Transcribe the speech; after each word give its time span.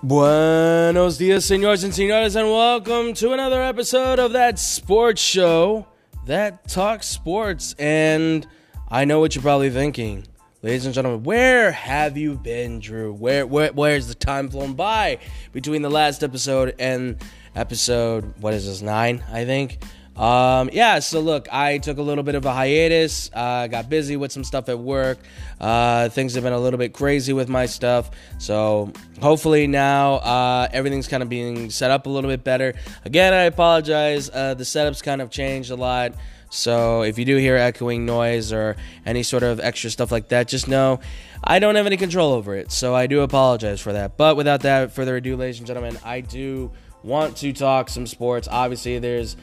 Buenos 0.00 1.18
dias, 1.18 1.46
senores 1.46 1.82
and 1.82 1.92
senores, 1.92 2.36
and 2.36 2.46
welcome 2.48 3.14
to 3.14 3.32
another 3.32 3.60
episode 3.60 4.20
of 4.20 4.30
that 4.30 4.56
sports 4.56 5.20
show 5.20 5.88
that 6.24 6.68
talks 6.68 7.08
sports. 7.08 7.74
And 7.80 8.46
I 8.88 9.04
know 9.04 9.18
what 9.18 9.34
you're 9.34 9.42
probably 9.42 9.70
thinking, 9.70 10.24
ladies 10.62 10.86
and 10.86 10.94
gentlemen. 10.94 11.24
Where 11.24 11.72
have 11.72 12.16
you 12.16 12.36
been, 12.36 12.78
Drew? 12.78 13.12
Where, 13.12 13.44
where, 13.44 13.72
where's 13.72 14.06
the 14.06 14.14
time 14.14 14.48
flown 14.48 14.74
by 14.74 15.18
between 15.50 15.82
the 15.82 15.90
last 15.90 16.22
episode 16.22 16.76
and 16.78 17.16
episode? 17.56 18.40
What 18.40 18.54
is 18.54 18.66
this? 18.66 18.80
Nine, 18.80 19.24
I 19.32 19.44
think. 19.46 19.82
Um, 20.18 20.68
yeah, 20.72 20.98
so 20.98 21.20
look, 21.20 21.46
I 21.52 21.78
took 21.78 21.98
a 21.98 22.02
little 22.02 22.24
bit 22.24 22.34
of 22.34 22.44
a 22.44 22.52
hiatus. 22.52 23.30
Uh, 23.32 23.68
got 23.68 23.88
busy 23.88 24.16
with 24.16 24.32
some 24.32 24.42
stuff 24.42 24.68
at 24.68 24.78
work. 24.78 25.18
Uh, 25.60 26.08
things 26.08 26.34
have 26.34 26.42
been 26.42 26.52
a 26.52 26.58
little 26.58 26.78
bit 26.78 26.92
crazy 26.92 27.32
with 27.32 27.48
my 27.48 27.66
stuff. 27.66 28.10
So 28.38 28.92
hopefully 29.20 29.66
now 29.66 30.14
uh, 30.14 30.68
everything's 30.72 31.06
kind 31.06 31.22
of 31.22 31.28
being 31.28 31.70
set 31.70 31.90
up 31.90 32.06
a 32.06 32.10
little 32.10 32.30
bit 32.30 32.42
better. 32.42 32.74
Again, 33.04 33.32
I 33.32 33.42
apologize. 33.42 34.28
Uh, 34.28 34.54
the 34.54 34.64
setup's 34.64 35.02
kind 35.02 35.22
of 35.22 35.30
changed 35.30 35.70
a 35.70 35.76
lot. 35.76 36.14
So 36.50 37.02
if 37.02 37.18
you 37.18 37.24
do 37.24 37.36
hear 37.36 37.56
echoing 37.56 38.06
noise 38.06 38.52
or 38.52 38.76
any 39.04 39.22
sort 39.22 39.42
of 39.42 39.60
extra 39.60 39.90
stuff 39.90 40.10
like 40.10 40.28
that, 40.28 40.48
just 40.48 40.66
know 40.66 41.00
I 41.44 41.58
don't 41.58 41.74
have 41.74 41.86
any 41.86 41.96
control 41.96 42.32
over 42.32 42.56
it. 42.56 42.72
So 42.72 42.94
I 42.94 43.06
do 43.06 43.20
apologize 43.20 43.80
for 43.80 43.92
that. 43.92 44.16
But 44.16 44.36
without 44.36 44.60
that 44.62 44.92
further 44.92 45.16
ado, 45.16 45.36
ladies 45.36 45.58
and 45.58 45.66
gentlemen, 45.66 45.98
I 46.04 46.22
do 46.22 46.72
want 47.02 47.36
to 47.38 47.52
talk 47.52 47.88
some 47.88 48.06
sports. 48.06 48.48
Obviously, 48.50 48.98
there's 48.98 49.36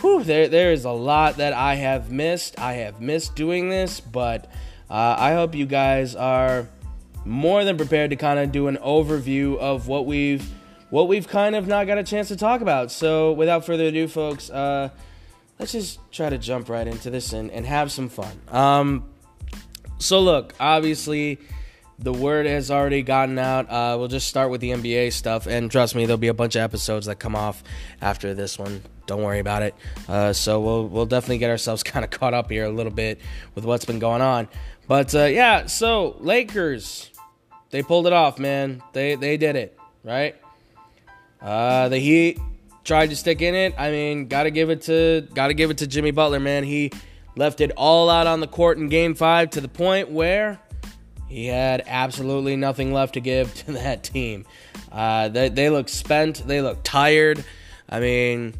whew, 0.00 0.22
there 0.24 0.48
there 0.48 0.72
is 0.72 0.84
a 0.84 0.90
lot 0.90 1.36
that 1.36 1.52
I 1.52 1.76
have 1.76 2.10
missed. 2.10 2.58
I 2.58 2.74
have 2.74 3.00
missed 3.00 3.34
doing 3.34 3.68
this, 3.68 4.00
but 4.00 4.46
uh, 4.90 5.16
I 5.18 5.32
hope 5.32 5.54
you 5.54 5.66
guys 5.66 6.14
are 6.14 6.68
more 7.24 7.64
than 7.64 7.76
prepared 7.76 8.10
to 8.10 8.16
kind 8.16 8.38
of 8.38 8.52
do 8.52 8.68
an 8.68 8.76
overview 8.78 9.58
of 9.58 9.88
what 9.88 10.06
we've 10.06 10.48
what 10.90 11.08
we've 11.08 11.26
kind 11.26 11.56
of 11.56 11.66
not 11.66 11.86
got 11.86 11.98
a 11.98 12.04
chance 12.04 12.28
to 12.28 12.36
talk 12.36 12.60
about. 12.60 12.90
So 12.90 13.32
without 13.32 13.64
further 13.64 13.84
ado, 13.84 14.08
folks, 14.08 14.50
uh, 14.50 14.90
let's 15.58 15.72
just 15.72 15.98
try 16.12 16.28
to 16.28 16.36
jump 16.36 16.68
right 16.68 16.86
into 16.86 17.08
this 17.08 17.32
and, 17.32 17.50
and 17.50 17.64
have 17.64 17.90
some 17.90 18.10
fun. 18.10 18.38
Um, 18.48 19.08
so 19.98 20.20
look, 20.20 20.52
obviously 20.60 21.38
the 21.98 22.12
word 22.12 22.46
has 22.46 22.70
already 22.70 23.02
gotten 23.02 23.38
out. 23.38 23.70
Uh, 23.70 23.96
we'll 23.98 24.08
just 24.08 24.28
start 24.28 24.50
with 24.50 24.60
the 24.60 24.70
NBA 24.70 25.12
stuff, 25.12 25.46
and 25.46 25.70
trust 25.70 25.94
me, 25.94 26.04
there'll 26.04 26.18
be 26.18 26.28
a 26.28 26.34
bunch 26.34 26.56
of 26.56 26.62
episodes 26.62 27.06
that 27.06 27.16
come 27.16 27.36
off 27.36 27.62
after 28.00 28.34
this 28.34 28.58
one. 28.58 28.82
Don't 29.06 29.22
worry 29.22 29.40
about 29.40 29.62
it. 29.62 29.74
Uh, 30.08 30.32
so 30.32 30.60
we'll 30.60 30.86
we'll 30.88 31.06
definitely 31.06 31.38
get 31.38 31.50
ourselves 31.50 31.82
kind 31.84 32.04
of 32.04 32.10
caught 32.10 32.34
up 32.34 32.50
here 32.50 32.64
a 32.64 32.70
little 32.70 32.92
bit 32.92 33.20
with 33.54 33.64
what's 33.64 33.84
been 33.84 33.98
going 33.98 34.22
on. 34.22 34.48
But 34.88 35.14
uh, 35.14 35.24
yeah, 35.24 35.66
so 35.66 36.16
Lakers, 36.20 37.10
they 37.70 37.82
pulled 37.82 38.06
it 38.06 38.12
off, 38.12 38.38
man. 38.38 38.82
They 38.92 39.14
they 39.14 39.36
did 39.36 39.56
it, 39.56 39.78
right? 40.04 40.36
Uh, 41.40 41.88
the 41.88 41.98
Heat 41.98 42.38
tried 42.84 43.10
to 43.10 43.16
stick 43.16 43.42
in 43.42 43.54
it. 43.54 43.74
I 43.78 43.90
mean, 43.90 44.28
gotta 44.28 44.50
give 44.50 44.70
it 44.70 44.82
to 44.82 45.26
gotta 45.34 45.54
give 45.54 45.70
it 45.70 45.78
to 45.78 45.86
Jimmy 45.86 46.10
Butler, 46.10 46.40
man. 46.40 46.64
He 46.64 46.92
left 47.36 47.60
it 47.60 47.72
all 47.76 48.10
out 48.10 48.26
on 48.26 48.40
the 48.40 48.46
court 48.46 48.78
in 48.78 48.88
Game 48.88 49.14
Five 49.14 49.50
to 49.50 49.60
the 49.60 49.68
point 49.68 50.10
where 50.10 50.60
he 51.28 51.46
had 51.46 51.82
absolutely 51.86 52.56
nothing 52.56 52.92
left 52.92 53.14
to 53.14 53.20
give 53.20 53.54
to 53.66 53.72
that 53.72 54.02
team. 54.02 54.44
Uh, 54.90 55.28
they, 55.28 55.48
they 55.48 55.70
look 55.70 55.88
spent. 55.88 56.46
They 56.46 56.60
look 56.60 56.80
tired. 56.82 57.42
I 57.88 58.00
mean, 58.00 58.54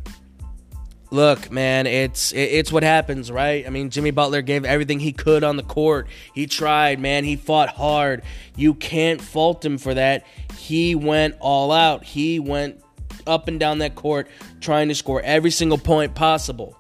look, 1.13 1.53
man, 1.53 1.87
it's 1.87 2.33
it's 2.33 2.73
what 2.73 2.83
happens, 2.83 3.31
right? 3.31 3.67
I 3.67 3.71
mean, 3.71 3.91
Jimmy 3.91 4.11
Butler 4.11 4.43
gave 4.43 4.65
everything 4.65 4.99
he 4.99 5.13
could 5.13 5.45
on 5.45 5.57
the 5.57 5.63
court. 5.63 6.09
He 6.35 6.47
tried, 6.47 6.99
man. 6.99 7.25
He 7.25 7.37
fought 7.37 7.69
hard. 7.69 8.23
You 8.57 8.75
can't 8.75 9.21
fault 9.21 9.65
him 9.65 9.79
for 9.79 9.95
that. 9.95 10.27
He 10.57 10.95
went 10.95 11.37
all 11.39 11.71
out. 11.71 12.03
He 12.03 12.41
went 12.41 12.83
up 13.27 13.47
and 13.47 13.61
down 13.61 13.79
that 13.79 13.95
court 13.95 14.29
trying 14.61 14.89
to 14.89 14.95
score 14.95 15.21
every 15.23 15.51
single 15.51 15.79
point 15.79 16.15
possible. 16.15 16.77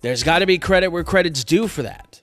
There's 0.00 0.24
got 0.24 0.40
to 0.40 0.46
be 0.46 0.58
credit 0.58 0.88
where 0.88 1.04
credit's 1.04 1.44
due 1.44 1.68
for 1.68 1.82
that. 1.82 2.20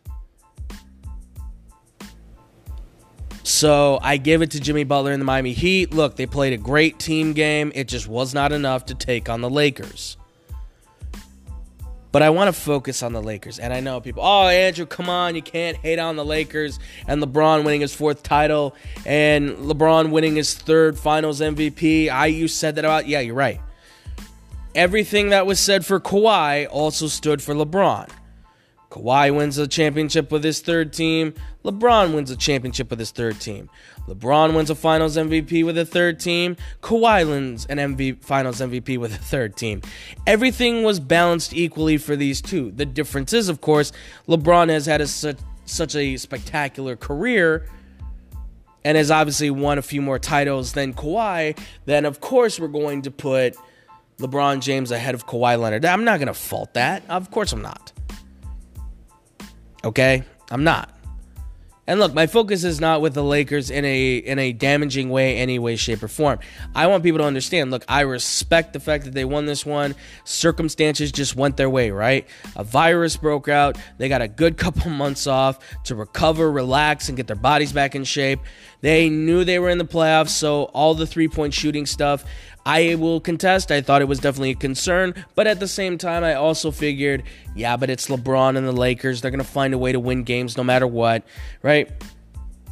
So 3.44 4.00
I 4.02 4.18
give 4.18 4.42
it 4.42 4.52
to 4.52 4.60
Jimmy 4.60 4.84
Butler 4.84 5.12
and 5.12 5.22
the 5.22 5.26
Miami 5.26 5.54
Heat. 5.54 5.94
Look, 5.94 6.18
they 6.18 6.26
played 6.26 6.54
a 6.54 6.58
great 6.58 7.00
team 7.00 7.34
game. 7.34 7.72
It 7.74 7.88
just 7.88 8.08
was 8.08 8.34
not 8.34 8.52
enough 8.52 8.86
to 8.88 8.96
take 8.96 9.30
on 9.30 9.42
the 9.42 9.50
Lakers. 9.50 10.18
But 12.12 12.24
I 12.24 12.32
want 12.32 12.54
to 12.54 12.60
focus 12.60 13.04
on 13.04 13.14
the 13.14 13.22
Lakers. 13.22 13.60
And 13.60 13.72
I 13.72 13.80
know 13.82 14.02
people, 14.02 14.24
oh, 14.24 14.48
Andrew, 14.48 14.86
come 14.86 15.10
on. 15.10 15.36
You 15.36 15.42
can't 15.42 15.78
hate 15.78 16.00
on 16.00 16.16
the 16.16 16.26
Lakers 16.26 16.80
and 17.08 17.22
LeBron 17.22 17.64
winning 17.64 17.82
his 17.82 17.94
fourth 17.94 18.24
title 18.24 18.76
and 19.06 19.52
LeBron 19.58 20.10
winning 20.10 20.36
his 20.36 20.56
third 20.56 20.98
finals 20.98 21.40
MVP. 21.40 22.10
I, 22.10 22.28
you 22.28 22.48
said 22.48 22.76
that 22.76 22.86
about, 22.86 23.08
yeah, 23.08 23.20
you're 23.20 23.36
right. 23.36 23.62
Everything 24.74 25.30
that 25.30 25.46
was 25.46 25.60
said 25.60 25.86
for 25.86 26.00
Kawhi 26.00 26.68
also 26.70 27.08
stood 27.08 27.42
for 27.42 27.54
LeBron. 27.54 28.10
Kawhi 28.90 29.36
wins 29.36 29.58
a 29.60 29.68
championship 29.68 30.32
with 30.32 30.44
his 30.44 30.62
third 30.62 30.92
team. 30.92 31.36
LeBron 31.64 32.14
wins 32.14 32.32
a 32.32 32.36
championship 32.36 32.90
with 32.90 32.98
his 32.98 33.12
third 33.12 33.40
team. 33.40 33.70
LeBron 34.08 34.56
wins 34.56 34.72
a 34.72 34.76
finals 34.76 35.16
MVP 35.16 35.64
with 35.64 35.78
a 35.78 35.86
third 35.86 36.20
team. 36.20 36.58
Kawhi 36.82 37.28
wins 37.28 37.68
an 37.68 37.78
MV, 37.78 38.24
finals 38.24 38.60
MVP 38.60 38.98
with 38.98 39.14
a 39.14 39.18
third 39.18 39.56
team. 39.56 39.82
Everything 40.26 40.84
was 40.84 41.00
balanced 41.00 41.54
equally 41.54 41.98
for 41.98 42.16
these 42.16 42.42
two. 42.42 42.72
The 42.72 42.86
difference 42.86 43.32
is, 43.32 43.48
of 43.48 43.62
course, 43.62 43.92
LeBron 44.28 44.70
has 44.70 44.88
had 44.88 45.02
a, 45.02 45.08
such, 45.08 45.38
such 45.66 45.96
a 45.96 46.18
spectacular 46.18 46.96
career 46.96 47.68
and 48.84 48.98
has 48.98 49.12
obviously 49.12 49.52
won 49.52 49.78
a 49.78 49.84
few 49.84 50.02
more 50.02 50.18
titles 50.18 50.74
than 50.74 50.96
Kawhi. 50.96 51.60
Then, 51.86 52.06
of 52.06 52.22
course, 52.22 52.60
we're 52.60 52.70
going 52.70 53.04
to 53.04 53.12
put 53.12 53.56
LeBron 54.18 54.62
James 54.62 54.90
ahead 54.90 55.14
of 55.14 55.28
Kawhi 55.28 55.60
Leonard. 55.60 55.86
I'm 55.86 56.04
not 56.04 56.18
going 56.18 56.28
to 56.28 56.34
fault 56.34 56.74
that. 56.74 57.04
Of 57.08 57.30
course, 57.30 57.54
I'm 57.54 57.62
not. 57.62 57.94
Okay? 59.84 60.24
I'm 60.52 60.64
not. 60.64 60.94
And 61.90 62.00
look, 62.00 62.14
my 62.14 62.28
focus 62.28 62.64
is 62.64 62.80
not 62.80 63.02
with 63.02 63.16
the 63.16 63.24
Lakers 63.24 63.72
in 63.72 63.84
a 63.84 64.18
in 64.18 64.38
a 64.38 64.54
damaging 64.54 65.10
way, 65.10 65.38
any 65.38 65.58
way, 65.58 65.76
shape, 65.76 66.04
or 66.04 66.08
form. 66.08 66.38
I 66.76 66.86
want 66.86 67.02
people 67.02 67.18
to 67.18 67.24
understand. 67.24 67.72
Look, 67.72 67.84
I 67.88 68.02
respect 68.02 68.74
the 68.74 68.80
fact 68.80 69.06
that 69.06 69.16
they 69.16 69.26
won 69.26 69.48
this 69.48 69.66
one. 69.66 69.96
Circumstances 70.24 71.12
just 71.12 71.36
went 71.36 71.58
their 71.58 71.68
way, 71.68 71.90
right? 71.90 72.28
A 72.56 72.64
virus 72.64 73.18
broke 73.18 73.48
out. 73.48 73.76
They 73.98 74.08
got 74.08 74.22
a 74.22 74.28
good 74.28 74.56
couple 74.60 74.92
months 74.92 75.26
off 75.26 75.58
to 75.86 75.96
recover, 75.96 76.52
relax, 76.52 77.10
and 77.10 77.18
get 77.18 77.26
their 77.26 77.36
bodies 77.36 77.74
back 77.74 77.96
in 77.96 78.04
shape. 78.04 78.40
They 78.82 79.10
knew 79.10 79.44
they 79.44 79.58
were 79.58 79.70
in 79.70 79.80
the 79.80 79.84
playoffs, 79.84 80.30
so 80.30 80.66
all 80.66 80.94
the 80.94 81.08
three 81.08 81.28
point 81.28 81.56
shooting 81.56 81.88
stuff 81.88 82.24
I 82.70 82.94
will 82.94 83.20
contest. 83.20 83.72
I 83.72 83.82
thought 83.82 84.04
it 84.04 84.08
was 84.08 84.20
definitely 84.20 84.52
a 84.52 84.56
concern, 84.56 85.16
but 85.34 85.48
at 85.48 85.60
the 85.60 85.68
same 85.68 85.98
time, 85.98 86.24
I 86.24 86.36
also 86.36 86.70
figured, 86.70 87.24
yeah, 87.56 87.76
but 87.78 87.90
it's 87.90 88.10
LeBron 88.10 88.58
and 88.58 88.68
the 88.68 88.72
Lakers. 88.72 89.22
They're 89.22 89.32
going 89.32 89.44
to 89.44 89.44
find 89.44 89.74
a 89.74 89.78
way 89.80 89.92
to 89.92 90.00
win 90.00 90.24
games 90.24 90.56
no 90.56 90.64
matter 90.64 90.86
what, 90.86 91.24
right? 91.64 91.90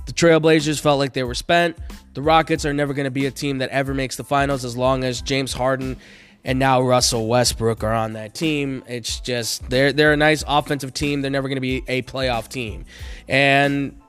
The 0.06 0.14
Trailblazers 0.14 0.80
felt 0.80 1.00
like 1.00 1.14
they 1.14 1.24
were 1.24 1.34
spent. 1.34 1.80
The 2.14 2.22
Rockets 2.22 2.64
are 2.64 2.74
never 2.74 2.94
going 2.94 3.06
to 3.06 3.12
be 3.12 3.26
a 3.26 3.32
team 3.32 3.58
that 3.58 3.72
ever 3.72 3.96
makes 3.96 4.18
the 4.18 4.24
finals 4.24 4.64
as 4.64 4.78
long 4.78 5.04
as 5.04 5.20
James 5.24 5.52
Harden 5.52 5.98
and 6.46 6.60
now 6.60 6.80
Russell 6.84 7.28
Westbrook 7.28 7.84
are 7.84 7.94
on 7.94 8.14
that 8.14 8.36
team. 8.36 8.84
It's 8.88 9.20
just 9.20 9.68
they're 9.68 9.92
they're 9.92 10.14
a 10.14 10.18
nice 10.18 10.44
offensive 10.48 10.94
team. 10.94 11.24
They're 11.24 11.32
never 11.32 11.48
going 11.48 11.58
to 11.58 11.62
be 11.62 11.84
a 11.88 12.04
playoff 12.04 12.50
team. 12.50 12.86
And 13.28 14.00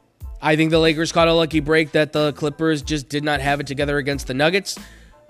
I 0.42 0.54
think 0.54 0.70
the 0.70 0.80
Lakers 0.80 1.12
caught 1.12 1.28
a 1.28 1.32
lucky 1.32 1.60
break 1.60 1.92
that 1.92 2.12
the 2.12 2.34
Clippers 2.34 2.82
just 2.82 3.08
did 3.08 3.24
not 3.24 3.40
have 3.40 3.58
it 3.58 3.66
together 3.66 3.96
against 3.96 4.26
the 4.26 4.34
Nuggets. 4.34 4.78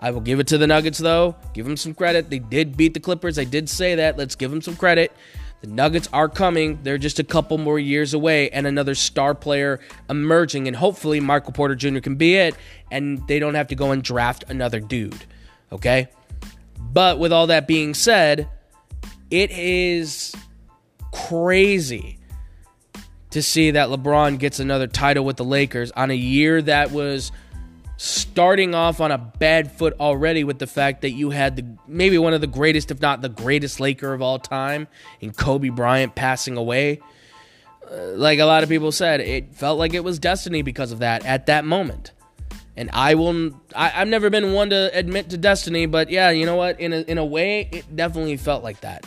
I 0.01 0.11
will 0.13 0.21
give 0.21 0.39
it 0.39 0.47
to 0.49 0.59
the 0.59 0.67
Nuggets, 0.67 0.99
though. 0.99 1.35
Give 1.55 1.67
them 1.67 1.77
some 1.77 1.93
credit. 1.93 2.31
They 2.31 2.39
did 2.39 2.77
beat 2.77 2.95
the 2.95 3.01
Clippers. 3.01 3.39
I 3.39 3.45
did 3.45 3.69
say 3.69 3.97
that. 3.97 4.17
Let's 4.17 4.37
give 4.37 4.51
them 4.51 4.63
some 4.63 4.77
credit. 4.77 5.12
The 5.61 5.67
Nuggets 5.67 6.09
are 6.12 6.29
coming. 6.29 6.79
They're 6.85 6.99
just 6.99 7.19
a 7.19 7.25
couple 7.25 7.59
more 7.59 7.81
years 7.81 8.15
away, 8.15 8.49
and 8.50 8.65
another 8.67 8.95
star 8.95 9.35
player 9.35 9.81
emerging. 10.09 10.69
And 10.69 10.77
hopefully, 10.77 11.19
Michael 11.19 11.53
Porter 11.53 11.75
Jr. 11.75 11.99
can 11.99 12.15
be 12.15 12.37
it, 12.37 12.55
and 12.93 13.27
they 13.27 13.41
don't 13.41 13.55
have 13.55 13.69
to 13.69 13.75
go 13.75 13.91
and 13.91 14.03
draft 14.03 14.45
another 14.49 14.79
dude. 14.79 15.25
Okay? 15.73 16.09
But 16.79 17.19
with 17.19 17.33
all 17.33 17.49
that 17.49 17.67
being 17.67 17.93
said, 17.93 18.49
it 19.33 19.51
is 19.51 20.33
crazy 21.12 22.19
to 23.31 23.43
see 23.43 23.73
that 23.73 23.89
LeBron 23.89 24.39
gets 24.39 24.61
another 24.61 24.87
title 24.87 25.25
with 25.25 25.37
the 25.37 25.44
Lakers 25.44 25.91
on 25.93 26.11
a 26.11 26.15
year 26.15 26.62
that 26.62 26.93
was 26.93 27.33
starting 27.99 28.77
off 28.77 29.00
on 29.00 29.11
a 29.11 29.19
bad 29.19 29.73
foot 29.73 29.93
already 29.99 30.45
with 30.45 30.61
the 30.61 30.67
fact 30.69 31.03
that 31.03 31.11
you 31.11 31.31
had 31.31 31.56
the 31.56 31.67
maybe 31.87 32.17
one 32.17 32.33
of 32.33 32.41
the 32.41 32.47
greatest, 32.47 32.93
if 32.93 33.00
not 33.00 33.21
the 33.21 33.29
greatest 33.29 33.81
Laker 33.81 34.15
of 34.15 34.23
all 34.23 34.39
time, 34.39 34.87
in 35.21 35.33
Kobe 35.33 35.69
Bryant 35.69 36.15
passing 36.15 36.56
away. 36.56 37.00
Uh, 37.91 38.12
like 38.15 38.39
a 38.39 38.45
lot 38.45 38.62
of 38.62 38.69
people 38.69 38.93
said, 38.93 39.21
it 39.21 39.53
felt 39.55 39.79
like 39.79 39.95
it 39.95 40.05
was 40.05 40.21
destiny 40.21 40.62
because 40.62 40.93
of 40.93 41.00
that 41.00 41.27
at 41.27 41.47
that 41.47 41.65
moment. 41.65 42.12
And 42.77 42.89
I 42.93 43.17
will. 43.17 43.61
I, 43.75 43.89
have 43.89 44.06
never 44.06 44.31
been 44.31 44.53
one 44.53 44.71
to 44.71 44.91
admit 44.94 45.31
to 45.31 45.37
destiny, 45.37 45.87
but 45.87 46.09
yeah, 46.11 46.31
you 46.31 46.47
know 46.47 46.55
what? 46.55 46.79
In 46.79 46.93
a, 46.93 47.01
in 47.01 47.19
a 47.19 47.25
way, 47.25 47.69
it 47.73 47.97
definitely 47.97 48.37
felt 48.37 48.62
like 48.62 48.81
that. 48.83 49.05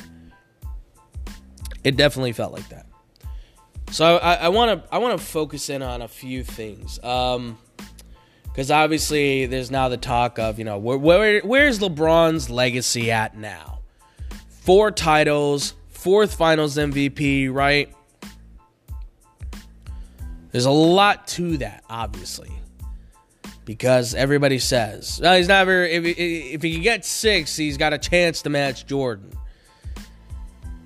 It 1.86 1.96
definitely 1.96 2.34
felt 2.34 2.52
like 2.52 2.68
that. 2.68 2.86
So 3.92 4.18
I 4.18 4.50
want 4.50 4.84
to 4.84 4.94
I 4.94 4.98
want 4.98 5.18
to 5.18 5.26
focus 5.26 5.70
in 5.70 5.82
on 5.82 6.02
a 6.02 6.08
few 6.10 6.44
things. 6.44 7.02
Um, 7.04 7.58
Because 8.52 8.70
obviously, 8.70 9.46
there's 9.46 9.72
now 9.72 9.88
the 9.88 9.98
talk 9.98 10.38
of, 10.38 10.60
you 10.60 10.66
know, 10.66 10.78
where, 10.78 10.98
where, 10.98 11.42
where's 11.42 11.80
LeBron's 11.80 12.50
legacy 12.50 13.10
at 13.10 13.38
now? 13.38 13.80
Four 14.50 14.92
titles, 14.92 15.74
fourth 15.88 16.36
finals 16.36 16.76
MVP, 16.76 17.52
right? 17.52 17.94
There's 20.52 20.66
a 20.66 20.72
lot 20.72 21.28
to 21.30 21.58
that, 21.58 21.84
obviously. 21.90 22.52
Because 23.64 24.14
everybody 24.14 24.60
says, 24.60 25.20
well, 25.24 25.38
he's 25.38 25.48
never, 25.48 25.84
if, 25.86 26.04
if 26.06 26.62
he 26.62 26.80
gets 26.80 27.08
six, 27.08 27.56
he's 27.56 27.78
got 27.78 27.94
a 27.94 27.98
chance 27.98 28.42
to 28.42 28.50
match 28.50 28.86
Jordan. 28.86 29.32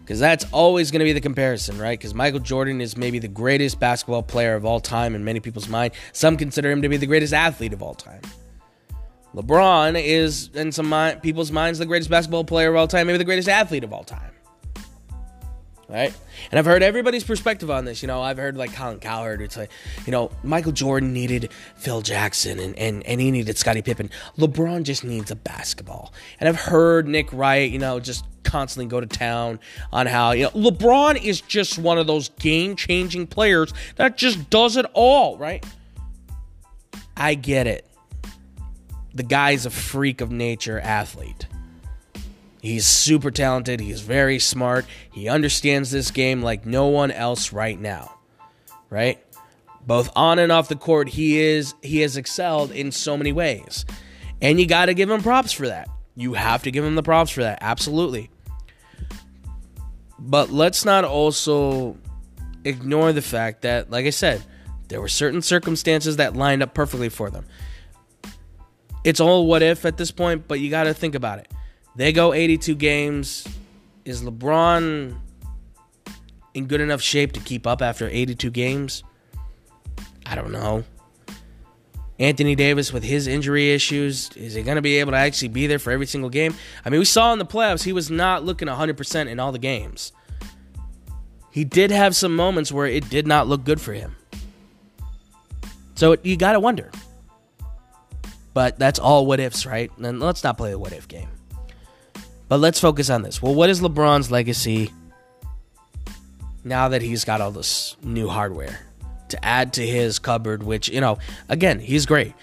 Because 0.06 0.20
that's 0.20 0.46
always 0.52 0.92
going 0.92 1.00
to 1.00 1.06
be 1.06 1.14
the 1.14 1.22
comparison, 1.22 1.80
right? 1.80 1.98
Because 1.98 2.14
Michael 2.14 2.40
Jordan 2.40 2.80
is 2.80 2.96
maybe 2.96 3.18
the 3.18 3.28
greatest 3.28 3.80
basketball 3.80 4.22
player 4.22 4.54
of 4.54 4.64
all 4.64 4.80
time 4.80 5.16
in 5.16 5.24
many 5.24 5.40
people's 5.40 5.68
mind. 5.68 5.94
Some 6.14 6.38
consider 6.38 6.70
him 6.70 6.84
to 6.84 6.90
be 6.90 6.98
the 6.98 7.08
greatest 7.08 7.34
athlete 7.34 7.74
of 7.74 7.82
all 7.82 7.96
time. 7.96 8.22
LeBron 9.34 10.00
is, 10.00 10.52
in 10.54 10.72
some 10.72 10.94
people's 11.22 11.52
minds, 11.52 11.80
the 11.80 11.88
greatest 11.88 12.12
basketball 12.12 12.44
player 12.44 12.70
of 12.70 12.76
all 12.76 12.88
time, 12.88 13.08
maybe 13.08 13.18
the 13.18 13.24
greatest 13.24 13.50
athlete 13.50 13.84
of 13.84 13.92
all 13.92 14.04
time 14.04 14.32
right? 15.88 16.14
And 16.52 16.60
I've 16.60 16.66
heard 16.66 16.84
everybody's 16.84 17.24
perspective 17.24 17.70
on 17.70 17.86
this. 17.86 18.02
You 18.02 18.08
know, 18.08 18.22
I've 18.22 18.38
heard 18.38 18.58
like 18.58 18.74
Colin 18.74 19.00
Cowherd 19.00 19.42
It's 19.42 19.58
like, 19.58 19.72
you 20.06 20.12
know, 20.12 20.32
Michael 20.44 20.72
Jordan 20.72 21.14
needed 21.14 21.52
Phil 21.76 22.02
Jackson 22.02 22.60
and, 22.60 22.78
and, 22.78 23.04
and 23.06 23.22
he 23.22 23.32
needed 23.32 23.58
Scottie 23.58 23.82
Pippen. 23.82 24.10
LeBron 24.38 24.84
just 24.84 25.04
needs 25.04 25.32
a 25.32 25.36
basketball. 25.36 26.14
And 26.40 26.50
I've 26.50 26.60
heard 26.60 27.08
Nick 27.08 27.32
Wright, 27.32 27.70
you 27.70 27.80
know, 27.80 28.00
just 28.00 28.26
constantly 28.44 28.90
go 28.90 29.00
to 29.00 29.08
town 29.08 29.60
on 29.92 30.08
how, 30.08 30.32
you 30.32 30.44
know, 30.44 30.50
LeBron 30.52 31.22
is 31.22 31.42
just 31.42 31.78
one 31.78 31.98
of 31.98 32.08
those 32.08 32.30
game 32.30 32.76
changing 32.76 33.28
players 33.28 33.74
that 33.96 34.18
just 34.18 34.50
does 34.50 34.78
it 34.78 34.86
all, 34.94 35.38
right? 35.38 35.66
I 37.18 37.36
get 37.36 37.68
it. 37.68 37.88
The 39.14 39.24
guy's 39.24 39.66
a 39.66 39.70
freak 39.70 40.22
of 40.22 40.32
nature 40.32 40.80
athlete. 40.80 41.48
He's 42.66 42.88
super 42.88 43.30
talented. 43.30 43.80
He's 43.80 44.02
very 44.02 44.40
smart. 44.40 44.88
He 45.12 45.30
understands 45.30 45.92
this 45.92 46.10
game 46.10 46.42
like 46.42 46.66
no 46.66 46.88
one 46.88 47.12
else 47.12 47.54
right 47.54 47.80
now. 47.80 48.18
Right? 48.90 49.24
Both 49.86 50.10
on 50.16 50.40
and 50.40 50.52
off 50.52 50.68
the 50.68 50.76
court, 50.76 51.10
he 51.10 51.40
is 51.40 51.76
he 51.84 52.00
has 52.00 52.18
excelled 52.18 52.72
in 52.72 52.92
so 52.92 53.18
many 53.18 53.32
ways. 53.32 53.86
And 54.42 54.60
you 54.60 54.66
got 54.66 54.88
to 54.88 54.96
give 54.96 55.12
him 55.12 55.22
props 55.22 55.52
for 55.52 55.68
that. 55.68 55.88
You 56.16 56.34
have 56.34 56.64
to 56.64 56.72
give 56.72 56.84
him 56.84 56.96
the 56.96 57.04
props 57.04 57.30
for 57.30 57.44
that. 57.44 57.60
Absolutely. 57.62 58.32
But 60.18 60.50
let's 60.50 60.84
not 60.84 61.04
also 61.04 61.98
ignore 62.64 63.14
the 63.14 63.22
fact 63.22 63.62
that 63.62 63.92
like 63.92 64.08
I 64.08 64.10
said, 64.10 64.42
there 64.88 65.00
were 65.00 65.08
certain 65.08 65.44
circumstances 65.44 66.18
that 66.18 66.36
lined 66.36 66.64
up 66.64 66.74
perfectly 66.74 67.10
for 67.10 67.30
them. 67.30 67.46
It's 69.04 69.20
all 69.20 69.46
what 69.46 69.62
if 69.62 69.86
at 69.86 69.98
this 69.98 70.10
point, 70.10 70.48
but 70.48 70.60
you 70.60 70.72
got 70.72 70.86
to 70.86 70.96
think 70.96 71.14
about 71.14 71.38
it. 71.38 71.48
They 71.96 72.12
go 72.12 72.34
82 72.34 72.76
games. 72.76 73.48
Is 74.04 74.22
LeBron 74.22 75.18
in 76.54 76.68
good 76.68 76.82
enough 76.82 77.02
shape 77.02 77.32
to 77.34 77.40
keep 77.40 77.66
up 77.66 77.82
after 77.82 78.08
82 78.08 78.52
games? 78.52 79.04
I 80.26 80.36
don't 80.36 80.52
know. 80.52 80.84
Anthony 82.18 82.56
Davis 82.56 82.94
with 82.94 83.04
his 83.04 83.28
injury 83.28 83.72
issues, 83.72 84.30
is 84.38 84.54
he 84.54 84.64
going 84.64 84.78
to 84.78 84.82
be 84.82 85.00
able 85.00 85.12
to 85.12 85.18
actually 85.18 85.50
be 85.50 85.68
there 85.68 85.80
for 85.80 85.92
every 85.92 86.06
single 86.06 86.30
game? 86.30 86.56
I 86.86 86.90
mean, 86.90 87.00
we 87.00 87.06
saw 87.06 87.34
in 87.34 87.40
the 87.40 87.46
playoffs 87.46 87.84
he 87.84 87.92
was 87.92 88.10
not 88.10 88.46
looking 88.46 88.70
100% 88.70 89.28
in 89.28 89.40
all 89.40 89.52
the 89.52 89.60
games. 89.60 90.14
He 91.52 91.66
did 91.66 91.92
have 91.92 92.16
some 92.16 92.36
moments 92.36 92.72
where 92.72 92.86
it 92.86 93.10
did 93.10 93.28
not 93.28 93.48
look 93.48 93.64
good 93.64 93.82
for 93.82 93.94
him. 93.94 94.16
So 95.96 96.16
you 96.24 96.38
got 96.38 96.54
to 96.54 96.60
wonder. 96.60 96.92
But 98.54 98.80
that's 98.80 99.00
all 99.00 99.26
what 99.26 99.42
ifs, 99.42 99.66
right? 99.66 99.92
And 99.98 100.20
let's 100.22 100.44
not 100.44 100.58
play 100.58 100.72
the 100.72 100.80
what 100.80 100.94
if 100.94 101.08
game. 101.08 101.28
But 102.48 102.60
let's 102.60 102.80
focus 102.80 103.10
on 103.10 103.24
this. 103.24 103.42
Well, 103.42 103.56
what 103.56 103.70
is 103.70 103.82
LeBron's 103.82 104.32
legacy 104.32 104.92
now 106.64 106.90
that 106.90 107.02
he's 107.02 107.24
got 107.24 107.42
all 107.42 107.52
this 107.52 107.96
new 108.04 108.28
hardware 108.28 108.80
to 109.30 109.44
add 109.46 109.74
to 109.74 109.86
his 109.86 110.20
cupboard, 110.20 110.64
which, 110.64 110.90
you 110.90 111.02
know, 111.02 111.18
again, 111.50 111.80
he's 111.80 112.06
great. 112.06 112.34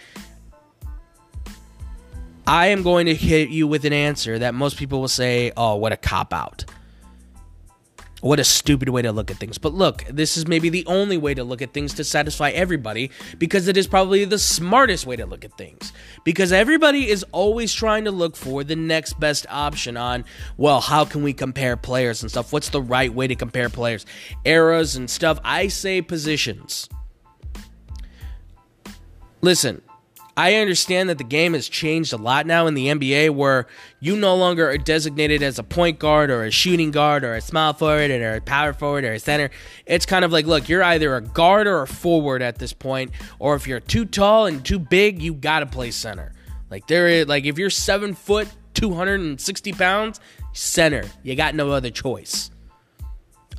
I 2.47 2.69
am 2.69 2.83
going 2.83 3.07
to 3.07 3.15
hit 3.15 3.51
you 3.51 3.69
with 3.69 3.85
an 3.85 3.93
answer 3.93 4.39
that 4.41 4.55
most 4.55 4.77
people 4.77 5.01
will 5.01 5.09
say, 5.09 5.53
oh, 5.57 5.77
what 5.77 5.93
a 5.93 5.97
cop 5.97 6.33
out. 6.33 6.65
What 8.23 8.39
a 8.39 8.45
stupid 8.45 8.89
way 8.89 9.03
to 9.03 9.11
look 9.11 9.33
at 9.33 9.39
things. 9.39 9.59
But 9.59 9.75
look, 9.75 10.05
this 10.09 10.37
is 10.37 10.47
maybe 10.47 10.69
the 10.69 10.87
only 10.87 11.17
way 11.19 11.35
to 11.35 11.43
look 11.43 11.61
at 11.61 11.73
things 11.73 11.93
to 11.95 12.05
satisfy 12.05 12.51
everybody 12.51 13.11
because 13.37 13.67
it 13.67 13.77
is 13.77 13.89
probably 13.89 14.25
the 14.25 14.39
smartest 14.39 15.07
way 15.07 15.17
to 15.17 15.27
look 15.27 15.45
at 15.45 15.59
things. 15.59 15.93
Because 16.23 16.53
everybody 16.53 17.11
is 17.11 17.25
always 17.33 17.75
trying 17.75 18.05
to 18.05 18.13
look 18.13 18.37
for 18.37 18.63
the 18.63 18.77
next 18.77 19.19
best 19.19 19.45
option 19.51 19.97
on, 19.97 20.25
well, 20.57 20.81
how 20.81 21.05
can 21.05 21.25
we 21.25 21.33
compare 21.33 21.77
players 21.77 22.23
and 22.23 22.31
stuff? 22.31 22.53
What's 22.53 22.69
the 22.69 22.81
right 22.81 23.13
way 23.13 23.27
to 23.27 23.35
compare 23.35 23.69
players? 23.69 24.07
Eras 24.45 24.95
and 24.95 25.11
stuff. 25.11 25.41
I 25.43 25.67
say 25.67 26.01
positions. 26.01 26.89
Listen, 29.41 29.83
I 30.43 30.57
understand 30.57 31.09
that 31.09 31.19
the 31.19 31.25
game 31.25 31.55
has 31.55 31.69
changed 31.69 32.13
a 32.13 32.17
lot 32.17 32.47
now 32.47 32.67
in 32.67 32.75
the 32.75 32.89
NBA 32.89 33.31
where 33.31 33.69
you 34.01 34.17
no 34.17 34.35
longer 34.35 34.69
are 34.69 34.77
designated 34.77 35.41
as 35.41 35.61
a 35.61 35.63
point 35.63 36.01
guard 36.01 36.33
or 36.33 36.43
a 36.43 36.51
shooting 36.51 36.91
guard 36.91 37.23
or 37.23 37.35
a 37.37 37.41
small 37.41 37.73
forward 37.73 38.11
or 38.11 38.35
a 38.35 38.41
power 38.41 38.73
forward 38.73 39.05
or 39.05 39.13
a 39.13 39.21
center. 39.21 39.51
It's 39.87 40.05
kind 40.05 40.25
of 40.25 40.33
like, 40.33 40.45
look, 40.45 40.69
you're 40.69 40.83
either 40.83 41.15
a 41.15 41.21
guard 41.21 41.69
or 41.69 41.83
a 41.83 41.87
forward 41.87 42.43
at 42.43 42.59
this 42.59 42.73
point, 42.73 43.13
or 43.39 43.55
if 43.55 43.69
you're 43.69 43.79
too 43.79 44.05
tall 44.05 44.47
and 44.47 44.65
too 44.65 44.81
big, 44.81 45.23
you 45.23 45.33
gotta 45.33 45.65
play 45.65 45.93
center. 45.93 46.33
Like 46.73 46.89
there 46.89 47.07
is 47.07 47.29
like 47.29 47.45
if 47.45 47.57
you're 47.57 47.71
seven 47.71 48.13
foot, 48.13 48.49
260 48.75 49.73
pounds, 49.75 50.19
center. 50.53 51.05
You 51.23 51.37
got 51.37 51.55
no 51.55 51.71
other 51.71 51.91
choice. 51.91 52.51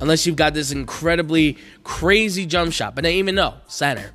Unless 0.00 0.26
you've 0.26 0.36
got 0.36 0.52
this 0.52 0.70
incredibly 0.70 1.56
crazy 1.82 2.44
jump 2.44 2.74
shot. 2.74 2.94
But 2.94 3.06
even 3.06 3.36
know, 3.36 3.54
center 3.68 4.12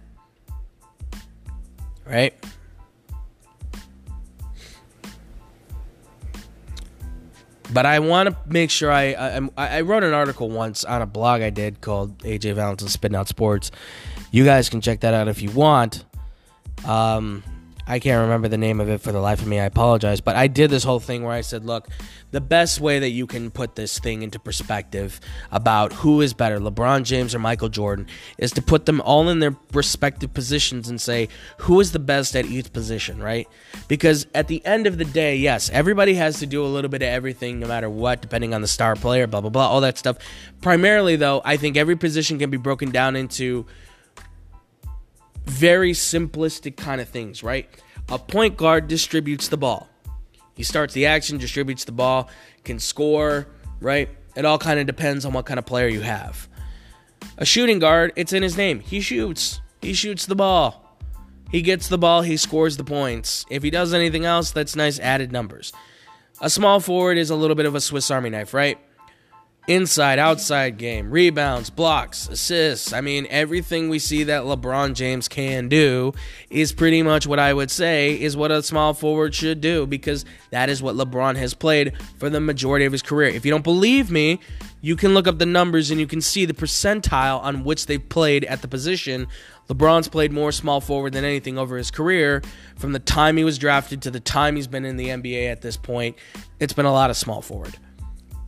right? 2.10 2.34
But 7.72 7.86
I 7.86 8.00
want 8.00 8.30
to 8.30 8.36
make 8.48 8.70
sure 8.72 8.92
I, 8.92 9.14
I 9.14 9.50
I 9.58 9.82
wrote 9.82 10.04
an 10.04 10.14
article 10.14 10.50
once 10.50 10.84
on 10.84 11.02
a 11.02 11.06
blog 11.06 11.42
I 11.42 11.50
did 11.50 11.82
called 11.82 12.18
AJ 12.20 12.56
Valentine 12.56 12.90
Spitting 12.90 13.16
Out 13.16 13.28
Sports. 13.28 13.72
You 14.32 14.46
guys 14.46 14.70
can 14.70 14.82
check 14.82 15.02
that 15.02 15.14
out 15.14 15.28
if 15.28 15.42
you 15.42 15.52
want. 15.52 16.06
Um, 16.86 17.44
I 17.90 17.98
can't 17.98 18.22
remember 18.22 18.48
the 18.48 18.58
name 18.58 18.80
of 18.80 18.88
it 18.88 19.02
for 19.02 19.12
the 19.12 19.20
life 19.20 19.42
of 19.42 19.48
me. 19.48 19.60
I 19.60 19.66
apologize. 19.66 20.22
But 20.22 20.36
I 20.36 20.46
did 20.46 20.70
this 20.70 20.84
whole 20.84 21.00
thing 21.00 21.24
where 21.24 21.34
I 21.34 21.42
said, 21.42 21.66
look, 21.66 21.88
the 22.30 22.40
best 22.40 22.80
way 22.80 23.00
that 23.00 23.10
you 23.10 23.26
can 23.26 23.50
put 23.50 23.76
this 23.76 23.98
thing 23.98 24.22
into 24.22 24.38
perspective 24.38 25.20
about 25.52 25.92
who 25.92 26.22
is 26.22 26.36
better, 26.36 26.60
LeBron 26.60 27.04
James 27.04 27.34
or 27.34 27.40
Michael 27.40 27.68
Jordan, 27.68 28.06
is 28.38 28.52
to 28.52 28.62
put 28.62 28.86
them 28.86 29.02
all 29.02 29.28
in 29.28 29.40
their 29.40 29.56
respective 29.74 30.32
positions 30.36 30.88
and 30.88 31.02
say, 31.02 31.30
who 31.62 31.80
is 31.80 31.92
the 31.92 31.98
best 31.98 32.36
at 32.36 32.46
each 32.46 32.72
position, 32.72 33.24
right? 33.24 33.48
Because 33.88 34.28
at 34.36 34.48
the 34.48 34.64
end 34.68 34.86
of 34.86 35.00
the 35.00 35.06
day, 35.06 35.36
yes, 35.36 35.72
everybody 35.72 36.14
has 36.14 36.38
to 36.40 36.46
do 36.46 36.64
a 36.64 36.68
little 36.68 36.90
bit 36.92 37.02
of 37.02 37.08
everything 37.08 37.60
no 37.60 37.68
matter 37.68 37.90
what, 37.90 38.22
depending 38.22 38.54
on 38.54 38.62
the 38.62 38.68
star 38.68 38.96
player, 38.96 39.26
blah, 39.26 39.42
blah, 39.42 39.50
blah, 39.50 39.68
all 39.68 39.82
that 39.82 39.98
stuff. 39.98 40.18
Primarily, 40.62 41.16
though, 41.16 41.42
I 41.44 41.58
think 41.58 41.76
every 41.76 41.96
position 41.96 42.38
can 42.38 42.52
be 42.52 42.58
broken 42.58 42.92
down 42.92 43.16
into 43.16 43.66
very 45.50 45.92
simplistic 45.92 46.78
kind 46.78 47.02
of 47.02 47.10
things, 47.10 47.44
right? 47.44 47.70
A 48.10 48.18
point 48.18 48.58
guard 48.58 48.88
distributes 48.88 49.48
the 49.50 49.58
ball. 49.58 49.90
He 50.56 50.64
starts 50.64 50.94
the 50.94 51.06
action, 51.06 51.38
distributes 51.38 51.86
the 51.86 51.92
ball, 51.92 52.30
can 52.64 52.80
score, 52.80 53.48
right? 53.80 54.10
It 54.36 54.46
all 54.46 54.58
kind 54.58 54.80
of 54.80 54.86
depends 54.86 55.26
on 55.26 55.34
what 55.34 55.46
kind 55.46 55.58
of 55.58 55.66
player 55.66 55.88
you 55.88 56.02
have. 56.02 56.48
A 57.38 57.46
shooting 57.46 57.80
guard, 57.80 58.14
it's 58.16 58.34
in 58.34 58.44
his 58.44 58.58
name. 58.58 58.80
He 58.80 59.02
shoots. 59.02 59.62
He 59.82 59.94
shoots 59.94 60.26
the 60.26 60.36
ball. 60.36 60.98
He 61.52 61.62
gets 61.62 61.88
the 61.88 61.98
ball, 61.98 62.22
he 62.22 62.38
scores 62.38 62.78
the 62.78 62.84
points. 62.84 63.46
If 63.50 63.64
he 63.64 63.72
does 63.72 63.94
anything 63.94 64.26
else, 64.26 64.52
that's 64.52 64.76
nice 64.76 65.00
added 65.00 65.32
numbers. 65.32 65.74
A 66.42 66.50
small 66.50 66.80
forward 66.80 67.18
is 67.18 67.30
a 67.30 67.36
little 67.36 67.56
bit 67.56 67.66
of 67.66 67.76
a 67.76 67.82
Swiss 67.82 68.12
Army 68.12 68.30
knife, 68.30 68.54
right? 68.54 68.78
Inside 69.68 70.18
outside 70.18 70.78
game, 70.78 71.12
rebounds, 71.12 71.70
blocks, 71.70 72.28
assists. 72.28 72.92
I 72.92 73.02
mean, 73.02 73.28
everything 73.30 73.90
we 73.90 74.00
see 74.00 74.24
that 74.24 74.44
LeBron 74.44 74.96
James 74.96 75.28
can 75.28 75.70
do 75.70 76.14
is 76.50 76.74
pretty 76.74 77.04
much 77.04 77.28
what 77.28 77.38
I 77.38 77.54
would 77.54 77.70
say 77.70 78.20
is 78.20 78.36
what 78.36 78.52
a 78.52 78.64
small 78.64 78.94
forward 78.96 79.36
should 79.36 79.62
do 79.62 79.86
because 79.86 80.26
that 80.50 80.70
is 80.70 80.82
what 80.82 80.96
LeBron 80.96 81.36
has 81.36 81.54
played 81.54 81.94
for 82.18 82.30
the 82.30 82.40
majority 82.40 82.86
of 82.86 82.92
his 82.92 83.04
career. 83.04 83.30
If 83.30 83.46
you 83.46 83.52
don't 83.52 83.64
believe 83.64 84.10
me, 84.10 84.40
you 84.82 84.96
can 84.96 85.14
look 85.14 85.28
up 85.28 85.38
the 85.38 85.46
numbers 85.46 85.92
and 85.92 86.00
you 86.00 86.08
can 86.08 86.22
see 86.22 86.46
the 86.46 86.54
percentile 86.54 87.40
on 87.44 87.64
which 87.64 87.86
they 87.86 87.98
played 87.98 88.46
at 88.46 88.62
the 88.62 88.68
position. 88.68 89.28
LeBron's 89.68 90.08
played 90.08 90.32
more 90.32 90.52
small 90.52 90.82
forward 90.82 91.14
than 91.14 91.24
anything 91.24 91.60
over 91.60 91.78
his 91.78 91.92
career. 91.92 92.42
From 92.76 92.94
the 92.94 93.00
time 93.00 93.38
he 93.38 93.44
was 93.44 93.60
drafted 93.60 94.02
to 94.04 94.10
the 94.10 94.20
time 94.20 94.56
he's 94.56 94.68
been 94.68 94.86
in 94.86 94.98
the 94.98 95.10
NBA 95.10 95.52
at 95.52 95.62
this 95.62 95.78
point, 95.78 96.16
it's 96.60 96.74
been 96.74 96.88
a 96.88 96.94
lot 96.94 97.12
of 97.12 97.18
small 97.18 97.42
forward 97.44 97.78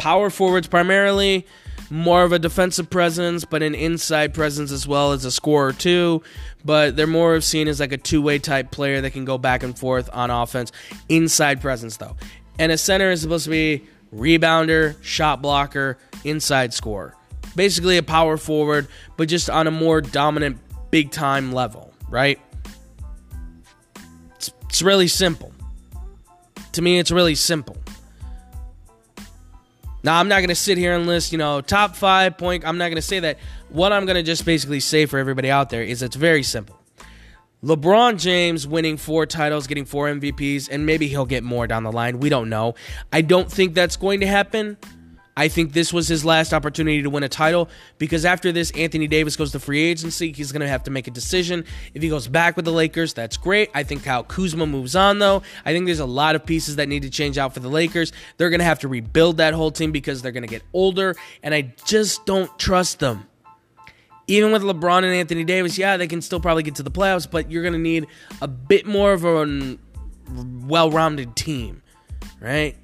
power 0.02 0.32
forwards 0.32 0.68
primarily. 0.68 1.46
more 1.92 2.24
of 2.24 2.32
a 2.32 2.40
defensive 2.40 2.90
presence, 2.90 3.44
but 3.44 3.62
an 3.62 3.76
inside 3.76 4.34
presence 4.34 4.72
as 4.72 4.88
well 4.88 5.12
as 5.12 5.26
a 5.26 5.32
scorer 5.32 5.74
too. 5.74 6.24
But 6.64 6.96
they're 6.96 7.06
more 7.06 7.36
of 7.36 7.44
seen 7.44 7.68
as 7.68 7.80
like 7.80 7.92
a 7.92 7.98
two-way 7.98 8.40
type 8.40 8.72
player 8.72 9.02
that 9.02 9.12
can 9.12 9.26
go 9.26 9.38
back 9.38 9.62
and 9.62 9.78
forth 9.78 10.10
on 10.14 10.32
offense. 10.32 10.72
Inside 11.10 11.60
presence 11.62 11.98
though, 11.98 12.16
and 12.58 12.72
a 12.72 12.78
center 12.78 13.12
is 13.12 13.22
supposed 13.22 13.44
to 13.44 13.52
be 13.52 13.84
rebounder, 14.16 14.96
shot 15.04 15.42
blocker, 15.42 15.98
inside 16.24 16.74
scorer. 16.74 17.16
Basically 17.56 17.98
a 17.98 18.04
power 18.04 18.38
forward, 18.38 18.88
but 19.18 19.28
just 19.28 19.50
on 19.50 19.68
a 19.68 19.72
more 19.72 20.00
dominant, 20.00 20.58
big 20.92 21.12
time 21.12 21.52
level, 21.52 21.94
right? 22.10 22.40
It's, 24.36 24.52
it's 24.70 24.82
really 24.82 25.10
simple. 25.10 25.52
To 26.72 26.82
me, 26.82 27.00
it's 27.00 27.12
really 27.12 27.36
simple. 27.36 27.76
Now, 30.04 30.20
I'm 30.20 30.28
not 30.28 30.38
going 30.38 30.50
to 30.50 30.56
sit 30.56 30.78
here 30.78 30.96
and 30.96 31.06
list, 31.06 31.32
you 31.32 31.38
know, 31.38 31.62
top 31.62 31.96
five 31.96 32.38
point. 32.38 32.66
I'm 32.66 32.78
not 32.78 32.86
going 32.86 32.96
to 32.96 33.02
say 33.02 33.20
that. 33.20 33.38
What 33.70 33.94
I'm 33.94 34.06
going 34.06 34.16
to 34.16 34.24
just 34.24 34.46
basically 34.46 34.80
say 34.80 35.06
for 35.06 35.20
everybody 35.20 35.52
out 35.52 35.70
there 35.70 35.84
is 35.84 36.02
it's 36.02 36.16
very 36.16 36.44
simple. 36.44 36.80
LeBron 37.64 38.20
James 38.20 38.68
winning 38.68 38.98
four 38.98 39.28
titles, 39.28 39.68
getting 39.68 39.86
four 39.86 40.08
MVPs, 40.08 40.68
and 40.72 40.86
maybe 40.88 41.08
he'll 41.08 41.28
get 41.28 41.44
more 41.44 41.68
down 41.68 41.84
the 41.84 41.92
line. 41.92 42.20
We 42.20 42.30
don't 42.30 42.50
know. 42.50 42.74
I 43.14 43.22
don't 43.22 43.52
think 43.52 43.76
that's 43.76 43.98
going 43.98 44.22
to 44.22 44.28
happen. 44.28 44.78
I 45.36 45.48
think 45.48 45.72
this 45.72 45.94
was 45.94 46.08
his 46.08 46.26
last 46.26 46.54
opportunity 46.54 47.02
to 47.04 47.10
win 47.10 47.24
a 47.24 47.30
title 47.30 47.70
because 47.98 48.26
after 48.26 48.52
this, 48.52 48.72
Anthony 48.72 49.08
Davis 49.08 49.38
goes 49.38 49.54
to 49.54 49.60
free 49.60 49.82
agency. 49.82 50.34
He's 50.34 50.52
going 50.52 50.62
to 50.62 50.68
have 50.68 50.84
to 50.84 50.92
make 50.92 51.08
a 51.08 51.12
decision. 51.12 51.64
If 51.94 52.04
he 52.04 52.10
goes 52.10 52.28
back 52.28 52.58
with 52.58 52.66
the 52.66 52.72
Lakers, 52.72 53.14
that's 53.14 53.38
great. 53.38 53.70
I 53.74 53.84
think 53.84 54.04
how 54.04 54.24
Kuzma 54.24 54.66
moves 54.66 54.96
on, 54.96 55.20
though, 55.20 55.42
I 55.66 55.72
think 55.72 55.86
there's 55.86 56.00
a 56.00 56.06
lot 56.06 56.36
of 56.36 56.46
pieces 56.46 56.76
that 56.76 56.90
need 56.90 57.04
to 57.04 57.10
change 57.10 57.38
out 57.38 57.54
for 57.54 57.62
the 57.62 57.70
Lakers. 57.70 58.12
They're 58.38 58.50
going 58.50 58.60
to 58.60 58.66
have 58.66 58.80
to 58.80 58.90
rebuild 58.90 59.38
that 59.38 59.54
whole 59.54 59.72
team 59.72 59.94
because 59.94 60.22
they're 60.22 60.34
going 60.34 60.44
to 60.44 60.50
get 60.50 60.64
older, 60.74 61.16
and 61.42 61.54
I 61.54 61.74
just 61.86 62.26
don't 62.26 62.58
trust 62.60 63.00
them. 63.00 63.28
Even 64.28 64.52
with 64.52 64.62
LeBron 64.64 65.00
and 65.00 65.14
Anthony 65.14 65.44
Davis, 65.44 65.78
yeah, 65.78 65.98
they 65.98 66.08
can 66.08 66.22
still 66.22 66.40
probably 66.40 66.64
get 66.64 66.76
to 66.76 66.84
the 66.84 66.92
playoffs, 66.92 67.30
but 67.30 67.50
you're 67.50 67.64
going 67.64 67.74
to 67.74 67.80
need 67.80 68.08
a 68.42 68.48
bit 68.48 68.86
more 68.86 69.14
of 69.14 69.26
a 69.26 69.78
well 70.68 70.92
rounded 70.92 71.36
team, 71.36 71.82
right? 72.40 72.76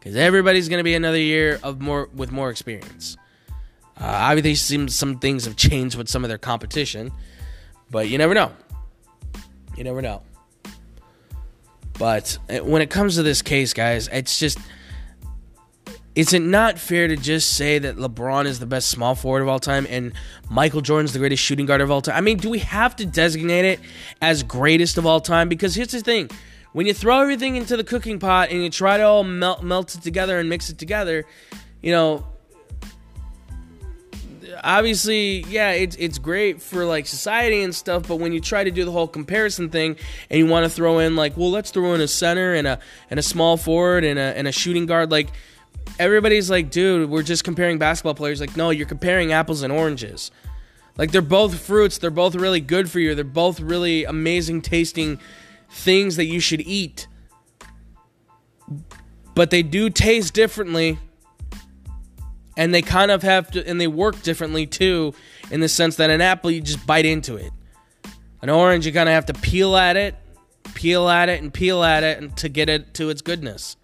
Because 0.00 0.16
everybody's 0.16 0.68
going 0.68 0.78
to 0.78 0.84
be 0.84 0.94
another 0.94 1.20
year 1.20 1.60
of 1.62 1.80
more 1.80 2.08
with 2.14 2.32
more 2.32 2.50
experience. 2.50 3.16
Uh, 4.00 4.06
obviously, 4.06 4.54
seems 4.54 4.96
some 4.96 5.18
things 5.18 5.44
have 5.44 5.56
changed 5.56 5.96
with 5.96 6.08
some 6.08 6.24
of 6.24 6.28
their 6.28 6.38
competition, 6.38 7.12
but 7.90 8.08
you 8.08 8.16
never 8.18 8.32
know. 8.32 8.50
You 9.76 9.84
never 9.84 10.00
know. 10.00 10.22
But 11.98 12.38
uh, 12.48 12.64
when 12.64 12.80
it 12.80 12.88
comes 12.88 13.16
to 13.16 13.22
this 13.22 13.42
case, 13.42 13.74
guys, 13.74 14.08
it's 14.08 14.38
just 14.38 14.58
is 16.14 16.32
it 16.32 16.42
not 16.42 16.78
fair 16.78 17.06
to 17.06 17.16
just 17.16 17.52
say 17.56 17.78
that 17.78 17.96
LeBron 17.96 18.46
is 18.46 18.58
the 18.58 18.66
best 18.66 18.88
small 18.88 19.14
forward 19.14 19.42
of 19.42 19.48
all 19.48 19.60
time 19.60 19.86
and 19.88 20.12
Michael 20.50 20.80
Jordan's 20.80 21.12
the 21.12 21.20
greatest 21.20 21.42
shooting 21.42 21.66
guard 21.66 21.80
of 21.80 21.90
all 21.90 22.02
time? 22.02 22.16
I 22.16 22.20
mean, 22.20 22.38
do 22.38 22.50
we 22.50 22.58
have 22.60 22.96
to 22.96 23.06
designate 23.06 23.64
it 23.64 23.80
as 24.20 24.42
greatest 24.42 24.98
of 24.98 25.06
all 25.06 25.20
time? 25.20 25.48
Because 25.48 25.74
here's 25.74 25.92
the 25.92 26.00
thing 26.00 26.30
when 26.72 26.86
you 26.86 26.94
throw 26.94 27.20
everything 27.20 27.56
into 27.56 27.76
the 27.76 27.84
cooking 27.84 28.18
pot 28.18 28.50
and 28.50 28.62
you 28.62 28.70
try 28.70 28.96
to 28.96 29.02
all 29.02 29.24
melt, 29.24 29.62
melt 29.62 29.94
it 29.94 30.02
together 30.02 30.38
and 30.38 30.48
mix 30.48 30.70
it 30.70 30.78
together, 30.78 31.24
you 31.82 31.92
know, 31.92 32.24
obviously, 34.62 35.40
yeah, 35.48 35.72
it's 35.72 35.96
it's 35.96 36.18
great 36.18 36.62
for 36.62 36.84
like 36.84 37.06
society 37.06 37.62
and 37.62 37.74
stuff. 37.74 38.06
But 38.08 38.16
when 38.16 38.32
you 38.32 38.40
try 38.40 38.64
to 38.64 38.70
do 38.70 38.84
the 38.84 38.92
whole 38.92 39.08
comparison 39.08 39.70
thing 39.70 39.96
and 40.28 40.38
you 40.38 40.46
want 40.46 40.64
to 40.64 40.70
throw 40.70 40.98
in 40.98 41.16
like, 41.16 41.36
well, 41.36 41.50
let's 41.50 41.70
throw 41.70 41.94
in 41.94 42.00
a 42.00 42.08
center 42.08 42.54
and 42.54 42.66
a 42.66 42.78
and 43.10 43.18
a 43.18 43.22
small 43.22 43.56
forward 43.56 44.04
and 44.04 44.18
a 44.18 44.36
and 44.36 44.46
a 44.46 44.52
shooting 44.52 44.86
guard, 44.86 45.10
like 45.10 45.28
everybody's 45.98 46.50
like, 46.50 46.70
dude, 46.70 47.10
we're 47.10 47.22
just 47.22 47.44
comparing 47.44 47.78
basketball 47.78 48.14
players. 48.14 48.40
Like, 48.40 48.56
no, 48.56 48.70
you're 48.70 48.86
comparing 48.86 49.32
apples 49.32 49.62
and 49.62 49.72
oranges. 49.72 50.30
Like 50.96 51.12
they're 51.12 51.22
both 51.22 51.58
fruits. 51.58 51.98
They're 51.98 52.10
both 52.10 52.34
really 52.34 52.60
good 52.60 52.90
for 52.90 53.00
you. 53.00 53.14
They're 53.14 53.24
both 53.24 53.60
really 53.60 54.04
amazing 54.04 54.62
tasting 54.62 55.18
things 55.70 56.16
that 56.16 56.26
you 56.26 56.40
should 56.40 56.60
eat. 56.60 57.06
But 59.34 59.50
they 59.50 59.62
do 59.62 59.90
taste 59.90 60.34
differently. 60.34 60.98
And 62.56 62.74
they 62.74 62.82
kind 62.82 63.10
of 63.10 63.22
have 63.22 63.50
to, 63.52 63.66
and 63.66 63.80
they 63.80 63.86
work 63.86 64.20
differently 64.22 64.66
too, 64.66 65.14
in 65.50 65.60
the 65.60 65.68
sense 65.68 65.96
that 65.96 66.10
an 66.10 66.20
apple, 66.20 66.50
you 66.50 66.60
just 66.60 66.86
bite 66.86 67.06
into 67.06 67.36
it. 67.36 67.52
An 68.42 68.50
orange, 68.50 68.84
you 68.84 68.92
kind 68.92 69.08
of 69.08 69.14
have 69.14 69.26
to 69.26 69.34
peel 69.34 69.76
at 69.76 69.96
it, 69.96 70.14
peel 70.74 71.08
at 71.08 71.28
it, 71.28 71.40
and 71.40 71.54
peel 71.54 71.82
at 71.82 72.02
it 72.02 72.18
and 72.18 72.36
to 72.36 72.48
get 72.48 72.68
it 72.68 72.92
to 72.94 73.08
its 73.08 73.22
goodness. 73.22 73.76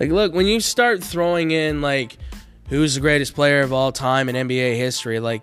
Like, 0.00 0.10
look, 0.10 0.34
when 0.34 0.46
you 0.46 0.58
start 0.58 1.04
throwing 1.04 1.52
in, 1.52 1.80
like, 1.80 2.16
who's 2.68 2.96
the 2.96 3.00
greatest 3.00 3.34
player 3.34 3.60
of 3.60 3.72
all 3.72 3.92
time 3.92 4.28
in 4.28 4.34
NBA 4.34 4.76
history, 4.76 5.20
like, 5.20 5.42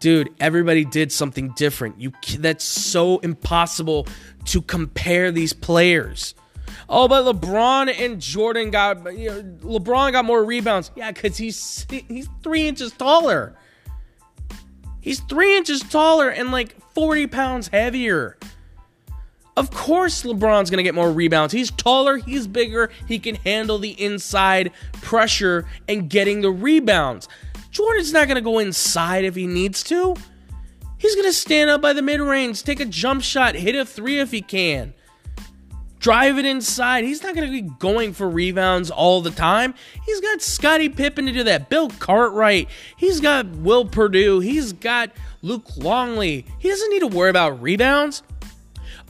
dude, 0.00 0.30
everybody 0.40 0.84
did 0.84 1.12
something 1.12 1.52
different. 1.56 2.00
You 2.00 2.12
that's 2.38 2.64
so 2.64 3.18
impossible 3.18 4.06
to 4.46 4.62
compare 4.62 5.30
these 5.30 5.52
players. 5.52 6.34
Oh, 6.88 7.08
but 7.08 7.24
LeBron 7.24 7.92
and 7.98 8.20
Jordan 8.20 8.70
got 8.70 9.16
you 9.16 9.30
know, 9.30 9.42
LeBron 9.78 10.12
got 10.12 10.24
more 10.24 10.44
rebounds. 10.44 10.90
Yeah, 10.94 11.10
because 11.10 11.36
he's 11.36 11.86
he's 11.90 12.28
three 12.42 12.68
inches 12.68 12.92
taller. 12.92 13.56
He's 15.00 15.20
three 15.20 15.56
inches 15.56 15.80
taller 15.82 16.28
and 16.28 16.50
like 16.50 16.76
40 16.94 17.28
pounds 17.28 17.68
heavier. 17.68 18.36
Of 19.56 19.70
course, 19.70 20.22
LeBron's 20.22 20.68
to 20.78 20.82
get 20.82 20.94
more 20.94 21.10
rebounds. 21.10 21.52
He's 21.52 21.70
taller, 21.70 22.18
he's 22.18 22.46
bigger, 22.46 22.90
he 23.06 23.18
can 23.18 23.36
handle 23.36 23.78
the 23.78 23.90
inside 24.02 24.70
pressure 25.00 25.66
and 25.88 26.10
getting 26.10 26.42
the 26.42 26.50
rebounds. 26.50 27.28
Jordan's 27.76 28.10
not 28.10 28.26
going 28.26 28.36
to 28.36 28.40
go 28.40 28.58
inside 28.58 29.26
if 29.26 29.34
he 29.34 29.46
needs 29.46 29.82
to. 29.82 30.16
He's 30.96 31.14
going 31.14 31.26
to 31.26 31.32
stand 31.32 31.68
up 31.68 31.82
by 31.82 31.92
the 31.92 32.00
mid 32.00 32.20
range, 32.20 32.62
take 32.62 32.80
a 32.80 32.86
jump 32.86 33.22
shot, 33.22 33.54
hit 33.54 33.74
a 33.74 33.84
three 33.84 34.18
if 34.18 34.30
he 34.30 34.40
can. 34.40 34.94
Drive 35.98 36.38
it 36.38 36.46
inside. 36.46 37.04
He's 37.04 37.22
not 37.22 37.34
going 37.34 37.46
to 37.46 37.52
be 37.52 37.68
going 37.78 38.14
for 38.14 38.30
rebounds 38.30 38.90
all 38.90 39.20
the 39.20 39.30
time. 39.30 39.74
He's 40.06 40.22
got 40.22 40.40
Scottie 40.40 40.88
Pippen 40.88 41.26
to 41.26 41.32
do 41.32 41.42
that. 41.44 41.68
Bill 41.68 41.90
Cartwright. 41.90 42.70
He's 42.96 43.20
got 43.20 43.46
Will 43.46 43.84
Perdue. 43.84 44.40
He's 44.40 44.72
got 44.72 45.10
Luke 45.42 45.76
Longley. 45.76 46.46
He 46.58 46.70
doesn't 46.70 46.90
need 46.90 47.00
to 47.00 47.08
worry 47.08 47.28
about 47.28 47.60
rebounds. 47.60 48.22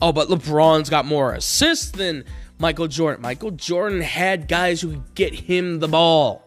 Oh, 0.01 0.11
but 0.11 0.27
LeBron's 0.27 0.89
got 0.89 1.05
more 1.05 1.33
assists 1.33 1.91
than 1.91 2.25
Michael 2.59 2.87
Jordan. 2.87 3.21
Michael 3.21 3.51
Jordan 3.51 4.01
had 4.01 4.49
guys 4.49 4.81
who 4.81 4.89
could 4.89 5.15
get 5.15 5.33
him 5.33 5.79
the 5.79 5.87
ball, 5.87 6.43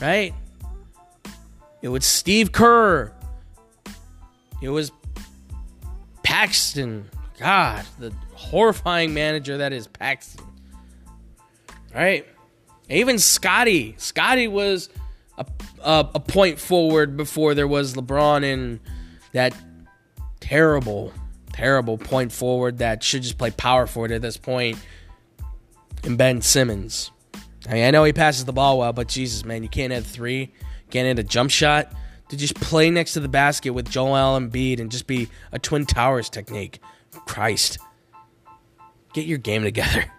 right? 0.00 0.34
It 1.86 1.90
was 1.90 2.04
Steve 2.04 2.50
Kerr. 2.50 3.12
It 4.60 4.70
was 4.70 4.90
Paxson. 6.24 7.08
God, 7.38 7.86
the 8.00 8.12
horrifying 8.32 9.14
manager 9.14 9.58
that 9.58 9.72
is 9.72 9.86
Paxson. 9.86 10.44
Right? 11.94 12.26
Even 12.90 13.20
Scottie. 13.20 13.94
Scottie 13.98 14.48
was 14.48 14.88
a, 15.38 15.46
a, 15.80 16.10
a 16.16 16.18
point 16.18 16.58
forward 16.58 17.16
before 17.16 17.54
there 17.54 17.68
was 17.68 17.94
LeBron 17.94 18.42
in 18.42 18.80
that 19.30 19.54
terrible, 20.40 21.12
terrible 21.52 21.98
point 21.98 22.32
forward 22.32 22.78
that 22.78 23.04
should 23.04 23.22
just 23.22 23.38
play 23.38 23.52
power 23.52 23.86
forward 23.86 24.10
at 24.10 24.22
this 24.22 24.36
point. 24.36 24.76
And 26.02 26.18
Ben 26.18 26.42
Simmons. 26.42 27.12
I 27.68 27.74
mean, 27.74 27.84
I 27.84 27.92
know 27.92 28.02
he 28.02 28.12
passes 28.12 28.44
the 28.44 28.52
ball 28.52 28.80
well, 28.80 28.92
but 28.92 29.06
Jesus, 29.06 29.44
man, 29.44 29.62
you 29.62 29.68
can't 29.68 29.92
have 29.92 30.04
three 30.04 30.50
getting 30.90 31.18
a 31.18 31.22
jump 31.22 31.50
shot 31.50 31.92
to 32.28 32.36
just 32.36 32.54
play 32.56 32.90
next 32.90 33.12
to 33.14 33.20
the 33.20 33.28
basket 33.28 33.70
with 33.70 33.88
Joel 33.88 34.38
Embiid 34.38 34.80
and 34.80 34.90
just 34.90 35.06
be 35.06 35.28
a 35.52 35.58
Twin 35.58 35.86
Towers 35.86 36.28
technique. 36.28 36.80
Christ. 37.26 37.78
Get 39.12 39.26
your 39.26 39.38
game 39.38 39.62
together. 39.62 40.04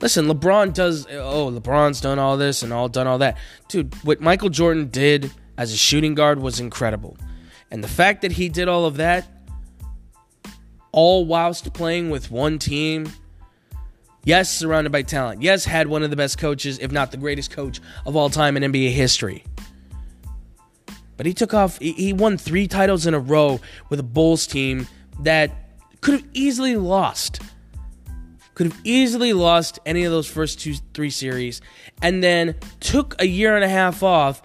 Listen, 0.00 0.26
LeBron 0.26 0.74
does. 0.74 1.06
Oh, 1.10 1.50
LeBron's 1.50 2.00
done 2.00 2.18
all 2.18 2.36
this 2.36 2.62
and 2.62 2.72
all 2.72 2.88
done 2.88 3.06
all 3.06 3.18
that. 3.18 3.36
Dude, 3.68 3.94
what 4.04 4.20
Michael 4.20 4.48
Jordan 4.48 4.88
did 4.88 5.30
as 5.56 5.72
a 5.72 5.76
shooting 5.76 6.14
guard 6.14 6.40
was 6.40 6.60
incredible. 6.60 7.16
And 7.70 7.84
the 7.84 7.88
fact 7.88 8.22
that 8.22 8.32
he 8.32 8.48
did 8.48 8.68
all 8.68 8.86
of 8.86 8.96
that, 8.96 9.28
all 10.92 11.26
whilst 11.26 11.72
playing 11.74 12.10
with 12.10 12.30
one 12.30 12.58
team 12.58 13.12
Yes, 14.24 14.50
surrounded 14.50 14.90
by 14.90 15.02
talent. 15.02 15.42
Yes, 15.42 15.64
had 15.64 15.86
one 15.86 16.02
of 16.02 16.10
the 16.10 16.16
best 16.16 16.38
coaches, 16.38 16.78
if 16.80 16.92
not 16.92 17.10
the 17.10 17.16
greatest 17.16 17.50
coach 17.50 17.80
of 18.04 18.16
all 18.16 18.30
time 18.30 18.56
in 18.56 18.72
NBA 18.72 18.90
history. 18.92 19.44
But 21.16 21.26
he 21.26 21.34
took 21.34 21.52
off, 21.54 21.78
he 21.78 22.12
won 22.12 22.38
three 22.38 22.68
titles 22.68 23.06
in 23.06 23.14
a 23.14 23.18
row 23.18 23.60
with 23.88 23.98
a 23.98 24.04
Bulls 24.04 24.46
team 24.46 24.86
that 25.20 25.50
could 26.00 26.14
have 26.14 26.28
easily 26.32 26.76
lost. 26.76 27.40
Could 28.54 28.72
have 28.72 28.80
easily 28.84 29.32
lost 29.32 29.78
any 29.86 30.04
of 30.04 30.12
those 30.12 30.28
first 30.28 30.60
two, 30.60 30.74
three 30.94 31.10
series, 31.10 31.60
and 32.02 32.22
then 32.22 32.54
took 32.80 33.20
a 33.20 33.26
year 33.26 33.56
and 33.56 33.64
a 33.64 33.68
half 33.68 34.02
off, 34.02 34.42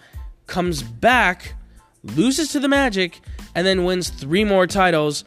comes 0.47 0.81
back, 0.81 1.55
loses 2.03 2.49
to 2.49 2.59
the 2.59 2.67
Magic, 2.67 3.21
and 3.55 3.67
then 3.67 3.85
wins 3.85 4.09
three 4.09 4.43
more 4.43 4.65
titles 4.65 5.25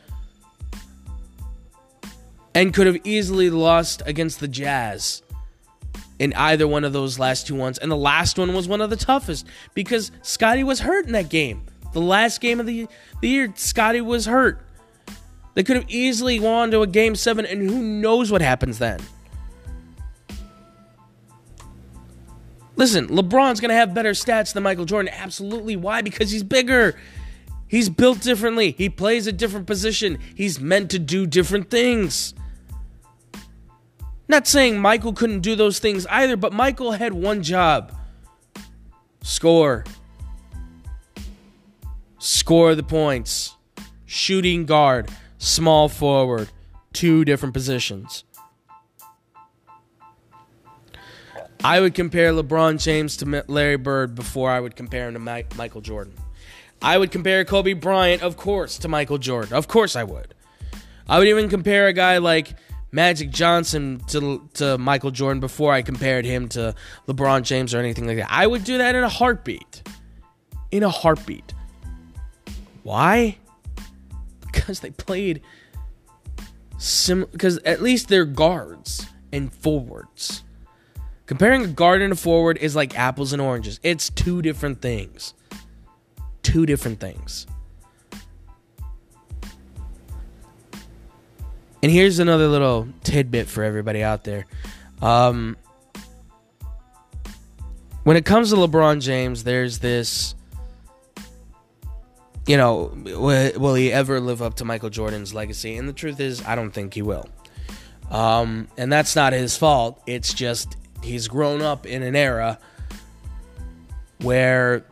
and 2.56 2.72
could 2.72 2.86
have 2.86 2.96
easily 3.04 3.50
lost 3.50 4.02
against 4.06 4.40
the 4.40 4.48
Jazz. 4.48 5.22
in 6.18 6.32
either 6.34 6.66
one 6.66 6.84
of 6.84 6.92
those 6.92 7.18
last 7.18 7.46
two 7.46 7.54
ones. 7.54 7.78
And 7.78 7.90
the 7.90 7.96
last 7.96 8.38
one 8.38 8.54
was 8.54 8.66
one 8.66 8.80
of 8.80 8.90
the 8.90 8.96
toughest 8.96 9.46
because 9.74 10.10
Scottie 10.22 10.64
was 10.64 10.80
hurt 10.80 11.06
in 11.06 11.12
that 11.12 11.28
game. 11.28 11.62
The 11.92 12.00
last 12.00 12.40
game 12.40 12.60
of 12.60 12.66
the, 12.66 12.88
the 13.20 13.28
year, 13.28 13.52
Scottie 13.56 14.00
was 14.00 14.26
hurt. 14.26 14.62
They 15.54 15.62
could 15.62 15.76
have 15.76 15.90
easily 15.90 16.38
gone 16.38 16.70
to 16.70 16.82
a 16.82 16.86
game 16.86 17.14
seven, 17.14 17.46
and 17.46 17.68
who 17.68 17.82
knows 17.82 18.30
what 18.30 18.42
happens 18.42 18.78
then. 18.78 19.00
Listen, 22.76 23.08
LeBron's 23.08 23.60
going 23.60 23.70
to 23.70 23.74
have 23.74 23.94
better 23.94 24.10
stats 24.10 24.52
than 24.52 24.62
Michael 24.62 24.84
Jordan. 24.84 25.10
Absolutely. 25.14 25.76
Why? 25.76 26.02
Because 26.02 26.30
he's 26.30 26.42
bigger. 26.42 26.94
He's 27.68 27.88
built 27.88 28.20
differently. 28.20 28.72
He 28.72 28.90
plays 28.90 29.26
a 29.26 29.32
different 29.32 29.66
position. 29.66 30.18
He's 30.34 30.60
meant 30.60 30.90
to 30.90 30.98
do 30.98 31.26
different 31.26 31.70
things. 31.70 32.34
Not 34.28 34.46
saying 34.46 34.78
Michael 34.78 35.12
couldn't 35.12 35.40
do 35.40 35.54
those 35.54 35.78
things 35.78 36.06
either, 36.06 36.36
but 36.36 36.52
Michael 36.52 36.92
had 36.92 37.12
one 37.12 37.42
job 37.42 37.92
score. 39.22 39.84
Score 42.18 42.74
the 42.74 42.82
points. 42.82 43.54
Shooting 44.04 44.66
guard, 44.66 45.10
small 45.38 45.88
forward, 45.88 46.48
two 46.92 47.24
different 47.24 47.54
positions. 47.54 48.24
I 51.64 51.80
would 51.80 51.94
compare 51.94 52.32
LeBron 52.32 52.80
James 52.82 53.16
to 53.18 53.44
Larry 53.48 53.76
Bird 53.76 54.14
before 54.14 54.50
I 54.50 54.60
would 54.60 54.76
compare 54.76 55.08
him 55.08 55.14
to 55.14 55.18
Mike, 55.18 55.56
Michael 55.56 55.80
Jordan. 55.80 56.14
I 56.80 56.98
would 56.98 57.10
compare 57.10 57.44
Kobe 57.44 57.72
Bryant, 57.72 58.22
of 58.22 58.36
course, 58.36 58.78
to 58.78 58.88
Michael 58.88 59.18
Jordan. 59.18 59.54
Of 59.54 59.66
course, 59.66 59.96
I 59.96 60.04
would. 60.04 60.34
I 61.08 61.18
would 61.18 61.28
even 61.28 61.48
compare 61.48 61.88
a 61.88 61.92
guy 61.92 62.18
like 62.18 62.54
Magic 62.96 63.28
Johnson 63.28 64.00
to 64.08 64.48
to 64.54 64.78
Michael 64.78 65.10
Jordan 65.10 65.38
before 65.38 65.70
I 65.70 65.82
compared 65.82 66.24
him 66.24 66.48
to 66.48 66.74
LeBron 67.06 67.42
James 67.42 67.74
or 67.74 67.78
anything 67.78 68.06
like 68.06 68.16
that. 68.16 68.28
I 68.30 68.46
would 68.46 68.64
do 68.64 68.78
that 68.78 68.94
in 68.94 69.04
a 69.04 69.08
heartbeat. 69.08 69.82
In 70.70 70.82
a 70.82 70.88
heartbeat. 70.88 71.52
Why? 72.84 73.36
Because 74.40 74.80
they 74.80 74.92
played 74.92 75.42
sim 76.78 77.26
because 77.30 77.58
at 77.66 77.82
least 77.82 78.08
they're 78.08 78.24
guards 78.24 79.04
and 79.30 79.52
forwards. 79.52 80.42
Comparing 81.26 81.64
a 81.64 81.68
guard 81.68 82.00
and 82.00 82.14
a 82.14 82.16
forward 82.16 82.56
is 82.56 82.74
like 82.74 82.98
apples 82.98 83.34
and 83.34 83.42
oranges. 83.42 83.78
It's 83.82 84.08
two 84.08 84.40
different 84.40 84.80
things. 84.80 85.34
Two 86.42 86.64
different 86.64 86.98
things. 86.98 87.46
And 91.86 91.92
here's 91.92 92.18
another 92.18 92.48
little 92.48 92.88
tidbit 93.04 93.46
for 93.46 93.62
everybody 93.62 94.02
out 94.02 94.24
there. 94.24 94.46
Um, 95.00 95.56
when 98.02 98.16
it 98.16 98.24
comes 98.24 98.50
to 98.50 98.56
LeBron 98.56 99.00
James, 99.00 99.44
there's 99.44 99.78
this. 99.78 100.34
You 102.44 102.56
know, 102.56 102.90
will 103.04 103.76
he 103.76 103.92
ever 103.92 104.18
live 104.18 104.42
up 104.42 104.54
to 104.54 104.64
Michael 104.64 104.90
Jordan's 104.90 105.32
legacy? 105.32 105.76
And 105.76 105.88
the 105.88 105.92
truth 105.92 106.18
is, 106.18 106.44
I 106.44 106.56
don't 106.56 106.72
think 106.72 106.92
he 106.92 107.02
will. 107.02 107.28
Um, 108.10 108.66
and 108.76 108.92
that's 108.92 109.14
not 109.14 109.32
his 109.32 109.56
fault. 109.56 110.02
It's 110.08 110.34
just 110.34 110.76
he's 111.04 111.28
grown 111.28 111.62
up 111.62 111.86
in 111.86 112.02
an 112.02 112.16
era 112.16 112.58
where 114.22 114.84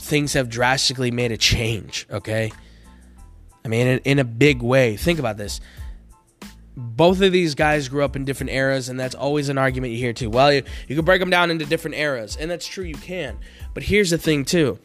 things 0.00 0.32
have 0.32 0.48
drastically 0.48 1.10
made 1.10 1.32
a 1.32 1.36
change, 1.36 2.06
okay? 2.10 2.50
I 3.62 3.68
mean, 3.68 3.86
in, 3.86 3.98
in, 4.06 4.18
a 4.20 4.24
big 4.24 4.62
way. 4.62 4.96
Think 4.96 5.18
about 5.18 5.36
this. 5.36 5.60
Both 6.76 7.20
of 7.20 7.32
these 7.32 7.54
guys 7.54 7.88
grew 7.88 8.04
up 8.04 8.16
in 8.16 8.24
different 8.24 8.50
eras, 8.50 8.88
and 8.88 8.98
that's 8.98 9.14
always 9.14 9.48
an 9.48 9.58
argument 9.58 9.92
you 9.92 9.98
hear 9.98 10.12
too. 10.12 10.28
Well, 10.28 10.52
you, 10.52 10.62
you 10.88 10.96
can 10.96 11.04
break 11.04 11.20
them 11.20 11.30
down 11.30 11.50
into 11.50 11.64
different 11.64 11.96
eras, 11.96 12.36
and 12.36 12.50
that's 12.50 12.66
true, 12.66 12.84
you 12.84 12.96
can. 12.96 13.38
But 13.74 13.84
here's 13.84 14.10
the 14.10 14.18
thing, 14.18 14.44
too. 14.44 14.78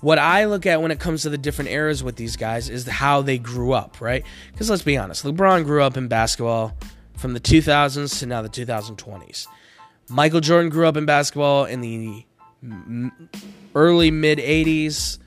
What 0.00 0.18
I 0.18 0.44
look 0.44 0.66
at 0.66 0.80
when 0.80 0.90
it 0.90 1.00
comes 1.00 1.22
to 1.22 1.30
the 1.30 1.38
different 1.38 1.70
eras 1.70 2.04
with 2.04 2.16
these 2.16 2.36
guys 2.36 2.68
is 2.68 2.86
how 2.86 3.22
they 3.22 3.38
grew 3.38 3.72
up, 3.72 4.00
right? 4.00 4.24
Because 4.52 4.70
let's 4.70 4.82
be 4.82 4.96
honest, 4.96 5.24
LeBron 5.24 5.64
grew 5.64 5.82
up 5.82 5.96
in 5.96 6.08
basketball 6.08 6.76
from 7.16 7.32
the 7.32 7.40
2000s 7.40 8.18
to 8.20 8.26
now 8.26 8.42
the 8.42 8.48
2020s. 8.48 9.46
Michael 10.08 10.40
Jordan 10.40 10.70
grew 10.70 10.86
up 10.86 10.96
in 10.96 11.04
basketball 11.04 11.64
in 11.64 11.80
the 11.80 12.24
early 13.74 14.10
mid 14.10 14.38
80s 14.38 15.18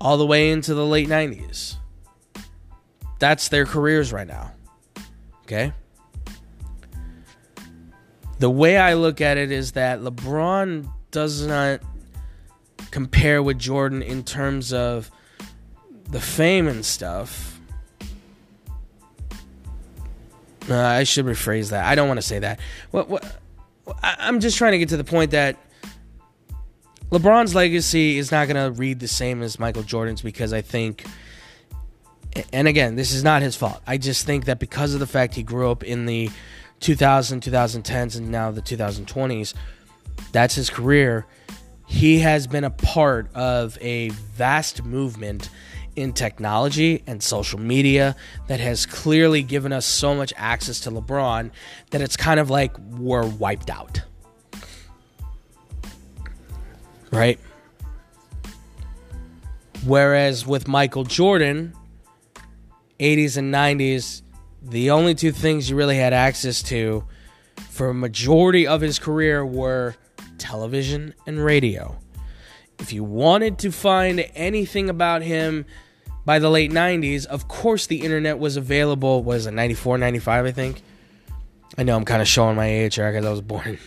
all 0.00 0.16
the 0.16 0.26
way 0.26 0.50
into 0.50 0.74
the 0.74 0.84
late 0.84 1.08
90s. 1.08 1.76
That's 3.18 3.48
their 3.48 3.66
careers 3.66 4.12
right 4.12 4.26
now. 4.26 4.52
Okay? 5.42 5.72
The 8.38 8.50
way 8.50 8.76
I 8.76 8.94
look 8.94 9.20
at 9.20 9.36
it 9.36 9.50
is 9.50 9.72
that 9.72 10.00
LeBron 10.00 10.88
does 11.10 11.46
not 11.46 11.80
compare 12.90 13.42
with 13.42 13.58
Jordan 13.58 14.02
in 14.02 14.22
terms 14.22 14.72
of 14.72 15.10
the 16.10 16.20
fame 16.20 16.68
and 16.68 16.84
stuff. 16.84 17.60
Uh, 20.70 20.76
I 20.76 21.04
should 21.04 21.24
rephrase 21.24 21.70
that. 21.70 21.86
I 21.86 21.94
don't 21.94 22.08
want 22.08 22.18
to 22.18 22.26
say 22.26 22.38
that. 22.40 22.60
What, 22.90 23.08
what, 23.08 23.40
I'm 24.02 24.40
just 24.40 24.58
trying 24.58 24.72
to 24.72 24.78
get 24.78 24.90
to 24.90 24.96
the 24.96 25.04
point 25.04 25.30
that 25.30 25.56
LeBron's 27.10 27.54
legacy 27.54 28.18
is 28.18 28.30
not 28.30 28.48
going 28.48 28.72
to 28.72 28.78
read 28.78 29.00
the 29.00 29.08
same 29.08 29.42
as 29.42 29.58
Michael 29.58 29.82
Jordan's 29.82 30.20
because 30.20 30.52
I 30.52 30.60
think, 30.60 31.04
and 32.52 32.68
again, 32.68 32.96
this 32.96 33.12
is 33.12 33.24
not 33.24 33.42
his 33.42 33.56
fault. 33.56 33.80
I 33.86 33.98
just 33.98 34.26
think 34.26 34.46
that 34.46 34.58
because 34.58 34.94
of 34.94 35.00
the 35.00 35.06
fact 35.06 35.34
he 35.34 35.42
grew 35.42 35.70
up 35.70 35.82
in 35.82 36.06
the 36.06 36.30
2000, 36.80 37.42
2010s, 37.42 38.16
and 38.16 38.30
now 38.30 38.50
the 38.50 38.62
2020s, 38.62 39.54
that's 40.32 40.54
his 40.54 40.70
career. 40.70 41.26
He 41.86 42.18
has 42.20 42.46
been 42.46 42.64
a 42.64 42.70
part 42.70 43.34
of 43.34 43.78
a 43.80 44.10
vast 44.10 44.84
movement 44.84 45.48
in 45.96 46.12
technology 46.12 47.02
and 47.06 47.20
social 47.22 47.58
media 47.58 48.14
that 48.46 48.60
has 48.60 48.86
clearly 48.86 49.42
given 49.42 49.72
us 49.72 49.84
so 49.84 50.14
much 50.14 50.32
access 50.36 50.80
to 50.80 50.90
LeBron 50.90 51.50
that 51.90 52.00
it's 52.00 52.16
kind 52.16 52.38
of 52.38 52.50
like 52.50 52.78
we're 52.78 53.26
wiped 53.26 53.70
out. 53.70 54.02
Right? 57.10 57.40
Whereas 59.84 60.46
with 60.46 60.68
Michael 60.68 61.04
Jordan, 61.04 61.72
80s 62.98 63.36
and 63.36 63.52
90s, 63.52 64.22
the 64.62 64.90
only 64.90 65.14
two 65.14 65.32
things 65.32 65.70
you 65.70 65.76
really 65.76 65.96
had 65.96 66.12
access 66.12 66.62
to 66.64 67.04
for 67.70 67.90
a 67.90 67.94
majority 67.94 68.66
of 68.66 68.80
his 68.80 68.98
career 68.98 69.44
were 69.44 69.94
television 70.38 71.14
and 71.26 71.44
radio. 71.44 71.96
If 72.78 72.92
you 72.92 73.04
wanted 73.04 73.58
to 73.60 73.72
find 73.72 74.24
anything 74.34 74.88
about 74.88 75.22
him 75.22 75.66
by 76.24 76.38
the 76.38 76.50
late 76.50 76.70
90s, 76.70 77.26
of 77.26 77.48
course 77.48 77.86
the 77.86 78.02
internet 78.02 78.38
was 78.38 78.56
available. 78.56 79.22
Was 79.22 79.46
it 79.46 79.52
94, 79.52 79.98
95, 79.98 80.46
I 80.46 80.52
think? 80.52 80.82
I 81.76 81.82
know 81.82 81.96
I'm 81.96 82.04
kind 82.04 82.22
of 82.22 82.28
showing 82.28 82.56
my 82.56 82.66
age 82.66 82.96
here 82.96 83.10
because 83.10 83.26
I 83.26 83.30
was 83.30 83.40
born 83.40 83.78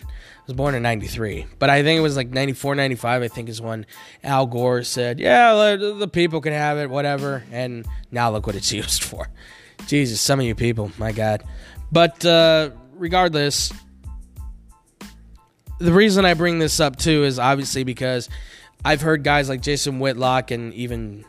was 0.52 0.58
born 0.58 0.76
in 0.76 0.84
93. 0.84 1.46
But 1.60 1.70
I 1.70 1.82
think 1.82 1.98
it 1.98 2.02
was 2.02 2.18
like 2.18 2.30
94, 2.30 2.76
95, 2.76 3.22
I 3.22 3.28
think 3.30 3.48
is 3.48 3.62
when 3.62 3.86
Al 4.24 4.46
Gore 4.46 4.84
said, 4.84 5.20
yeah, 5.20 5.76
the 5.76 6.10
people 6.12 6.42
can 6.42 6.52
have 6.52 6.78
it, 6.78 6.90
whatever. 6.90 7.44
And 7.52 7.86
now 8.12 8.32
look 8.32 8.46
what 8.46 8.56
it's 8.56 8.72
used 8.74 9.04
for. 9.04 9.30
Jesus, 9.88 10.20
some 10.20 10.40
of 10.40 10.46
you 10.46 10.56
people, 10.56 10.92
my 10.98 11.12
God. 11.12 11.44
But 11.92 12.26
uh, 12.26 12.72
regardless, 12.94 13.72
the 15.80 15.94
reason 15.94 16.26
I 16.26 16.34
bring 16.34 16.60
this 16.60 16.80
up 16.80 16.98
too 16.98 17.24
is 17.24 17.40
obviously 17.40 17.84
because 17.84 18.30
I've 18.84 19.02
heard 19.02 19.24
guys 19.24 19.48
like 19.48 19.62
Jason 19.62 20.00
Whitlock 20.00 20.52
and 20.52 20.74
even 20.74 21.24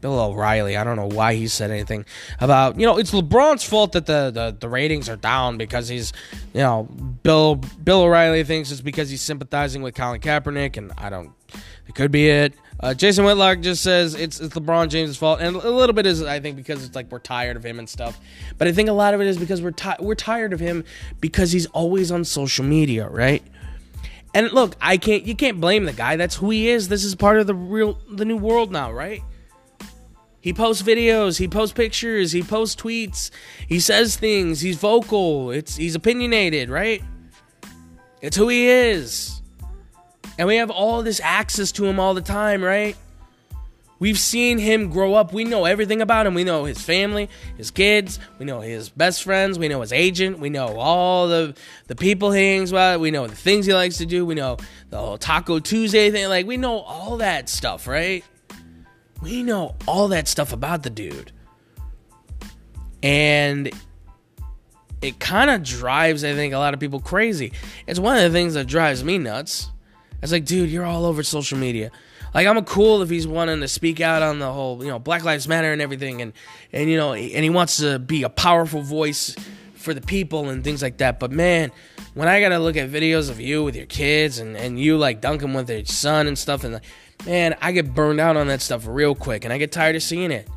Bill 0.00 0.18
O'Reilly. 0.18 0.76
I 0.76 0.84
don't 0.84 0.96
know 0.96 1.08
why 1.08 1.34
he 1.34 1.48
said 1.48 1.70
anything 1.70 2.04
about 2.40 2.78
you 2.78 2.86
know 2.86 2.98
it's 2.98 3.12
LeBron's 3.12 3.64
fault 3.64 3.92
that 3.92 4.06
the, 4.06 4.30
the, 4.30 4.56
the 4.58 4.68
ratings 4.68 5.08
are 5.08 5.16
down 5.16 5.58
because 5.58 5.88
he's 5.88 6.12
you 6.54 6.60
know 6.60 6.84
Bill 7.22 7.56
Bill 7.56 8.02
O'Reilly 8.02 8.44
thinks 8.44 8.70
it's 8.70 8.80
because 8.80 9.10
he's 9.10 9.22
sympathizing 9.22 9.82
with 9.82 9.94
Colin 9.94 10.20
Kaepernick 10.20 10.76
and 10.76 10.92
I 10.98 11.10
don't 11.10 11.32
it 11.86 11.94
could 11.94 12.10
be 12.10 12.28
it. 12.28 12.54
Uh, 12.80 12.94
Jason 12.94 13.24
Whitlock 13.24 13.60
just 13.60 13.82
says 13.82 14.14
it's 14.14 14.40
it's 14.40 14.54
LeBron 14.54 14.88
James' 14.88 15.16
fault, 15.16 15.40
and 15.40 15.56
a 15.56 15.70
little 15.70 15.94
bit 15.94 16.06
is 16.06 16.22
I 16.22 16.38
think 16.38 16.56
because 16.56 16.84
it's 16.84 16.94
like 16.94 17.10
we're 17.10 17.18
tired 17.18 17.56
of 17.56 17.64
him 17.64 17.78
and 17.78 17.88
stuff. 17.88 18.20
But 18.56 18.68
I 18.68 18.72
think 18.72 18.88
a 18.88 18.92
lot 18.92 19.14
of 19.14 19.20
it 19.20 19.26
is 19.26 19.36
because 19.36 19.60
we're 19.60 19.72
ti- 19.72 19.96
we're 19.98 20.14
tired 20.14 20.52
of 20.52 20.60
him 20.60 20.84
because 21.20 21.50
he's 21.50 21.66
always 21.66 22.12
on 22.12 22.24
social 22.24 22.64
media, 22.64 23.08
right? 23.08 23.42
And 24.32 24.52
look, 24.52 24.76
I 24.80 24.96
can't 24.96 25.24
you 25.24 25.34
can't 25.34 25.60
blame 25.60 25.86
the 25.86 25.92
guy. 25.92 26.16
That's 26.16 26.36
who 26.36 26.50
he 26.50 26.68
is. 26.68 26.88
This 26.88 27.02
is 27.02 27.16
part 27.16 27.38
of 27.38 27.48
the 27.48 27.54
real 27.54 27.98
the 28.08 28.24
new 28.24 28.36
world 28.36 28.70
now, 28.70 28.92
right? 28.92 29.22
He 30.40 30.52
posts 30.52 30.82
videos, 30.82 31.38
he 31.38 31.48
posts 31.48 31.72
pictures, 31.72 32.32
he 32.32 32.42
posts 32.42 32.80
tweets, 32.80 33.30
he 33.66 33.80
says 33.80 34.16
things, 34.16 34.60
he's 34.60 34.76
vocal, 34.76 35.50
it's 35.50 35.76
he's 35.76 35.94
opinionated, 35.94 36.70
right? 36.70 37.02
It's 38.20 38.36
who 38.36 38.48
he 38.48 38.68
is. 38.68 39.42
And 40.38 40.46
we 40.46 40.56
have 40.56 40.70
all 40.70 41.02
this 41.02 41.20
access 41.22 41.72
to 41.72 41.84
him 41.84 41.98
all 41.98 42.14
the 42.14 42.20
time, 42.20 42.62
right? 42.62 42.96
We've 44.00 44.18
seen 44.18 44.58
him 44.58 44.90
grow 44.90 45.14
up. 45.14 45.32
We 45.32 45.42
know 45.42 45.64
everything 45.64 46.00
about 46.00 46.26
him. 46.26 46.34
We 46.34 46.44
know 46.44 46.64
his 46.64 46.80
family, 46.80 47.28
his 47.56 47.72
kids. 47.72 48.20
We 48.38 48.46
know 48.46 48.60
his 48.60 48.88
best 48.88 49.24
friends. 49.24 49.58
We 49.58 49.66
know 49.66 49.80
his 49.80 49.92
agent. 49.92 50.38
We 50.38 50.50
know 50.50 50.78
all 50.78 51.26
the 51.26 51.56
the 51.88 51.96
people 51.96 52.30
he 52.30 52.54
hangs 52.54 52.72
with. 52.72 53.00
We 53.00 53.10
know 53.10 53.26
the 53.26 53.34
things 53.34 53.66
he 53.66 53.74
likes 53.74 53.98
to 53.98 54.06
do. 54.06 54.24
We 54.24 54.36
know 54.36 54.58
the 54.90 54.98
whole 54.98 55.18
Taco 55.18 55.58
Tuesday 55.58 56.12
thing. 56.12 56.28
Like 56.28 56.46
we 56.46 56.56
know 56.56 56.78
all 56.78 57.16
that 57.16 57.48
stuff, 57.48 57.88
right? 57.88 58.24
We 59.22 59.42
know 59.42 59.74
all 59.86 60.08
that 60.08 60.28
stuff 60.28 60.52
about 60.52 60.82
the 60.82 60.90
dude. 60.90 61.32
And 63.02 63.70
it 65.00 65.20
kind 65.20 65.50
of 65.50 65.62
drives, 65.62 66.24
I 66.24 66.34
think, 66.34 66.54
a 66.54 66.58
lot 66.58 66.74
of 66.74 66.80
people 66.80 67.00
crazy. 67.00 67.52
It's 67.86 68.00
one 68.00 68.16
of 68.16 68.22
the 68.22 68.30
things 68.30 68.54
that 68.54 68.66
drives 68.66 69.04
me 69.04 69.18
nuts. 69.18 69.70
It's 70.22 70.32
like, 70.32 70.44
dude, 70.44 70.70
you're 70.70 70.84
all 70.84 71.04
over 71.04 71.22
social 71.22 71.58
media. 71.58 71.90
Like 72.34 72.46
I'm 72.46 72.62
cool 72.64 73.02
if 73.02 73.08
he's 73.08 73.26
wanting 73.26 73.60
to 73.60 73.68
speak 73.68 74.00
out 74.00 74.22
on 74.22 74.38
the 74.38 74.52
whole, 74.52 74.82
you 74.82 74.90
know, 74.90 74.98
Black 74.98 75.24
Lives 75.24 75.48
Matter 75.48 75.72
and 75.72 75.80
everything, 75.80 76.20
and 76.20 76.32
and 76.72 76.90
you 76.90 76.96
know, 76.96 77.14
and 77.14 77.44
he 77.44 77.50
wants 77.50 77.78
to 77.78 77.98
be 77.98 78.22
a 78.22 78.28
powerful 78.28 78.82
voice 78.82 79.34
for 79.78 79.94
the 79.94 80.00
people 80.00 80.48
and 80.48 80.62
things 80.62 80.82
like 80.82 80.98
that. 80.98 81.18
But 81.18 81.30
man, 81.30 81.70
when 82.14 82.28
I 82.28 82.40
gotta 82.40 82.58
look 82.58 82.76
at 82.76 82.90
videos 82.90 83.30
of 83.30 83.40
you 83.40 83.64
with 83.64 83.76
your 83.76 83.86
kids 83.86 84.38
and 84.38 84.56
and 84.56 84.78
you 84.78 84.98
like 84.98 85.20
dunking 85.20 85.54
with 85.54 85.70
your 85.70 85.84
son 85.84 86.26
and 86.26 86.38
stuff, 86.38 86.64
and 86.64 86.80
man, 87.26 87.56
I 87.60 87.72
get 87.72 87.94
burned 87.94 88.20
out 88.20 88.36
on 88.36 88.48
that 88.48 88.60
stuff 88.60 88.86
real 88.86 89.14
quick, 89.14 89.44
and 89.44 89.52
I 89.52 89.58
get 89.58 89.72
tired 89.72 89.96
of 89.96 90.02
seeing 90.02 90.30
it. 90.30 90.48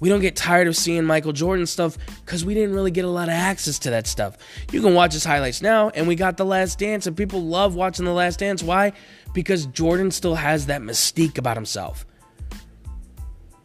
We 0.00 0.08
don't 0.08 0.20
get 0.20 0.36
tired 0.36 0.68
of 0.68 0.76
seeing 0.76 1.04
Michael 1.04 1.32
Jordan 1.32 1.66
stuff 1.66 1.96
because 2.24 2.44
we 2.44 2.52
didn't 2.52 2.74
really 2.74 2.90
get 2.90 3.04
a 3.04 3.10
lot 3.10 3.28
of 3.28 3.34
access 3.34 3.78
to 3.80 3.90
that 3.90 4.06
stuff. 4.06 4.36
You 4.70 4.82
can 4.82 4.92
watch 4.92 5.12
his 5.12 5.24
highlights 5.24 5.62
now, 5.62 5.88
and 5.90 6.06
we 6.06 6.14
got 6.14 6.36
The 6.36 6.44
Last 6.44 6.78
Dance, 6.78 7.06
and 7.06 7.16
people 7.16 7.42
love 7.42 7.74
watching 7.74 8.04
The 8.04 8.12
Last 8.12 8.40
Dance. 8.40 8.62
Why? 8.62 8.92
Because 9.32 9.66
Jordan 9.66 10.10
still 10.10 10.34
has 10.34 10.66
that 10.66 10.82
mystique 10.82 11.38
about 11.38 11.56
himself. 11.56 12.04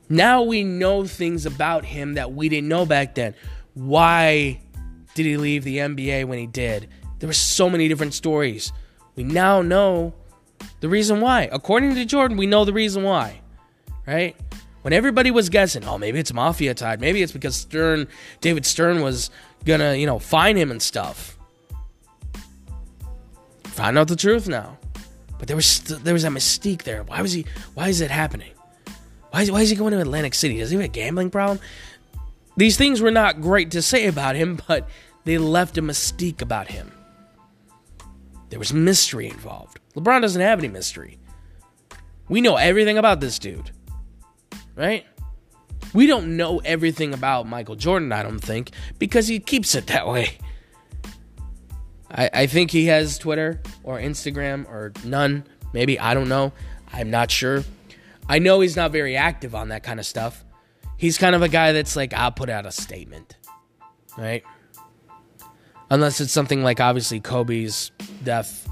Now 0.07 0.41
we 0.41 0.63
know 0.63 1.05
things 1.05 1.45
about 1.45 1.85
him 1.85 2.13
that 2.13 2.31
we 2.31 2.47
didn't 2.47 2.69
know 2.69 2.85
back 2.85 3.15
then. 3.15 3.35
Why 3.79 4.59
did 5.15 5.25
he 5.25 5.37
leave 5.37 5.63
the 5.63 5.77
NBA 5.77 6.25
when 6.25 6.37
he 6.37 6.47
did? 6.47 6.89
There 7.19 7.27
were 7.27 7.33
so 7.33 7.69
many 7.69 7.87
different 7.87 8.13
stories. 8.13 8.73
We 9.15 9.23
now 9.23 9.61
know 9.61 10.13
the 10.81 10.89
reason 10.89 11.21
why. 11.21 11.47
According 11.49 11.95
to 11.95 12.03
Jordan, 12.03 12.35
we 12.35 12.45
know 12.45 12.65
the 12.65 12.73
reason 12.73 13.03
why. 13.03 13.39
Right? 14.05 14.35
When 14.81 14.91
everybody 14.91 15.31
was 15.31 15.47
guessing, 15.47 15.85
oh, 15.85 15.97
maybe 15.97 16.19
it's 16.19 16.33
mafia 16.33 16.73
tied. 16.73 16.99
Maybe 16.99 17.21
it's 17.21 17.31
because 17.31 17.55
Stern, 17.55 18.09
David 18.41 18.65
Stern 18.65 19.01
was 19.01 19.29
gonna, 19.63 19.95
you 19.95 20.05
know, 20.05 20.19
fine 20.19 20.57
him 20.57 20.71
and 20.71 20.81
stuff. 20.81 21.37
Find 23.63 23.97
out 23.97 24.09
the 24.09 24.15
truth 24.17 24.49
now. 24.49 24.77
But 25.37 25.47
there 25.47 25.55
was 25.55 25.65
st- 25.65 26.03
there 26.03 26.13
was 26.13 26.23
that 26.23 26.33
mystique 26.33 26.83
there. 26.83 27.03
Why 27.03 27.21
was 27.21 27.31
he? 27.31 27.45
Why 27.75 27.87
is 27.87 28.01
it 28.01 28.11
happening? 28.11 28.51
Why 29.31 29.43
is, 29.43 29.51
why 29.51 29.61
is 29.61 29.69
he 29.69 29.75
going 29.75 29.93
to 29.93 30.01
Atlantic 30.01 30.33
City? 30.33 30.57
Does 30.57 30.69
he 30.69 30.75
have 30.75 30.85
a 30.85 30.89
gambling 30.89 31.29
problem? 31.29 31.59
These 32.59 32.77
things 32.77 33.01
were 33.01 33.11
not 33.11 33.41
great 33.41 33.71
to 33.71 33.81
say 33.81 34.07
about 34.07 34.35
him, 34.35 34.59
but 34.67 34.87
they 35.23 35.37
left 35.37 35.77
a 35.77 35.81
mystique 35.81 36.41
about 36.41 36.69
him. 36.69 36.91
There 38.49 38.59
was 38.59 38.73
mystery 38.73 39.27
involved. 39.27 39.79
LeBron 39.95 40.21
doesn't 40.21 40.41
have 40.41 40.59
any 40.59 40.67
mystery. 40.67 41.19
We 42.27 42.41
know 42.41 42.55
everything 42.55 42.97
about 42.97 43.19
this 43.19 43.39
dude 43.39 43.71
right? 44.79 45.05
We 45.93 46.07
don't 46.07 46.37
know 46.37 46.59
everything 46.59 47.13
about 47.13 47.45
Michael 47.45 47.75
Jordan, 47.75 48.13
I 48.13 48.23
don't 48.23 48.39
think, 48.39 48.71
because 48.97 49.27
he 49.27 49.39
keeps 49.39 49.75
it 49.75 49.87
that 49.87 50.07
way. 50.07 50.37
I, 52.09 52.29
I 52.33 52.47
think 52.47 52.71
he 52.71 52.85
has 52.85 53.17
Twitter 53.17 53.61
or 53.83 53.99
Instagram 53.99 54.67
or 54.69 54.93
none. 55.03 55.43
Maybe. 55.73 55.99
I 55.99 56.13
don't 56.13 56.29
know. 56.29 56.53
I'm 56.93 57.11
not 57.11 57.29
sure. 57.29 57.63
I 58.27 58.39
know 58.39 58.61
he's 58.61 58.77
not 58.77 58.91
very 58.91 59.17
active 59.17 59.53
on 59.53 59.67
that 59.69 59.83
kind 59.83 59.99
of 59.99 60.05
stuff. 60.05 60.45
He's 60.99 61.17
kind 61.17 61.33
of 61.33 61.41
a 61.41 61.47
guy 61.47 61.71
that's 61.71 61.95
like, 61.95 62.13
I'll 62.13 62.31
put 62.31 62.49
out 62.49 62.65
a 62.65 62.71
statement, 62.71 63.37
right? 64.17 64.43
Unless 65.89 66.19
it's 66.19 66.33
something 66.33 66.61
like 66.61 66.81
obviously 66.81 67.21
Kobe's 67.21 67.91
death 68.21 68.69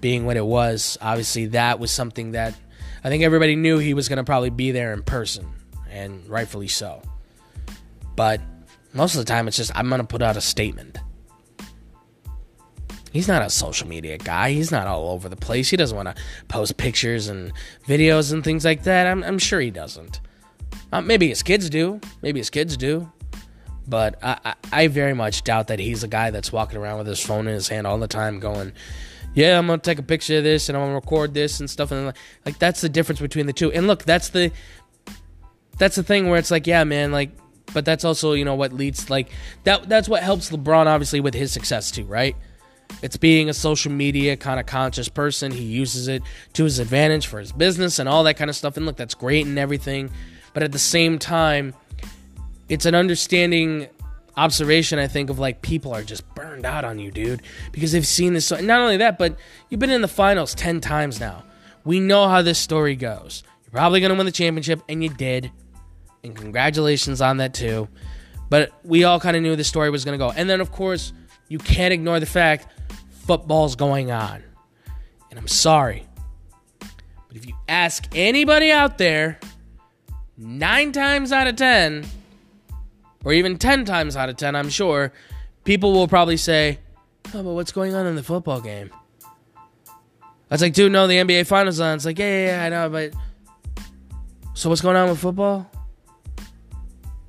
being 0.00 0.26
what 0.26 0.36
it 0.36 0.44
was. 0.44 0.98
Obviously, 1.00 1.46
that 1.46 1.78
was 1.78 1.92
something 1.92 2.32
that 2.32 2.54
I 3.04 3.08
think 3.08 3.22
everybody 3.22 3.54
knew 3.54 3.78
he 3.78 3.94
was 3.94 4.08
going 4.08 4.16
to 4.16 4.24
probably 4.24 4.50
be 4.50 4.72
there 4.72 4.92
in 4.92 5.04
person, 5.04 5.46
and 5.88 6.28
rightfully 6.28 6.66
so. 6.66 7.00
But 8.16 8.40
most 8.92 9.14
of 9.14 9.20
the 9.20 9.24
time, 9.24 9.46
it's 9.46 9.56
just, 9.56 9.70
I'm 9.76 9.88
going 9.88 10.00
to 10.00 10.06
put 10.06 10.22
out 10.22 10.36
a 10.36 10.40
statement. 10.40 10.98
He's 13.12 13.28
not 13.28 13.42
a 13.42 13.48
social 13.48 13.86
media 13.86 14.18
guy. 14.18 14.50
He's 14.50 14.72
not 14.72 14.88
all 14.88 15.10
over 15.10 15.28
the 15.28 15.36
place. 15.36 15.70
He 15.70 15.76
doesn't 15.76 15.96
want 15.96 16.08
to 16.08 16.20
post 16.48 16.76
pictures 16.78 17.28
and 17.28 17.52
videos 17.86 18.32
and 18.32 18.42
things 18.42 18.64
like 18.64 18.82
that. 18.82 19.06
I'm, 19.06 19.22
I'm 19.22 19.38
sure 19.38 19.60
he 19.60 19.70
doesn't. 19.70 20.20
Uh, 20.94 21.00
maybe 21.00 21.28
his 21.28 21.42
kids 21.42 21.68
do. 21.68 22.00
Maybe 22.22 22.38
his 22.38 22.50
kids 22.50 22.76
do. 22.76 23.10
But 23.88 24.16
I, 24.22 24.38
I, 24.44 24.54
I 24.72 24.86
very 24.86 25.12
much 25.12 25.42
doubt 25.42 25.66
that 25.66 25.80
he's 25.80 26.04
a 26.04 26.08
guy 26.08 26.30
that's 26.30 26.52
walking 26.52 26.78
around 26.78 26.98
with 26.98 27.08
his 27.08 27.20
phone 27.20 27.48
in 27.48 27.54
his 27.54 27.66
hand 27.66 27.84
all 27.84 27.98
the 27.98 28.06
time 28.06 28.38
going, 28.38 28.72
yeah, 29.34 29.58
I'm 29.58 29.66
gonna 29.66 29.78
take 29.78 29.98
a 29.98 30.04
picture 30.04 30.38
of 30.38 30.44
this 30.44 30.68
and 30.68 30.78
I'm 30.78 30.84
gonna 30.84 30.94
record 30.94 31.34
this 31.34 31.58
and 31.58 31.68
stuff 31.68 31.90
and 31.90 32.14
like 32.46 32.60
that's 32.60 32.80
the 32.80 32.88
difference 32.88 33.20
between 33.20 33.46
the 33.46 33.52
two. 33.52 33.72
And 33.72 33.88
look, 33.88 34.04
that's 34.04 34.28
the 34.28 34.52
that's 35.78 35.96
the 35.96 36.04
thing 36.04 36.28
where 36.28 36.38
it's 36.38 36.52
like, 36.52 36.68
yeah, 36.68 36.84
man, 36.84 37.10
like 37.10 37.32
but 37.72 37.84
that's 37.84 38.04
also, 38.04 38.34
you 38.34 38.44
know, 38.44 38.54
what 38.54 38.72
leads 38.72 39.10
like 39.10 39.32
that 39.64 39.88
that's 39.88 40.08
what 40.08 40.22
helps 40.22 40.50
LeBron 40.50 40.86
obviously 40.86 41.18
with 41.18 41.34
his 41.34 41.50
success 41.50 41.90
too, 41.90 42.04
right? 42.04 42.36
It's 43.02 43.16
being 43.16 43.48
a 43.48 43.54
social 43.54 43.90
media 43.90 44.36
kind 44.36 44.60
of 44.60 44.66
conscious 44.66 45.08
person. 45.08 45.50
He 45.50 45.64
uses 45.64 46.06
it 46.06 46.22
to 46.52 46.62
his 46.62 46.78
advantage 46.78 47.26
for 47.26 47.40
his 47.40 47.50
business 47.50 47.98
and 47.98 48.08
all 48.08 48.22
that 48.22 48.36
kind 48.36 48.48
of 48.48 48.54
stuff. 48.54 48.76
And 48.76 48.86
look, 48.86 48.96
that's 48.96 49.14
great 49.14 49.44
and 49.44 49.58
everything. 49.58 50.12
But 50.54 50.62
at 50.62 50.72
the 50.72 50.78
same 50.78 51.18
time, 51.18 51.74
it's 52.68 52.86
an 52.86 52.94
understanding 52.94 53.88
observation 54.36 54.98
I 54.98 55.06
think 55.06 55.30
of 55.30 55.38
like 55.38 55.62
people 55.62 55.92
are 55.92 56.02
just 56.02 56.26
burned 56.34 56.64
out 56.64 56.84
on 56.84 56.98
you, 56.98 57.10
dude, 57.10 57.42
because 57.72 57.92
they've 57.92 58.06
seen 58.06 58.32
this. 58.32 58.50
Not 58.50 58.80
only 58.80 58.96
that, 58.96 59.18
but 59.18 59.36
you've 59.68 59.80
been 59.80 59.90
in 59.90 60.00
the 60.00 60.08
finals 60.08 60.54
10 60.54 60.80
times 60.80 61.20
now. 61.20 61.44
We 61.84 62.00
know 62.00 62.28
how 62.28 62.42
this 62.42 62.58
story 62.58 62.96
goes. 62.96 63.42
You're 63.64 63.72
probably 63.72 64.00
going 64.00 64.10
to 64.10 64.16
win 64.16 64.26
the 64.26 64.32
championship, 64.32 64.80
and 64.88 65.02
you 65.02 65.10
did. 65.10 65.52
And 66.22 66.34
congratulations 66.34 67.20
on 67.20 67.36
that, 67.36 67.52
too. 67.52 67.88
But 68.48 68.72
we 68.84 69.04
all 69.04 69.20
kind 69.20 69.36
of 69.36 69.42
knew 69.42 69.56
the 69.56 69.64
story 69.64 69.90
was 69.90 70.04
going 70.04 70.18
to 70.18 70.24
go. 70.24 70.30
And 70.30 70.48
then, 70.48 70.60
of 70.60 70.72
course, 70.72 71.12
you 71.48 71.58
can't 71.58 71.92
ignore 71.92 72.20
the 72.20 72.26
fact 72.26 72.68
football's 73.10 73.76
going 73.76 74.10
on. 74.10 74.42
And 75.30 75.38
I'm 75.38 75.48
sorry. 75.48 76.06
But 76.78 77.36
if 77.36 77.46
you 77.46 77.54
ask 77.68 78.06
anybody 78.14 78.70
out 78.70 78.96
there, 78.96 79.38
nine 80.36 80.92
times 80.92 81.32
out 81.32 81.46
of 81.46 81.56
10, 81.56 82.04
or 83.24 83.32
even 83.32 83.58
10 83.58 83.84
times 83.84 84.16
out 84.16 84.28
of 84.28 84.36
10, 84.36 84.54
I'm 84.54 84.68
sure, 84.68 85.12
people 85.64 85.92
will 85.92 86.08
probably 86.08 86.36
say, 86.36 86.78
Oh, 87.32 87.42
but 87.42 87.52
what's 87.54 87.72
going 87.72 87.94
on 87.94 88.06
in 88.06 88.14
the 88.14 88.22
football 88.22 88.60
game? 88.60 88.90
I 90.50 90.54
was 90.54 90.62
like, 90.62 90.74
dude, 90.74 90.92
no, 90.92 91.06
the 91.06 91.16
NBA 91.16 91.46
Finals 91.46 91.80
on. 91.80 91.96
It's 91.96 92.04
like, 92.04 92.18
yeah, 92.18 92.26
yeah, 92.26 92.46
yeah, 92.46 92.64
I 92.64 92.68
know, 92.68 92.88
but. 92.90 93.12
So 94.52 94.68
what's 94.68 94.82
going 94.82 94.96
on 94.96 95.08
with 95.08 95.18
football? 95.18 95.68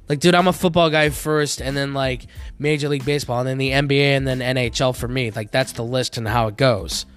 Like, 0.08 0.20
dude, 0.20 0.36
I'm 0.36 0.48
a 0.48 0.54
football 0.54 0.92
guy 0.92 1.10
first, 1.10 1.60
and 1.60 1.76
then 1.76 1.96
like 1.96 2.28
Major 2.60 2.88
League 2.88 3.06
Baseball, 3.06 3.40
and 3.40 3.48
then 3.48 3.58
the 3.58 3.72
NBA, 3.72 4.16
and 4.16 4.28
then 4.28 4.40
NHL 4.40 4.96
for 4.96 5.08
me. 5.08 5.32
Like, 5.32 5.50
that's 5.50 5.72
the 5.72 5.84
list 5.84 6.18
and 6.18 6.28
how 6.28 6.48
it 6.48 6.58
goes. 6.58 7.08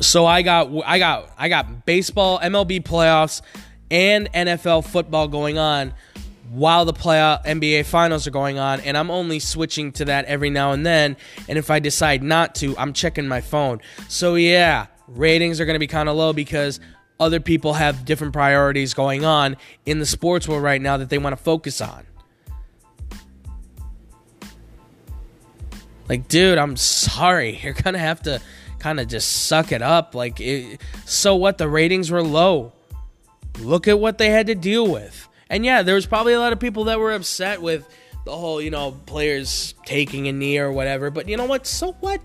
So 0.00 0.26
I 0.26 0.42
got, 0.42 0.70
I 0.84 0.98
got, 0.98 1.30
I 1.38 1.48
got 1.48 1.86
baseball, 1.86 2.38
MLB 2.38 2.82
playoffs, 2.82 3.42
and 3.90 4.30
NFL 4.32 4.84
football 4.86 5.28
going 5.28 5.58
on 5.58 5.94
while 6.50 6.84
the 6.84 6.92
playoff 6.92 7.44
NBA 7.44 7.86
finals 7.86 8.26
are 8.26 8.30
going 8.30 8.58
on, 8.58 8.80
and 8.80 8.96
I'm 8.96 9.10
only 9.10 9.38
switching 9.38 9.92
to 9.92 10.04
that 10.06 10.26
every 10.26 10.50
now 10.50 10.72
and 10.72 10.86
then. 10.86 11.16
And 11.48 11.58
if 11.58 11.70
I 11.70 11.78
decide 11.80 12.22
not 12.22 12.54
to, 12.56 12.76
I'm 12.78 12.92
checking 12.92 13.26
my 13.26 13.40
phone. 13.40 13.80
So 14.08 14.34
yeah, 14.36 14.86
ratings 15.08 15.60
are 15.60 15.64
going 15.64 15.74
to 15.74 15.80
be 15.80 15.86
kind 15.86 16.08
of 16.08 16.16
low 16.16 16.32
because 16.32 16.80
other 17.18 17.40
people 17.40 17.74
have 17.74 18.04
different 18.04 18.32
priorities 18.32 18.94
going 18.94 19.24
on 19.24 19.56
in 19.86 19.98
the 19.98 20.06
sports 20.06 20.46
world 20.46 20.62
right 20.62 20.80
now 20.80 20.96
that 20.98 21.08
they 21.08 21.18
want 21.18 21.36
to 21.36 21.42
focus 21.42 21.80
on. 21.80 22.06
Like, 26.08 26.28
dude, 26.28 26.58
I'm 26.58 26.76
sorry. 26.76 27.58
You're 27.62 27.72
gonna 27.72 27.98
have 27.98 28.22
to 28.22 28.40
kind 28.86 29.00
of 29.00 29.08
just 29.08 29.46
suck 29.48 29.72
it 29.72 29.82
up. 29.82 30.14
Like, 30.14 30.40
it, 30.40 30.80
so 31.04 31.34
what? 31.34 31.58
The 31.58 31.68
ratings 31.68 32.08
were 32.12 32.22
low. 32.22 32.72
Look 33.58 33.88
at 33.88 33.98
what 33.98 34.18
they 34.18 34.30
had 34.30 34.46
to 34.46 34.54
deal 34.54 34.86
with. 34.86 35.28
And 35.50 35.64
yeah, 35.64 35.82
there 35.82 35.96
was 35.96 36.06
probably 36.06 36.34
a 36.34 36.38
lot 36.38 36.52
of 36.52 36.60
people 36.60 36.84
that 36.84 37.00
were 37.00 37.12
upset 37.12 37.60
with 37.60 37.84
the 38.24 38.30
whole, 38.30 38.62
you 38.62 38.70
know, 38.70 38.92
players 38.92 39.74
taking 39.84 40.28
a 40.28 40.32
knee 40.32 40.58
or 40.58 40.70
whatever. 40.70 41.10
But 41.10 41.28
you 41.28 41.36
know 41.36 41.46
what? 41.46 41.66
So 41.66 41.94
what? 41.94 42.20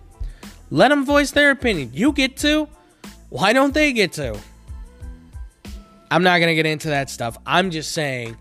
Let 0.69 0.89
them 0.89 1.03
voice 1.03 1.31
their 1.31 1.49
opinion. 1.49 1.89
You 1.93 2.11
get 2.11 2.37
to. 2.37 2.67
Why 3.29 3.53
don't 3.53 3.73
they 3.73 3.91
get 3.91 4.13
to? 4.13 4.37
I'm 6.11 6.21
not 6.21 6.37
going 6.37 6.49
to 6.49 6.55
get 6.55 6.67
into 6.67 6.89
that 6.89 7.09
stuff. 7.09 7.39
I'm 7.43 7.71
just 7.71 7.91
saying, 7.91 8.37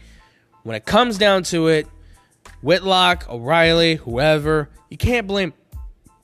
when 0.63 0.77
it 0.77 0.85
comes 0.85 1.17
down 1.17 1.45
to 1.45 1.69
it, 1.69 1.87
Whitlock, 2.61 3.31
O'Reilly, 3.31 3.95
whoever, 3.95 4.69
you 4.91 4.99
can't 4.99 5.27
blame 5.27 5.55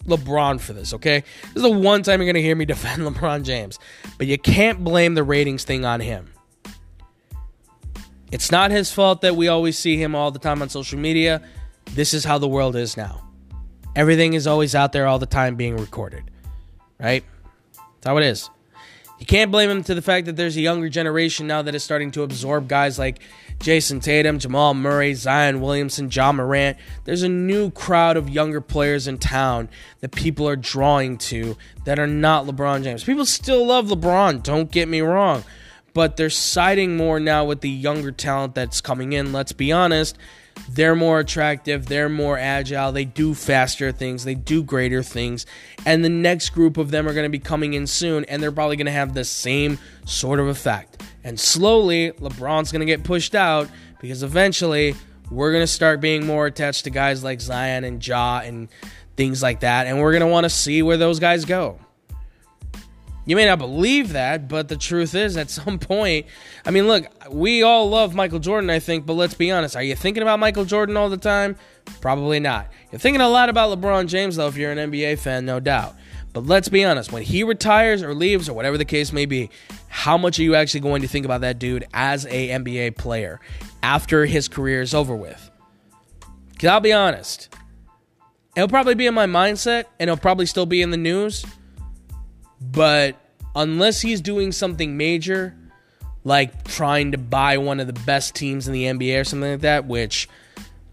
LeBron 0.06 0.60
for 0.60 0.72
this, 0.72 0.94
okay? 0.94 1.22
This 1.42 1.56
is 1.56 1.62
the 1.62 1.70
one 1.70 2.02
time 2.02 2.20
you're 2.20 2.26
going 2.26 2.34
to 2.34 2.42
hear 2.42 2.56
me 2.56 2.64
defend 2.66 3.02
LeBron 3.02 3.42
James. 3.42 3.78
But 4.18 4.26
you 4.26 4.38
can't 4.38 4.82
blame 4.82 5.14
the 5.14 5.24
ratings 5.24 5.64
thing 5.64 5.84
on 5.84 6.00
him. 6.00 6.32
It's 8.32 8.50
not 8.50 8.70
his 8.70 8.92
fault 8.92 9.20
that 9.20 9.36
we 9.36 9.48
always 9.48 9.78
see 9.78 9.96
him 9.96 10.14
all 10.14 10.30
the 10.30 10.38
time 10.38 10.60
on 10.60 10.68
social 10.68 10.98
media. 10.98 11.42
This 11.92 12.12
is 12.12 12.24
how 12.24 12.38
the 12.38 12.48
world 12.48 12.74
is 12.74 12.96
now. 12.96 13.22
Everything 13.94 14.34
is 14.34 14.46
always 14.46 14.74
out 14.74 14.92
there 14.92 15.06
all 15.06 15.18
the 15.18 15.26
time 15.26 15.56
being 15.56 15.76
recorded, 15.76 16.24
right? 16.98 17.24
That's 17.74 18.06
how 18.06 18.16
it 18.18 18.24
is. 18.24 18.50
You 19.18 19.24
can't 19.24 19.50
blame 19.50 19.70
him 19.70 19.82
to 19.84 19.94
the 19.94 20.02
fact 20.02 20.26
that 20.26 20.36
there's 20.36 20.56
a 20.56 20.60
younger 20.60 20.88
generation 20.88 21.46
now 21.46 21.62
that 21.62 21.74
is 21.74 21.82
starting 21.82 22.10
to 22.12 22.22
absorb 22.22 22.68
guys 22.68 22.98
like 22.98 23.20
Jayson 23.58 24.00
Tatum, 24.00 24.38
Jamal 24.38 24.74
Murray, 24.74 25.14
Zion 25.14 25.60
Williamson, 25.60 26.08
Ja 26.10 26.30
Morant. 26.32 26.76
There's 27.04 27.22
a 27.22 27.28
new 27.28 27.70
crowd 27.70 28.16
of 28.16 28.28
younger 28.28 28.60
players 28.60 29.08
in 29.08 29.18
town 29.18 29.68
that 30.00 30.12
people 30.12 30.48
are 30.48 30.56
drawing 30.56 31.18
to 31.18 31.56
that 31.84 31.98
are 31.98 32.06
not 32.06 32.46
LeBron 32.46 32.84
James. 32.84 33.02
People 33.02 33.26
still 33.26 33.66
love 33.66 33.86
LeBron, 33.86 34.42
don't 34.42 34.70
get 34.70 34.88
me 34.88 35.00
wrong, 35.00 35.42
but 35.94 36.16
they're 36.16 36.30
siding 36.30 36.96
more 36.96 37.18
now 37.18 37.44
with 37.44 37.60
the 37.60 37.70
younger 37.70 38.12
talent 38.12 38.54
that's 38.54 38.80
coming 38.80 39.12
in. 39.12 39.32
Let's 39.32 39.52
be 39.52 39.72
honest. 39.72 40.16
They're 40.68 40.94
more 40.94 41.20
attractive, 41.20 41.86
they're 41.86 42.08
more 42.08 42.38
agile, 42.38 42.90
they 42.90 43.04
do 43.04 43.34
faster 43.34 43.92
things, 43.92 44.24
they 44.24 44.34
do 44.34 44.62
greater 44.62 45.02
things. 45.02 45.44
And 45.84 46.04
the 46.04 46.08
next 46.08 46.50
group 46.50 46.76
of 46.78 46.90
them 46.90 47.06
are 47.06 47.12
going 47.12 47.24
to 47.24 47.30
be 47.30 47.38
coming 47.38 47.74
in 47.74 47.86
soon, 47.86 48.24
and 48.24 48.42
they're 48.42 48.50
probably 48.50 48.76
going 48.76 48.86
to 48.86 48.92
have 48.92 49.14
the 49.14 49.24
same 49.24 49.78
sort 50.06 50.40
of 50.40 50.48
effect. 50.48 51.02
And 51.26 51.40
slowly, 51.40 52.12
LeBron's 52.12 52.70
going 52.70 52.80
to 52.80 52.86
get 52.86 53.02
pushed 53.02 53.34
out 53.34 53.68
because 54.00 54.22
eventually 54.22 54.94
we're 55.28 55.50
going 55.50 55.64
to 55.64 55.66
start 55.66 56.00
being 56.00 56.24
more 56.24 56.46
attached 56.46 56.84
to 56.84 56.90
guys 56.90 57.24
like 57.24 57.40
Zion 57.40 57.82
and 57.82 58.06
Ja 58.06 58.42
and 58.44 58.68
things 59.16 59.42
like 59.42 59.58
that. 59.60 59.88
And 59.88 60.00
we're 60.00 60.12
going 60.12 60.20
to 60.20 60.28
want 60.28 60.44
to 60.44 60.50
see 60.50 60.82
where 60.82 60.96
those 60.96 61.18
guys 61.18 61.44
go. 61.44 61.80
You 63.24 63.34
may 63.34 63.44
not 63.44 63.58
believe 63.58 64.12
that, 64.12 64.46
but 64.46 64.68
the 64.68 64.76
truth 64.76 65.16
is, 65.16 65.36
at 65.36 65.50
some 65.50 65.80
point, 65.80 66.26
I 66.64 66.70
mean, 66.70 66.86
look, 66.86 67.06
we 67.28 67.64
all 67.64 67.88
love 67.90 68.14
Michael 68.14 68.38
Jordan, 68.38 68.70
I 68.70 68.78
think, 68.78 69.04
but 69.04 69.14
let's 69.14 69.34
be 69.34 69.50
honest. 69.50 69.74
Are 69.74 69.82
you 69.82 69.96
thinking 69.96 70.22
about 70.22 70.38
Michael 70.38 70.64
Jordan 70.64 70.96
all 70.96 71.10
the 71.10 71.16
time? 71.16 71.56
Probably 72.00 72.38
not. 72.38 72.70
You're 72.92 73.00
thinking 73.00 73.20
a 73.20 73.28
lot 73.28 73.48
about 73.48 73.76
LeBron 73.76 74.06
James, 74.06 74.36
though, 74.36 74.46
if 74.46 74.56
you're 74.56 74.70
an 74.70 74.92
NBA 74.92 75.18
fan, 75.18 75.44
no 75.44 75.58
doubt. 75.58 75.96
But 76.37 76.44
let's 76.44 76.68
be 76.68 76.85
honest, 76.85 77.12
when 77.12 77.22
he 77.22 77.44
retires 77.44 78.03
or 78.03 78.12
leaves 78.12 78.46
or 78.46 78.53
whatever 78.53 78.77
the 78.77 78.85
case 78.85 79.11
may 79.11 79.25
be, 79.25 79.49
how 79.88 80.18
much 80.18 80.38
are 80.38 80.42
you 80.42 80.55
actually 80.55 80.81
going 80.81 81.01
to 81.01 81.09
think 81.09 81.25
about 81.25 81.40
that 81.40 81.59
dude 81.59 81.87
as 81.94 82.27
a 82.27 82.51
NBA 82.51 82.99
player 82.99 83.40
after 83.83 84.27
his 84.27 84.46
career 84.46 84.83
is 84.83 84.92
over 84.92 85.16
with? 85.16 85.51
Because 86.53 86.68
I'll 86.68 86.81
be 86.81 86.92
honest, 86.92 87.49
it'll 88.55 88.68
probably 88.68 88.94
be 88.94 89.07
in 89.07 89.14
my 89.14 89.25
mindset 89.25 89.87
and 89.99 90.11
it'll 90.11 90.20
probably 90.20 90.44
still 90.44 90.66
be 90.66 90.83
in 90.83 90.90
the 90.90 90.99
news. 90.99 91.42
But 92.61 93.16
unless 93.55 94.03
he's 94.03 94.20
doing 94.20 94.53
something 94.53 94.94
major, 94.94 95.57
like 96.22 96.64
trying 96.64 97.12
to 97.12 97.18
buy 97.18 97.57
one 97.57 97.81
of 97.81 97.87
the 97.87 97.99
best 98.05 98.35
teams 98.35 98.68
in 98.68 98.75
the 98.75 98.85
NBA 98.85 99.22
or 99.22 99.25
something 99.25 99.53
like 99.53 99.61
that, 99.62 99.87
which 99.87 100.29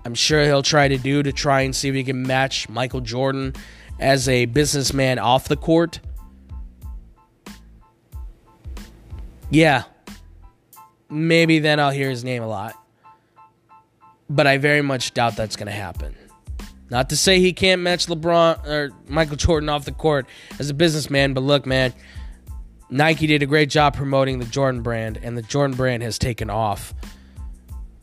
I'm 0.06 0.16
sure 0.16 0.46
he'll 0.46 0.64
try 0.64 0.88
to 0.88 0.98
do 0.98 1.22
to 1.22 1.34
try 1.34 1.64
and 1.64 1.76
see 1.76 1.90
if 1.90 1.96
he 1.96 2.06
can 2.06 2.26
match 2.26 2.70
Michael 2.70 3.02
Jordan 3.02 3.54
as 4.00 4.28
a 4.28 4.46
businessman 4.46 5.20
off 5.20 5.48
the 5.48 5.58
court. 5.58 6.00
Yeah, 9.50 9.84
maybe 11.10 11.60
then 11.60 11.80
I'll 11.80 11.92
hear 11.92 12.10
his 12.10 12.24
name 12.24 12.44
a 12.44 12.48
lot. 12.48 12.76
But 14.30 14.48
I 14.48 14.58
very 14.58 14.82
much 14.82 15.14
doubt 15.14 15.36
that's 15.36 15.56
going 15.56 15.68
to 15.68 15.72
happen. 15.72 16.16
Not 16.90 17.10
to 17.10 17.18
say 17.18 17.40
he 17.40 17.54
can't 17.54 17.82
match 17.82 18.08
LeBron 18.08 18.66
or 18.68 18.92
Michael 19.08 19.36
Jordan 19.36 19.70
off 19.70 19.86
the 19.86 19.92
court 19.92 20.28
as 20.60 20.70
a 20.70 20.74
businessman, 20.74 21.34
but 21.34 21.42
look, 21.42 21.66
man, 21.66 21.94
Nike 22.90 23.28
did 23.28 23.42
a 23.42 23.48
great 23.48 23.70
job 23.70 23.96
promoting 23.96 24.40
the 24.40 24.46
Jordan 24.46 24.82
brand, 24.82 25.20
and 25.22 25.38
the 25.38 25.42
Jordan 25.42 25.76
brand 25.76 26.04
has 26.04 26.20
taken 26.20 26.50
off. 26.50 26.94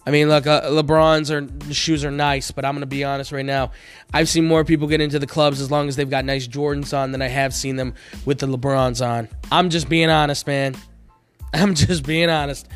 I 0.06 0.10
mean, 0.10 0.28
look, 0.28 0.46
uh, 0.46 0.62
LeBron's 0.62 1.30
are, 1.30 1.46
shoes 1.72 2.04
are 2.04 2.10
nice, 2.10 2.50
but 2.50 2.64
I'm 2.64 2.72
going 2.72 2.80
to 2.80 2.86
be 2.86 3.04
honest 3.04 3.32
right 3.32 3.44
now. 3.44 3.72
I've 4.14 4.28
seen 4.28 4.46
more 4.46 4.64
people 4.64 4.88
get 4.88 5.00
into 5.00 5.18
the 5.18 5.26
clubs 5.26 5.60
as 5.60 5.70
long 5.70 5.88
as 5.88 5.96
they've 5.96 6.08
got 6.08 6.24
nice 6.24 6.48
Jordans 6.48 6.96
on 6.96 7.12
than 7.12 7.20
I 7.20 7.28
have 7.28 7.52
seen 7.52 7.76
them 7.76 7.94
with 8.24 8.38
the 8.38 8.46
LeBrons 8.46 9.06
on. 9.06 9.28
I'm 9.52 9.68
just 9.68 9.88
being 9.88 10.08
honest, 10.08 10.46
man. 10.46 10.74
I'm 11.54 11.74
just 11.74 12.06
being 12.06 12.30
honest. 12.30 12.66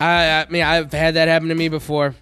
I, 0.00 0.42
I 0.42 0.46
mean, 0.50 0.62
I've 0.62 0.92
had 0.92 1.14
that 1.14 1.28
happen 1.28 1.48
to 1.48 1.54
me 1.54 1.68
before. 1.68 2.14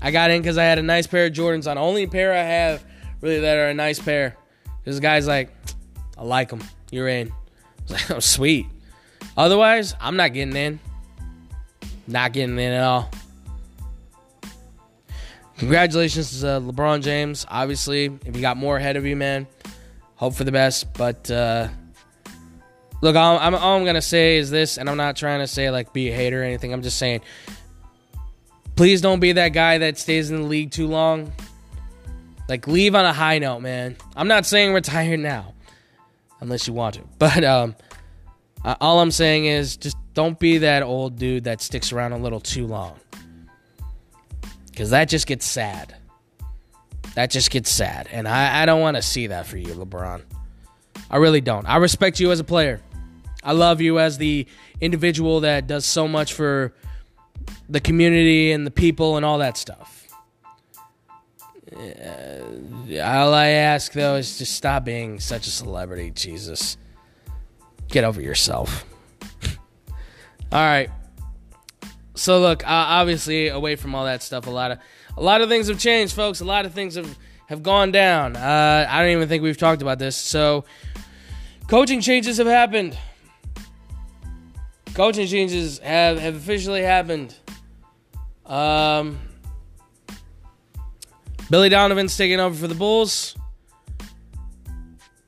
I 0.00 0.10
got 0.10 0.32
in 0.32 0.42
because 0.42 0.58
I 0.58 0.64
had 0.64 0.80
a 0.80 0.82
nice 0.82 1.06
pair 1.06 1.26
of 1.26 1.32
Jordans 1.32 1.70
on. 1.70 1.78
Only 1.78 2.08
pair 2.08 2.32
I 2.32 2.42
have 2.42 2.84
really 3.20 3.40
that 3.40 3.56
are 3.56 3.68
a 3.68 3.74
nice 3.74 4.00
pair. 4.00 4.36
This 4.84 4.98
guy's 4.98 5.28
like, 5.28 5.54
I 6.18 6.24
like 6.24 6.48
them. 6.48 6.62
You're 6.90 7.06
in. 7.08 7.28
I 7.30 7.82
was 7.84 7.92
like, 7.92 8.10
oh, 8.10 8.20
sweet. 8.20 8.66
Otherwise, 9.36 9.94
I'm 10.00 10.16
not 10.16 10.32
getting 10.32 10.56
in. 10.56 10.80
Not 12.12 12.34
getting 12.34 12.58
in 12.58 12.72
at 12.72 12.84
all. 12.84 13.10
Congratulations 15.56 16.40
to 16.40 16.48
uh, 16.48 16.60
LeBron 16.60 17.02
James. 17.02 17.46
Obviously, 17.48 18.06
if 18.26 18.36
you 18.36 18.42
got 18.42 18.58
more 18.58 18.76
ahead 18.76 18.96
of 18.96 19.06
you, 19.06 19.16
man, 19.16 19.46
hope 20.16 20.34
for 20.34 20.44
the 20.44 20.52
best. 20.52 20.92
But 20.92 21.30
uh, 21.30 21.68
look, 23.00 23.16
all 23.16 23.38
I'm, 23.38 23.54
all 23.54 23.78
I'm 23.78 23.86
gonna 23.86 24.02
say 24.02 24.36
is 24.36 24.50
this, 24.50 24.76
and 24.76 24.90
I'm 24.90 24.98
not 24.98 25.16
trying 25.16 25.40
to 25.40 25.46
say 25.46 25.70
like 25.70 25.94
be 25.94 26.10
a 26.10 26.12
hater 26.12 26.42
or 26.42 26.44
anything. 26.44 26.74
I'm 26.74 26.82
just 26.82 26.98
saying, 26.98 27.22
please 28.76 29.00
don't 29.00 29.20
be 29.20 29.32
that 29.32 29.50
guy 29.50 29.78
that 29.78 29.96
stays 29.96 30.30
in 30.30 30.42
the 30.42 30.46
league 30.48 30.70
too 30.70 30.88
long. 30.88 31.32
Like 32.46 32.66
leave 32.66 32.94
on 32.94 33.06
a 33.06 33.12
high 33.12 33.38
note, 33.38 33.60
man. 33.60 33.96
I'm 34.16 34.28
not 34.28 34.44
saying 34.44 34.74
retire 34.74 35.16
now, 35.16 35.54
unless 36.40 36.66
you 36.66 36.74
want 36.74 36.96
to. 36.96 37.02
But 37.18 37.42
um, 37.42 37.74
all 38.64 39.00
I'm 39.00 39.10
saying 39.10 39.46
is 39.46 39.76
just 39.76 39.96
don't 40.14 40.38
be 40.38 40.58
that 40.58 40.82
old 40.82 41.16
dude 41.16 41.44
that 41.44 41.60
sticks 41.60 41.92
around 41.92 42.12
a 42.12 42.18
little 42.18 42.40
too 42.40 42.66
long. 42.66 42.98
Because 44.70 44.90
that 44.90 45.08
just 45.08 45.26
gets 45.26 45.44
sad. 45.44 45.94
That 47.14 47.30
just 47.30 47.50
gets 47.50 47.70
sad. 47.70 48.08
And 48.10 48.26
I, 48.26 48.62
I 48.62 48.66
don't 48.66 48.80
want 48.80 48.96
to 48.96 49.02
see 49.02 49.26
that 49.28 49.46
for 49.46 49.58
you, 49.58 49.74
LeBron. 49.74 50.22
I 51.10 51.16
really 51.16 51.40
don't. 51.40 51.66
I 51.66 51.76
respect 51.76 52.20
you 52.20 52.30
as 52.30 52.40
a 52.40 52.44
player. 52.44 52.80
I 53.44 53.52
love 53.52 53.80
you 53.80 53.98
as 53.98 54.18
the 54.18 54.46
individual 54.80 55.40
that 55.40 55.66
does 55.66 55.84
so 55.84 56.08
much 56.08 56.32
for 56.32 56.72
the 57.68 57.80
community 57.80 58.52
and 58.52 58.66
the 58.66 58.70
people 58.70 59.16
and 59.16 59.26
all 59.26 59.38
that 59.38 59.56
stuff. 59.56 60.08
Uh, 61.74 63.00
all 63.02 63.34
I 63.34 63.48
ask, 63.48 63.92
though, 63.92 64.16
is 64.16 64.38
just 64.38 64.54
stop 64.54 64.84
being 64.84 65.18
such 65.20 65.46
a 65.46 65.50
celebrity, 65.50 66.10
Jesus. 66.10 66.76
Get 67.92 68.04
over 68.04 68.22
yourself. 68.22 68.86
All 70.50 70.58
right. 70.58 70.90
So 72.14 72.40
look, 72.40 72.64
uh, 72.64 72.70
obviously, 72.70 73.48
away 73.48 73.76
from 73.76 73.94
all 73.94 74.06
that 74.06 74.22
stuff, 74.22 74.46
a 74.46 74.50
lot 74.50 74.70
of 74.70 74.78
a 75.16 75.22
lot 75.22 75.42
of 75.42 75.50
things 75.50 75.68
have 75.68 75.78
changed, 75.78 76.14
folks. 76.14 76.40
A 76.40 76.44
lot 76.44 76.64
of 76.64 76.72
things 76.72 76.94
have 76.94 77.18
have 77.48 77.62
gone 77.62 77.92
down. 77.92 78.34
Uh, 78.34 78.86
I 78.88 79.02
don't 79.02 79.10
even 79.10 79.28
think 79.28 79.42
we've 79.42 79.58
talked 79.58 79.82
about 79.82 79.98
this. 79.98 80.16
So, 80.16 80.64
coaching 81.68 82.00
changes 82.00 82.38
have 82.38 82.46
happened. 82.46 82.96
Coaching 84.94 85.26
changes 85.26 85.78
have 85.80 86.18
have 86.18 86.34
officially 86.34 86.82
happened. 86.82 87.34
Um, 88.46 89.20
Billy 91.50 91.68
Donovan's 91.68 92.16
taking 92.16 92.40
over 92.40 92.54
for 92.54 92.68
the 92.68 92.74
Bulls, 92.74 93.36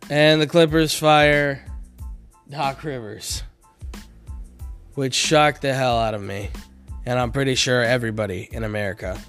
and 0.09 0.41
the 0.41 0.47
Clippers 0.47 0.95
fire 0.95 1.63
Doc 2.55 2.85
Rivers 2.85 3.43
which 4.95 5.15
shocked 5.15 5.63
the 5.63 5.75
hell 5.75 5.99
out 5.99 6.15
of 6.15 6.23
me. 6.23 6.51
And 7.07 7.19
I'm 7.19 7.33
pretty 7.33 7.55
sure 7.55 7.83
everybody 7.83 8.49
in 8.51 8.65
America. 8.65 9.21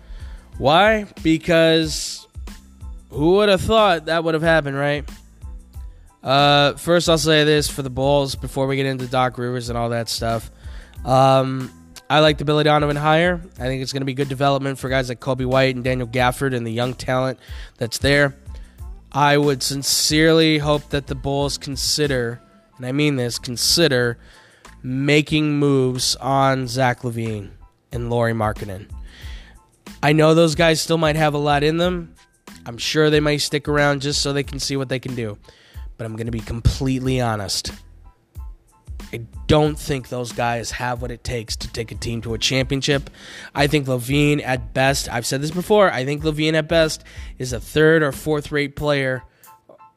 Why? 0.57 1.07
Because 1.23 2.25
who 3.09 3.33
would 3.33 3.49
have 3.49 3.61
thought 3.61 4.05
that 4.05 4.23
would 4.23 4.33
have 4.33 4.43
happened, 4.43 4.77
right? 4.77 5.09
Uh, 6.23 6.73
first, 6.73 7.09
I'll 7.09 7.17
say 7.17 7.43
this 7.43 7.67
for 7.67 7.81
the 7.81 7.89
Bulls 7.89 8.35
before 8.35 8.65
we 8.65 8.77
get 8.77 8.85
into 8.85 9.05
Doc 9.07 9.37
Rivers 9.37 9.69
and 9.69 9.77
all 9.77 9.89
that 9.89 10.07
stuff. 10.07 10.49
Um, 11.03 11.71
I 12.09 12.19
like 12.19 12.37
the 12.37 12.45
Billy 12.45 12.63
Donovan 12.63 12.95
hire. 12.95 13.41
I 13.59 13.63
think 13.63 13.81
it's 13.81 13.91
going 13.91 14.01
to 14.01 14.05
be 14.05 14.13
good 14.13 14.29
development 14.29 14.79
for 14.79 14.89
guys 14.89 15.09
like 15.09 15.19
Coby 15.19 15.45
White 15.45 15.75
and 15.75 15.83
Daniel 15.83 16.07
Gafford 16.07 16.55
and 16.55 16.65
the 16.65 16.71
young 16.71 16.93
talent 16.93 17.39
that's 17.77 17.97
there. 17.97 18.35
I 19.11 19.37
would 19.37 19.61
sincerely 19.61 20.57
hope 20.57 20.89
that 20.89 21.07
the 21.07 21.15
Bulls 21.15 21.57
consider, 21.57 22.41
and 22.77 22.85
I 22.85 22.91
mean 22.91 23.15
this, 23.15 23.39
consider 23.39 24.17
making 24.83 25.57
moves 25.57 26.15
on 26.17 26.67
Zach 26.67 27.01
LaVine 27.01 27.51
and 27.91 28.09
Lauri 28.09 28.33
Markkanen. 28.33 28.89
I 30.03 30.13
know 30.13 30.33
those 30.33 30.55
guys 30.55 30.81
still 30.81 30.97
might 30.97 31.15
have 31.15 31.33
a 31.33 31.39
lot 31.39 31.63
in 31.63 31.77
them. 31.77 32.13
I'm 32.65 32.77
sure 32.77 33.09
they 33.09 33.19
might 33.19 33.37
stick 33.37 33.67
around 33.67 34.01
just 34.01 34.21
so 34.21 34.33
they 34.33 34.43
can 34.43 34.59
see 34.59 34.77
what 34.77 34.89
they 34.89 34.99
can 34.99 35.15
do. 35.15 35.37
But 35.97 36.05
I'm 36.05 36.15
going 36.15 36.27
to 36.27 36.31
be 36.31 36.39
completely 36.39 37.21
honest. 37.21 37.71
I 39.13 39.25
don't 39.47 39.77
think 39.79 40.09
those 40.09 40.31
guys 40.31 40.71
have 40.71 41.01
what 41.01 41.11
it 41.11 41.23
takes 41.23 41.55
to 41.57 41.71
take 41.71 41.91
a 41.91 41.95
team 41.95 42.21
to 42.23 42.33
a 42.33 42.37
championship. 42.37 43.09
I 43.53 43.67
think 43.67 43.87
LaVine, 43.87 44.43
at 44.43 44.73
best, 44.73 45.07
I've 45.09 45.25
said 45.25 45.41
this 45.41 45.51
before, 45.51 45.91
I 45.91 46.05
think 46.05 46.23
LaVine, 46.23 46.53
at 46.53 46.67
best 46.67 47.03
is 47.37 47.53
a 47.53 47.59
third 47.59 48.03
or 48.03 48.11
fourth 48.11 48.51
rate 48.51 48.75
player, 48.75 49.23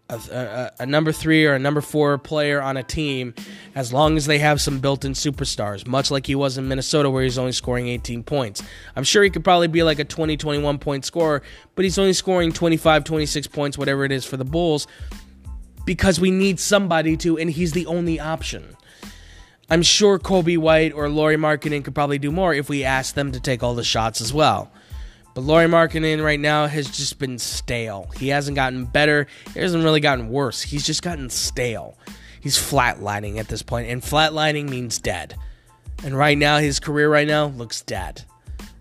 a, 0.09 0.15
a, 0.15 0.83
a, 0.83 0.87
number 0.87 1.13
three 1.13 1.45
or 1.45 1.55
a 1.55 1.59
number 1.59 1.81
four 1.81 2.17
player 2.19 2.63
on 2.63 2.77
a 2.77 2.83
team, 2.83 3.35
as 3.75 3.93
long 3.93 4.17
as 4.17 4.27
they 4.27 4.39
have 4.39 4.61
some 4.61 4.81
built 4.81 5.05
in 5.05 5.13
superstars, 5.13 5.87
much 5.87 6.11
like 6.11 6.27
he 6.27 6.35
was 6.35 6.57
in 6.57 6.67
Minnesota 6.67 7.11
where 7.11 7.23
he's 7.23 7.39
only 7.39 7.53
scoring 7.53 7.89
18 7.89 8.23
points. 8.23 8.63
I'm 8.97 9.05
sure 9.05 9.23
he 9.23 9.31
could 9.31 9.45
probably 9.45 9.69
be 9.69 9.83
like 9.83 9.99
a 9.99 10.05
20, 10.05 10.37
21 10.37 10.79
point 10.79 11.05
scorer, 11.05 11.43
but 11.75 11.85
he's 11.85 11.99
only 11.99 12.15
scoring 12.15 12.53
25, 12.53 13.05
26 13.05 13.47
points, 13.49 13.77
whatever 13.77 14.05
it 14.05 14.13
is 14.13 14.25
for 14.25 14.37
the 14.37 14.45
Bulls, 14.45 14.87
because 15.85 16.19
we 16.19 16.31
need 16.31 16.59
somebody 16.59 17.17
to, 17.19 17.39
and 17.39 17.51
he's 17.51 17.73
the 17.73 17.87
only 17.87 18.19
option. 18.19 18.77
I'm 19.71 19.83
sure 19.83 20.19
Coby 20.19 20.57
White 20.57 20.95
or 20.95 21.11
Lauri 21.11 21.37
Markkanen 21.37 21.85
could 21.85 21.95
probably 21.95 22.19
do 22.19 22.33
more 22.33 22.55
if 22.55 22.71
we 22.71 22.85
asked 22.85 23.15
them 23.15 23.33
to 23.33 23.41
take 23.41 23.63
all 23.63 23.75
the 23.75 23.85
shots 23.85 24.23
as 24.23 24.33
well. 24.33 24.73
But 25.39 25.45
Lauri 25.45 25.67
Markkanen 25.67 26.21
right 26.21 26.41
now 26.41 26.67
has 26.67 26.91
just 26.91 27.21
been 27.21 27.39
stale. 27.39 28.11
He 28.17 28.27
hasn't 28.27 28.57
gotten 28.57 28.87
better. 28.87 29.29
He 29.55 29.61
hasn't 29.61 29.85
really 29.85 30.01
gotten 30.01 30.31
worse. 30.31 30.63
He's 30.63 30.85
just 30.85 31.01
gotten 31.01 31.31
stale. 31.31 31.97
He's 32.41 32.57
flatlining 32.57 33.39
at 33.39 33.47
this 33.47 33.63
point, 33.63 33.89
and 33.89 34.03
flatlining 34.03 34.69
means 34.69 34.99
dead. 34.99 35.37
And 36.03 36.19
right 36.19 36.37
now, 36.37 36.59
his 36.59 36.81
career 36.81 37.09
right 37.09 37.29
now 37.29 37.47
looks 37.47 37.83
dead, 37.83 38.25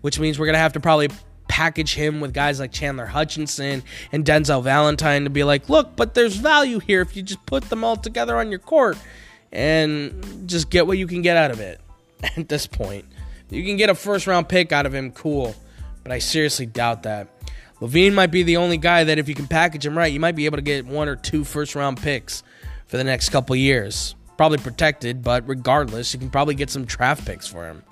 which 0.00 0.18
means 0.18 0.36
we're 0.36 0.46
gonna 0.46 0.58
have 0.58 0.72
to 0.72 0.80
probably 0.80 1.10
package 1.46 1.94
him 1.94 2.20
with 2.20 2.34
guys 2.34 2.58
like 2.58 2.72
Chandler 2.72 3.06
Hutchison 3.06 3.84
and 4.10 4.24
Denzel 4.24 4.60
Valentine 4.60 5.22
to 5.22 5.30
be 5.30 5.44
like, 5.44 5.68
look, 5.68 5.94
but 5.94 6.14
there's 6.14 6.34
value 6.34 6.80
here 6.80 7.02
if 7.02 7.14
you 7.14 7.22
just 7.22 7.46
put 7.46 7.70
them 7.70 7.84
all 7.84 7.94
together 7.94 8.36
on 8.36 8.50
your 8.50 8.58
court 8.58 8.98
and 9.52 10.48
just 10.48 10.70
get 10.70 10.88
what 10.88 10.98
you 10.98 11.06
can 11.06 11.22
get 11.22 11.36
out 11.36 11.52
of 11.52 11.60
it 11.60 11.80
at 12.36 12.48
this 12.48 12.66
point. 12.66 13.04
You 13.48 13.62
can 13.62 13.76
get 13.76 13.90
a 13.90 13.94
first 13.94 14.26
round 14.26 14.48
pick 14.48 14.72
out 14.72 14.86
of 14.86 14.92
him, 14.92 15.12
cool. 15.12 15.54
But 16.08 16.14
I 16.14 16.20
seriously 16.20 16.64
doubt 16.64 17.02
that. 17.02 17.28
LaVine 17.82 18.14
might 18.14 18.30
be 18.30 18.42
the 18.42 18.56
only 18.56 18.78
guy 18.78 19.04
that 19.04 19.18
if 19.18 19.28
you 19.28 19.34
can 19.34 19.46
package 19.46 19.84
him 19.84 19.96
right, 19.96 20.10
you 20.10 20.18
might 20.18 20.34
be 20.36 20.46
able 20.46 20.56
to 20.56 20.62
get 20.62 20.86
one 20.86 21.06
or 21.06 21.16
two 21.16 21.44
first 21.44 21.74
round 21.74 22.00
picks 22.00 22.42
for 22.86 22.96
the 22.96 23.04
next 23.04 23.28
couple 23.28 23.54
years. 23.54 24.14
Probably 24.38 24.56
protected, 24.56 25.22
but 25.22 25.46
regardless, 25.46 26.14
you 26.14 26.18
can 26.18 26.30
probably 26.30 26.54
get 26.54 26.70
some 26.70 26.86
draft 26.86 27.26
picks 27.26 27.46
for 27.46 27.66
him. 27.66 27.82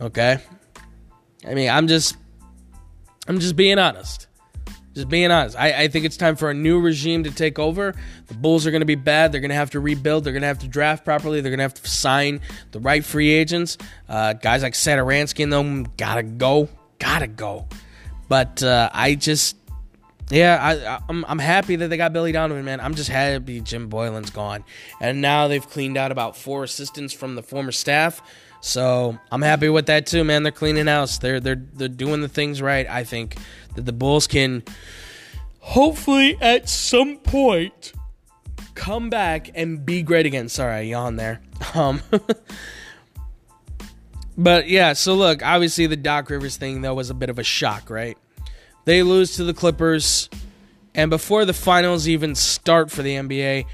Okay? 0.00 0.38
I 1.46 1.52
mean, 1.52 1.68
I'm 1.68 1.88
just 1.88 2.16
I'm 3.28 3.38
just 3.38 3.54
being 3.54 3.78
honest. 3.78 4.26
Just 4.94 5.10
being 5.10 5.30
honest, 5.30 5.58
I, 5.58 5.82
I 5.82 5.88
think 5.88 6.06
it's 6.06 6.16
time 6.16 6.36
for 6.36 6.48
a 6.48 6.54
new 6.54 6.80
regime 6.80 7.24
to 7.24 7.30
take 7.30 7.58
over. 7.58 7.94
The 8.28 8.34
Bulls 8.34 8.66
are 8.66 8.70
going 8.70 8.80
to 8.80 8.86
be 8.86 8.94
bad. 8.94 9.30
They're 9.30 9.42
going 9.42 9.50
to 9.50 9.56
have 9.56 9.72
to 9.72 9.80
rebuild. 9.80 10.24
They're 10.24 10.32
going 10.32 10.40
to 10.40 10.48
have 10.48 10.60
to 10.60 10.68
draft 10.68 11.04
properly. 11.04 11.42
They're 11.42 11.50
going 11.50 11.58
to 11.58 11.64
have 11.64 11.74
to 11.74 11.86
sign 11.86 12.40
the 12.70 12.80
right 12.80 13.04
free 13.04 13.28
agents. 13.30 13.76
Uh, 14.08 14.32
guys 14.32 14.62
like 14.62 14.72
Satoransky 14.72 15.42
and 15.42 15.52
them 15.52 15.86
gotta 15.98 16.22
go, 16.22 16.70
gotta 16.98 17.26
go. 17.26 17.66
But 18.28 18.62
uh, 18.62 18.90
I 18.92 19.14
just, 19.14 19.56
yeah, 20.30 20.58
I, 20.60 21.02
I'm, 21.08 21.24
I'm 21.28 21.38
happy 21.38 21.76
that 21.76 21.88
they 21.88 21.96
got 21.96 22.12
Billy 22.12 22.32
Donovan, 22.32 22.64
man. 22.64 22.80
I'm 22.80 22.94
just 22.94 23.10
happy 23.10 23.60
Jim 23.60 23.88
Boylan's 23.88 24.30
gone, 24.30 24.64
and 25.00 25.20
now 25.20 25.48
they've 25.48 25.66
cleaned 25.66 25.96
out 25.96 26.10
about 26.10 26.36
four 26.36 26.64
assistants 26.64 27.12
from 27.12 27.34
the 27.34 27.42
former 27.42 27.72
staff. 27.72 28.22
So 28.60 29.18
I'm 29.30 29.42
happy 29.42 29.68
with 29.68 29.86
that 29.86 30.06
too, 30.06 30.24
man. 30.24 30.42
They're 30.42 30.50
cleaning 30.50 30.86
house. 30.86 31.18
They're 31.18 31.38
they're 31.38 31.62
they're 31.74 31.86
doing 31.86 32.22
the 32.22 32.28
things 32.28 32.62
right. 32.62 32.88
I 32.88 33.04
think 33.04 33.36
that 33.74 33.82
the 33.82 33.92
Bulls 33.92 34.26
can 34.26 34.62
hopefully 35.60 36.38
at 36.40 36.68
some 36.68 37.18
point 37.18 37.92
come 38.74 39.10
back 39.10 39.50
and 39.54 39.84
be 39.84 40.02
great 40.02 40.24
again. 40.26 40.48
Sorry, 40.48 40.74
I 40.74 40.80
yawned 40.80 41.18
there. 41.18 41.40
Um, 41.74 42.00
but 44.36 44.68
yeah, 44.68 44.92
so 44.92 45.14
look, 45.14 45.44
obviously 45.44 45.86
the 45.86 45.96
Doc 45.96 46.30
Rivers 46.30 46.56
thing 46.56 46.82
though 46.82 46.94
was 46.94 47.10
a 47.10 47.14
bit 47.14 47.30
of 47.30 47.38
a 47.38 47.44
shock, 47.44 47.90
right? 47.90 48.18
They 48.84 49.02
lose 49.02 49.36
to 49.36 49.44
the 49.44 49.54
Clippers, 49.54 50.28
and 50.94 51.10
before 51.10 51.44
the 51.44 51.54
finals 51.54 52.06
even 52.06 52.34
start 52.34 52.90
for 52.90 53.02
the 53.02 53.14
NBA, 53.16 53.66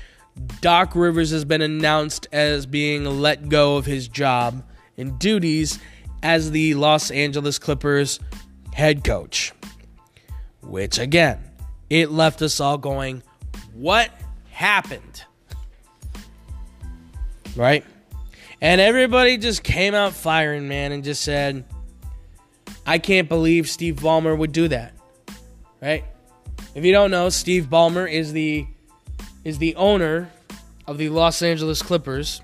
Doc 0.61 0.95
Rivers 0.95 1.31
has 1.31 1.45
been 1.45 1.63
announced 1.63 2.29
as 2.33 2.67
being 2.67 3.05
let 3.05 3.49
go 3.49 3.77
of 3.77 3.87
his 3.87 4.09
job 4.09 4.63
and 4.97 5.19
duties 5.19 5.79
as 6.23 6.51
the 6.51 6.75
Los 6.75 7.11
Angeles 7.11 7.59
Clippers 7.59 8.21
head 8.73 9.05
coach. 9.05 9.53
Which 10.63 10.99
again, 10.99 11.39
it 11.89 12.11
left 12.11 12.43
us 12.43 12.61
all 12.61 12.79
going, 12.79 13.23
what 13.75 14.11
happened? 14.51 15.25
Right? 17.57 17.85
And 18.61 18.81
everybody 18.81 19.39
just 19.39 19.63
came 19.63 19.95
out 19.95 20.13
firing, 20.13 20.69
man, 20.69 20.93
and 20.93 21.03
just 21.03 21.23
said, 21.23 21.65
I 22.87 22.99
can't 22.99 23.29
believe 23.29 23.69
Steve 23.69 23.97
Ballmer 23.97 24.37
would 24.37 24.53
do 24.53 24.69
that. 24.69 24.93
Right? 25.81 26.05
If 26.75 26.85
you 26.85 26.93
don't 26.93 27.11
know, 27.11 27.29
Steve 27.31 27.67
Ballmer 27.71 28.11
is 28.11 28.33
the 28.33 28.67
is 29.43 29.59
the 29.59 29.75
owner 29.77 30.31
of 30.87 30.99
the 30.99 31.09
Los 31.09 31.41
Angeles 31.41 31.81
Clippers. 31.81 32.43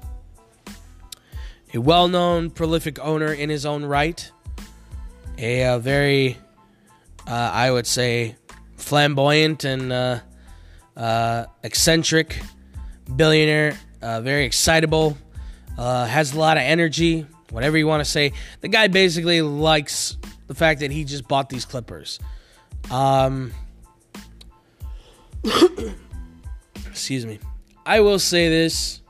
A 1.75 1.79
well-known 1.79 2.49
prolific 2.51 2.99
owner 3.01 3.33
in 3.33 3.51
his 3.51 3.67
own 3.67 3.85
right. 3.85 4.31
A, 5.37 5.75
a 5.75 5.79
very 5.79 6.39
uh, 7.27 7.51
I 7.53 7.71
would 7.71 7.87
say, 7.87 8.37
flamboyant 8.77 9.65
and 9.65 9.93
uh, 9.93 10.21
uh, 10.97 11.47
eccentric 11.63 12.41
billionaire, 13.17 13.77
uh, 14.01 14.21
very 14.21 14.45
excitable, 14.45 15.19
uh, 15.79 16.07
has 16.07 16.35
a 16.35 16.39
lot 16.39 16.57
of 16.57 16.63
energy, 16.63 17.27
whatever 17.51 17.77
you 17.77 17.87
want 17.87 18.01
to 18.01 18.11
say. 18.11 18.33
The 18.61 18.69
guy 18.69 18.89
basically 18.89 19.43
likes 19.43 20.17
the 20.47 20.55
fact 20.55 20.81
that 20.81 20.91
he 20.91 21.05
just 21.05 21.29
bought 21.29 21.49
these 21.49 21.65
Clippers. 21.65 22.19
Um, 22.91 23.53
excuse 26.87 27.27
me. 27.27 27.39
I 27.85 28.01
will 28.01 28.19
say 28.19 28.49
this. 28.49 29.01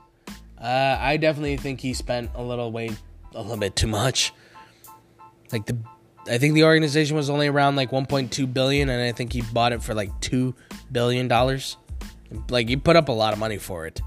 Uh, 0.59 0.97
I 0.99 1.17
definitely 1.17 1.57
think 1.57 1.79
he 1.79 1.93
spent 1.93 2.31
a 2.35 2.43
little 2.43 2.71
way, 2.71 2.89
a 3.33 3.41
little 3.41 3.57
bit 3.57 3.75
too 3.75 3.87
much. 3.87 4.33
Like 5.51 5.65
the 5.65 5.77
I 6.29 6.37
think 6.37 6.55
the 6.55 6.65
organization 6.65 7.15
was 7.15 7.29
only 7.29 7.47
around 7.47 7.75
like 7.75 7.91
1.2 7.91 8.53
billion, 8.53 8.89
and 8.89 9.01
I 9.01 9.11
think 9.11 9.33
he 9.33 9.41
bought 9.41 9.71
it 9.71 9.81
for 9.81 9.93
like 9.93 10.19
two 10.19 10.55
billion 10.91 11.27
dollars. 11.27 11.77
Like 12.49 12.67
he 12.67 12.75
put 12.75 12.95
up 12.95 13.07
a 13.07 13.13
lot 13.13 13.33
of 13.33 13.39
money 13.39 13.57
for 13.57 13.85
it. 13.85 14.01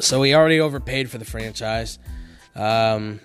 So 0.00 0.22
he 0.22 0.34
already 0.34 0.60
overpaid 0.60 1.10
for 1.10 1.18
the 1.18 1.24
franchise. 1.24 1.98
Um, 2.54 3.20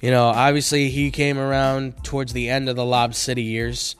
you 0.00 0.10
know, 0.10 0.26
obviously 0.26 0.90
he 0.90 1.10
came 1.10 1.38
around 1.38 2.04
towards 2.04 2.32
the 2.32 2.48
end 2.48 2.68
of 2.68 2.76
the 2.76 2.84
Lob 2.84 3.14
City 3.14 3.42
years. 3.42 3.96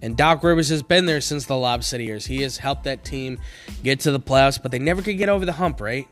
And 0.00 0.16
Doc 0.16 0.44
Rivers 0.44 0.68
has 0.68 0.82
been 0.82 1.06
there 1.06 1.20
since 1.20 1.46
the 1.46 1.56
Lob 1.56 1.82
City 1.82 2.04
years. 2.04 2.24
He 2.24 2.42
has 2.42 2.56
helped 2.56 2.84
that 2.84 3.04
team 3.04 3.38
get 3.82 4.00
to 4.00 4.12
the 4.12 4.20
playoffs, 4.20 4.62
but 4.62 4.70
they 4.70 4.78
never 4.78 5.02
could 5.02 5.18
get 5.18 5.28
over 5.28 5.44
the 5.44 5.52
hump, 5.52 5.80
right? 5.80 6.06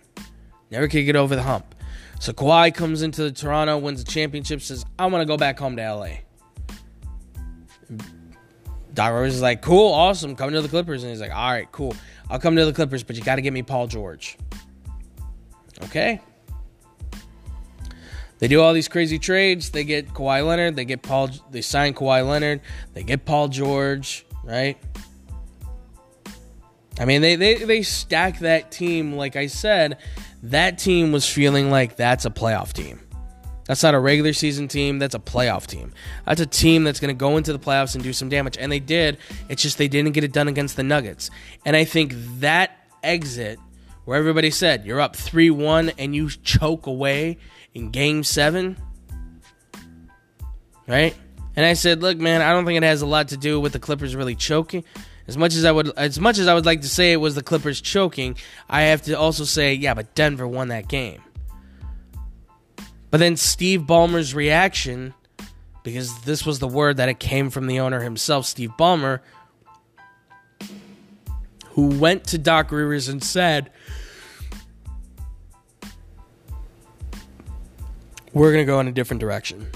Never 0.70 0.88
could 0.88 1.04
get 1.04 1.16
over 1.16 1.36
the 1.36 1.42
hump. 1.42 1.74
So 2.18 2.32
Kawhi 2.32 2.74
comes 2.74 3.02
into 3.02 3.22
the 3.22 3.30
Toronto, 3.30 3.78
wins 3.78 4.02
the 4.02 4.10
championship, 4.10 4.62
says, 4.62 4.84
I 4.98 5.06
want 5.06 5.22
to 5.22 5.26
go 5.26 5.36
back 5.36 5.58
home 5.58 5.76
to 5.76 5.94
LA. 5.94 6.08
Doc 8.94 9.12
Rivers 9.12 9.34
is 9.36 9.42
like, 9.42 9.60
cool, 9.60 9.92
awesome, 9.92 10.34
come 10.34 10.50
to 10.50 10.62
the 10.62 10.68
Clippers. 10.68 11.02
And 11.02 11.10
he's 11.10 11.20
like, 11.20 11.34
all 11.34 11.50
right, 11.50 11.70
cool. 11.70 11.94
I'll 12.28 12.38
come 12.38 12.56
to 12.56 12.64
the 12.64 12.72
Clippers, 12.72 13.02
but 13.02 13.16
you 13.16 13.22
got 13.22 13.36
to 13.36 13.42
get 13.42 13.52
me 13.52 13.62
Paul 13.62 13.86
George. 13.86 14.36
Okay. 15.84 16.20
They 18.38 18.48
do 18.48 18.60
all 18.60 18.72
these 18.72 18.88
crazy 18.88 19.18
trades. 19.18 19.70
They 19.70 19.84
get 19.84 20.12
Kawhi 20.12 20.46
Leonard. 20.46 20.76
They 20.76 20.84
get 20.84 21.02
Paul. 21.02 21.30
They 21.50 21.62
sign 21.62 21.94
Kawhi 21.94 22.26
Leonard. 22.28 22.60
They 22.92 23.02
get 23.02 23.24
Paul 23.24 23.48
George. 23.48 24.26
Right. 24.44 24.76
I 26.98 27.04
mean, 27.04 27.22
they 27.22 27.36
they 27.36 27.54
they 27.54 27.82
stack 27.82 28.40
that 28.40 28.70
team. 28.70 29.14
Like 29.14 29.36
I 29.36 29.46
said, 29.46 29.98
that 30.42 30.78
team 30.78 31.12
was 31.12 31.28
feeling 31.28 31.70
like 31.70 31.96
that's 31.96 32.24
a 32.24 32.30
playoff 32.30 32.72
team. 32.72 33.00
That's 33.66 33.82
not 33.82 33.94
a 33.94 33.98
regular 33.98 34.32
season 34.32 34.68
team. 34.68 34.98
That's 34.98 35.14
a 35.14 35.18
playoff 35.18 35.66
team. 35.66 35.92
That's 36.24 36.40
a 36.40 36.46
team 36.46 36.84
that's 36.84 37.00
going 37.00 37.14
to 37.14 37.18
go 37.18 37.36
into 37.36 37.52
the 37.52 37.58
playoffs 37.58 37.94
and 37.94 38.04
do 38.04 38.12
some 38.12 38.28
damage. 38.28 38.56
And 38.58 38.70
they 38.70 38.78
did. 38.78 39.18
It's 39.48 39.62
just 39.62 39.76
they 39.78 39.88
didn't 39.88 40.12
get 40.12 40.24
it 40.24 40.32
done 40.32 40.48
against 40.48 40.76
the 40.76 40.82
Nuggets. 40.82 41.30
And 41.64 41.74
I 41.74 41.84
think 41.84 42.12
that 42.40 42.72
exit, 43.02 43.58
where 44.04 44.18
everybody 44.18 44.50
said 44.50 44.84
you're 44.86 45.00
up 45.00 45.16
3 45.16 45.50
1 45.50 45.92
and 45.98 46.14
you 46.14 46.28
choke 46.28 46.86
away 46.86 47.38
in 47.74 47.90
game 47.90 48.22
seven, 48.24 48.76
right? 50.86 51.14
And 51.56 51.64
I 51.64 51.72
said, 51.72 52.02
look, 52.02 52.18
man, 52.18 52.42
I 52.42 52.52
don't 52.52 52.66
think 52.66 52.76
it 52.76 52.82
has 52.82 53.02
a 53.02 53.06
lot 53.06 53.28
to 53.28 53.36
do 53.36 53.58
with 53.58 53.72
the 53.72 53.78
Clippers 53.78 54.14
really 54.14 54.34
choking. 54.34 54.84
As 55.26 55.36
much 55.36 55.54
as 55.54 55.64
I 55.64 55.72
would, 55.72 55.90
as 55.96 56.20
much 56.20 56.38
as 56.38 56.46
I 56.46 56.54
would 56.54 56.66
like 56.66 56.82
to 56.82 56.88
say 56.88 57.12
it 57.12 57.16
was 57.16 57.34
the 57.34 57.42
Clippers 57.42 57.80
choking, 57.80 58.36
I 58.68 58.82
have 58.82 59.02
to 59.02 59.14
also 59.14 59.44
say, 59.44 59.74
yeah, 59.74 59.94
but 59.94 60.14
Denver 60.14 60.46
won 60.46 60.68
that 60.68 60.86
game. 60.86 61.20
But 63.10 63.18
then 63.18 63.36
Steve 63.36 63.82
Ballmer's 63.82 64.34
reaction, 64.34 65.14
because 65.82 66.22
this 66.22 66.44
was 66.44 66.58
the 66.58 66.68
word 66.68 66.96
that 66.96 67.08
it 67.08 67.18
came 67.18 67.50
from 67.50 67.66
the 67.66 67.80
owner 67.80 68.00
himself, 68.00 68.46
Steve 68.46 68.72
Ballmer, 68.78 69.20
who 71.70 71.86
went 71.98 72.24
to 72.24 72.38
Doc 72.38 72.72
Rivers 72.72 73.08
and 73.08 73.22
said, 73.22 73.70
We're 78.32 78.52
going 78.52 78.66
to 78.66 78.70
go 78.70 78.80
in 78.80 78.88
a 78.88 78.92
different 78.92 79.20
direction. 79.20 79.66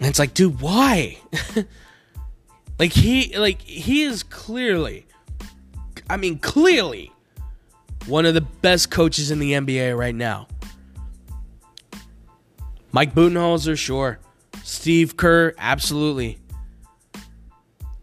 And 0.00 0.08
it's 0.08 0.18
like, 0.18 0.34
dude, 0.34 0.60
why? 0.60 1.18
like 2.78 2.92
he 2.92 3.36
like 3.38 3.60
he 3.60 4.02
is 4.02 4.22
clearly 4.22 5.06
I 6.08 6.16
mean 6.16 6.38
clearly 6.38 7.12
one 8.06 8.24
of 8.24 8.32
the 8.32 8.40
best 8.40 8.90
coaches 8.90 9.30
in 9.30 9.38
the 9.38 9.52
NBA 9.52 9.96
right 9.96 10.14
now. 10.14 10.48
Mike 12.92 13.14
Budenholzer, 13.14 13.78
sure. 13.78 14.18
Steve 14.64 15.16
Kerr, 15.16 15.54
absolutely. 15.58 16.38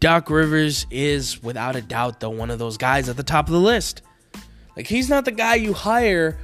Doc 0.00 0.30
Rivers 0.30 0.86
is 0.90 1.42
without 1.42 1.76
a 1.76 1.82
doubt 1.82 2.20
though 2.20 2.30
one 2.30 2.50
of 2.50 2.58
those 2.58 2.76
guys 2.76 3.08
at 3.08 3.16
the 3.16 3.22
top 3.22 3.46
of 3.46 3.52
the 3.52 3.60
list. 3.60 4.02
Like 4.76 4.86
he's 4.86 5.08
not 5.08 5.24
the 5.24 5.32
guy 5.32 5.56
you 5.56 5.72
hire 5.72 6.38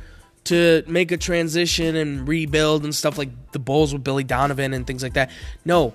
to 0.45 0.83
make 0.87 1.13
a 1.13 1.17
transition 1.17 1.97
and 1.97 2.27
rebuild 2.29 2.85
and 2.85 2.95
stuff 2.95 3.17
like 3.17 3.31
the 3.53 3.59
Bulls 3.59 3.93
with 3.93 4.05
Billy 4.05 4.25
Donovan 4.25 4.75
and 4.75 4.87
things 4.87 5.03
like 5.03 5.15
that. 5.15 5.31
No, 5.65 5.95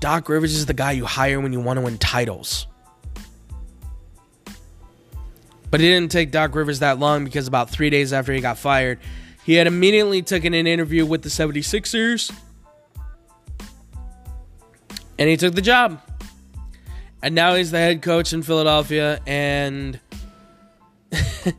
Doc 0.00 0.28
Rivers 0.28 0.54
is 0.54 0.66
the 0.66 0.74
guy 0.74 0.92
you 0.92 1.06
hire 1.06 1.40
when 1.40 1.52
you 1.52 1.60
want 1.60 1.78
to 1.78 1.80
win 1.80 1.96
titles. 1.96 2.66
But 5.70 5.80
it 5.80 5.88
didn't 5.88 6.12
take 6.12 6.30
Doc 6.30 6.54
Rivers 6.54 6.80
that 6.80 6.98
long 6.98 7.24
because 7.24 7.48
about 7.48 7.70
three 7.70 7.90
days 7.90 8.12
after 8.12 8.32
he 8.32 8.40
got 8.40 8.58
fired, 8.58 8.98
he 9.46 9.54
had 9.54 9.68
immediately 9.68 10.22
taken 10.22 10.54
an 10.54 10.66
interview 10.66 11.06
with 11.06 11.22
the 11.22 11.28
76ers 11.28 12.36
and 15.20 15.28
he 15.28 15.36
took 15.36 15.54
the 15.54 15.62
job. 15.62 16.02
And 17.22 17.32
now 17.36 17.54
he's 17.54 17.70
the 17.70 17.78
head 17.78 18.02
coach 18.02 18.32
in 18.32 18.42
Philadelphia 18.42 19.20
and 19.24 20.00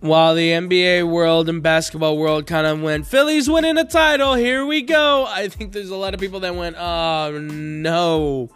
while 0.00 0.34
the 0.34 0.48
NBA 0.48 1.06
world 1.10 1.50
and 1.50 1.62
basketball 1.62 2.16
world 2.16 2.46
kind 2.46 2.66
of 2.66 2.80
went, 2.80 3.06
Philly's 3.06 3.50
winning 3.50 3.76
a 3.76 3.84
title, 3.84 4.32
here 4.32 4.64
we 4.64 4.80
go. 4.80 5.26
I 5.28 5.48
think 5.48 5.72
there's 5.72 5.90
a 5.90 5.96
lot 5.96 6.14
of 6.14 6.20
people 6.20 6.40
that 6.40 6.54
went, 6.54 6.74
oh 6.78 7.38
no. 7.38 8.48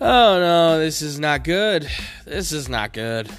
Oh 0.00 0.40
no, 0.40 0.80
this 0.80 1.00
is 1.00 1.20
not 1.20 1.44
good. 1.44 1.88
This 2.24 2.50
is 2.50 2.68
not 2.68 2.92
good. 2.92 3.30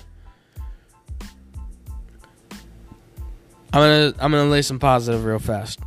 I'm 3.74 3.82
gonna 3.82 4.14
I'm 4.20 4.32
gonna 4.32 4.50
lay 4.50 4.62
some 4.62 4.80
positive 4.80 5.24
real 5.24 5.40
fast. 5.40 5.80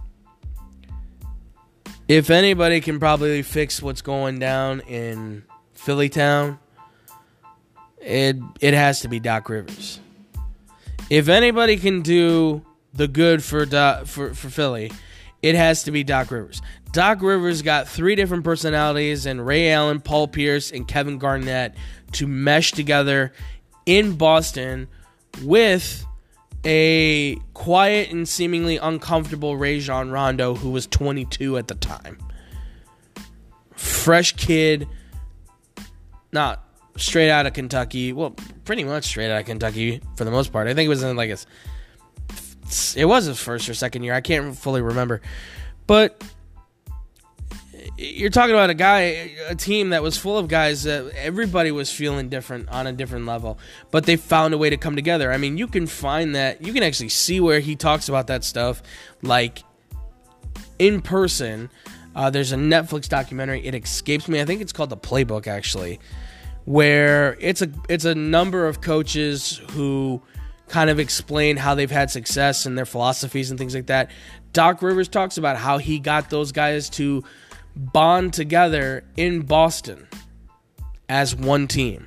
If 2.09 2.31
anybody 2.31 2.81
can 2.81 2.99
probably 2.99 3.43
fix 3.43 3.83
what's 3.83 4.03
going 4.03 4.39
down 4.39 4.81
in 4.81 5.45
Philly 5.73 6.09
town, 6.09 6.59
it 7.99 8.37
it 8.61 8.75
has 8.75 9.01
to 9.01 9.09
be 9.09 9.21
Doc 9.21 9.49
Rivers 9.49 10.01
if 11.13 11.29
anybody 11.29 11.77
can 11.77 12.01
do 12.01 12.65
the 12.95 13.07
good 13.07 13.45
for 13.45 13.67
Doc, 13.67 14.07
for 14.07 14.33
for 14.33 14.49
Philly, 14.49 14.91
it 15.43 15.55
has 15.55 15.83
to 15.83 15.91
be 15.91 16.03
Doc 16.03 16.31
Rivers. 16.31 16.63
Doc 16.91 17.21
Rivers 17.21 17.61
got 17.61 17.87
three 17.87 18.15
different 18.15 18.45
personalities 18.45 19.27
and 19.27 19.45
Ray 19.47 19.71
Allen, 19.71 20.01
Paul 20.01 20.27
Pierce, 20.29 20.71
and 20.71 20.89
Kevin 20.89 21.19
Garnett 21.19 21.75
to 22.13 22.27
mesh 22.27 22.73
together 22.73 23.35
in 23.85 24.17
Boston 24.17 24.89
with 25.43 26.07
a 26.65 27.37
quiet 27.55 28.11
and 28.11 28.29
seemingly 28.29 28.77
uncomfortable 28.77 29.57
Rajon 29.57 30.11
Rondo 30.11 30.55
who 30.55 30.71
was 30.71 30.87
22 30.87 31.59
at 31.59 31.69
the 31.69 31.75
time. 31.75 32.19
Fresh 33.75 34.37
kid, 34.37 34.87
not 36.33 36.65
straight 36.97 37.31
out 37.31 37.47
of 37.47 37.53
Kentucky. 37.53 38.13
Well, 38.13 38.35
pretty 38.65 38.85
much 38.85 39.05
straight 39.05 39.31
out 39.31 39.41
of 39.41 39.47
Kentucky 39.47 40.01
for 40.17 40.25
the 40.25 40.31
most 40.31 40.53
part. 40.53 40.69
I 40.69 40.75
think 40.75 40.87
it 40.87 40.91
was 40.91 41.03
in 41.03 41.17
like 41.17 41.31
his, 41.31 41.47
it 42.97 43.07
was 43.07 43.25
his 43.25 43.41
first 43.41 43.69
or 43.69 43.75
second 43.75 44.05
year. 44.05 44.15
I 44.15 44.21
can't 44.21 44.57
fully 44.57 44.83
remember, 44.83 45.21
but 45.87 46.23
you're 48.03 48.31
talking 48.31 48.55
about 48.55 48.71
a 48.71 48.75
guy, 48.75 49.33
a 49.49 49.55
team 49.55 49.91
that 49.91 50.03
was 50.03 50.17
full 50.17 50.39
of 50.39 50.49
guys 50.49 50.83
that 50.85 51.13
everybody 51.17 51.71
was 51.71 51.93
feeling 51.93 52.29
different 52.29 52.69
on 52.69 52.87
a 52.87 52.93
different 52.93 53.27
level, 53.27 53.59
but 53.91 54.05
they 54.05 54.17
found 54.17 54.55
a 54.55 54.59
way 54.59 54.71
to 54.71 54.77
come 54.77 54.97
together. 54.97 55.33
I 55.33 55.39
mean, 55.39 55.59
you 55.59 55.67
can 55.67 55.87
find 55.87 56.35
that, 56.35 56.63
you 56.65 56.73
can 56.73 56.83
actually 56.83 57.11
see 57.11 57.41
where 57.41 57.61
he 57.61 57.77
talks 57.77 58.09
about 58.09 58.27
that 58.27 58.45
stuff, 58.45 58.83
like 59.23 59.63
in 60.79 61.01
person. 61.01 61.71
Uh, 62.15 62.29
there's 62.29 62.53
a 62.53 62.57
Netflix 62.57 63.09
documentary. 63.09 63.65
It 63.65 63.75
escapes 63.75 64.29
me. 64.29 64.41
I 64.41 64.45
think 64.45 64.61
it's 64.61 64.73
called 64.73 64.91
The 64.91 64.99
Playbook, 64.99 65.47
actually 65.47 65.99
where 66.65 67.37
it's 67.41 67.63
a 67.63 67.69
it's 67.89 68.05
a 68.05 68.15
number 68.15 68.67
of 68.67 68.81
coaches 68.81 69.61
who 69.73 70.23
kind 70.69 70.91
of 70.91 70.99
explain 70.99 71.57
how 71.57 71.75
they've 71.75 71.91
had 71.91 72.11
success 72.11 72.67
and 72.67 72.79
their 72.79 72.87
philosophies 72.87 73.51
and 73.51 73.59
things 73.59 73.75
like 73.75 73.87
that. 73.87 74.11
Doc 74.53 74.81
Rivers 74.83 75.09
talks 75.09 75.37
about 75.37 75.57
how 75.57 75.79
he 75.79 75.99
got 75.99 76.31
those 76.31 76.53
guys 76.53 76.89
to 76.91 77.25
bond 77.77 78.33
together 78.33 79.05
in 79.17 79.43
Boston 79.43 80.07
as 81.09 81.35
one 81.35 81.69
team. 81.69 82.07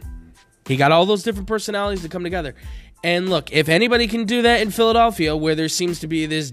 He 0.68 0.78
got 0.78 0.92
all 0.92 1.06
those 1.06 1.24
different 1.24 1.48
personalities 1.48 2.02
to 2.02 2.10
come 2.10 2.24
together. 2.24 2.56
And 3.04 3.30
look, 3.30 3.52
if 3.52 3.70
anybody 3.70 4.08
can 4.08 4.26
do 4.26 4.42
that 4.44 4.62
in 4.62 4.72
Philadelphia, 4.72 5.36
where 5.36 5.54
there 5.56 5.70
seems 5.70 6.00
to 6.00 6.08
be 6.08 6.26
this 6.26 6.52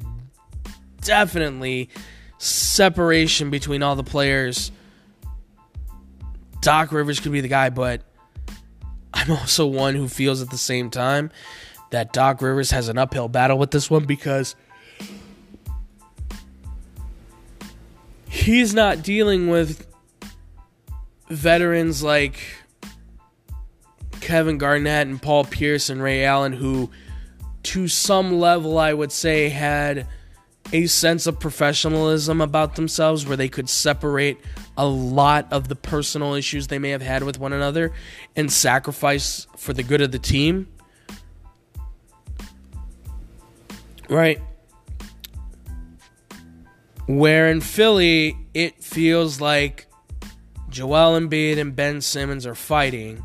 definitely 1.01 1.89
separation 2.39 3.51
between 3.51 3.83
all 3.83 3.97
the 3.97 4.05
players 4.05 4.71
Doc 6.63 6.93
Rivers 6.93 7.19
could 7.21 7.33
be 7.33 7.41
the 7.41 7.49
guy, 7.49 7.69
but 7.69 8.03
I'm 9.13 9.31
also 9.33 9.67
one 9.67 9.95
who 9.95 10.09
feels 10.09 10.41
at 10.41 10.49
the 10.49 10.57
same 10.57 10.89
time 10.89 11.31
that 11.91 12.13
Doc 12.13 12.41
Rivers 12.41 12.71
has 12.71 12.89
an 12.89 12.97
uphill 12.97 13.29
battle 13.29 13.59
with 13.59 13.73
this 13.73 13.91
one 13.91 14.05
because 14.05 14.55
he's 18.43 18.74
not 18.74 19.03
dealing 19.03 19.49
with 19.49 19.86
veterans 21.30 22.03
like 22.03 22.43
Kevin 24.20 24.59
Garnett 24.59 25.07
and 25.07 25.22
Paul 25.22 25.45
Pierce 25.45 25.88
and 25.88 26.03
Ray 26.03 26.24
Allen, 26.24 26.53
who, 26.53 26.90
to 27.64 27.86
some 27.86 28.38
level, 28.40 28.78
I 28.78 28.93
would 28.93 29.12
say, 29.12 29.49
had 29.49 30.09
a 30.72 30.86
sense 30.86 31.26
of 31.26 31.38
professionalism 31.38 32.40
about 32.40 32.74
themselves 32.74 33.26
where 33.26 33.36
they 33.36 33.49
could 33.49 33.68
separate 33.68 34.38
a 34.76 34.86
lot 34.86 35.53
of 35.53 35.68
the 35.68 35.76
personal 35.76 36.34
issues 36.34 36.66
they 36.66 36.78
may 36.78 36.90
have 36.90 37.03
had 37.03 37.22
with 37.22 37.38
one 37.38 37.53
another 37.53 37.93
and 38.34 38.51
sacrifice 38.51 39.47
for 39.57 39.72
the 39.72 39.82
good 39.82 40.01
of 40.01 40.11
the 40.11 40.18
team. 40.18 40.66
Right? 44.09 44.40
Where 47.07 47.48
in 47.50 47.61
Philly, 47.61 48.36
it 48.55 48.82
feels 48.82 49.40
like 49.40 49.86
Joel 50.68 51.18
Embiid 51.20 51.59
and 51.59 51.74
Ben 51.74 52.00
Simmons 52.00 52.46
are 52.46 52.55
fighting, 52.55 53.22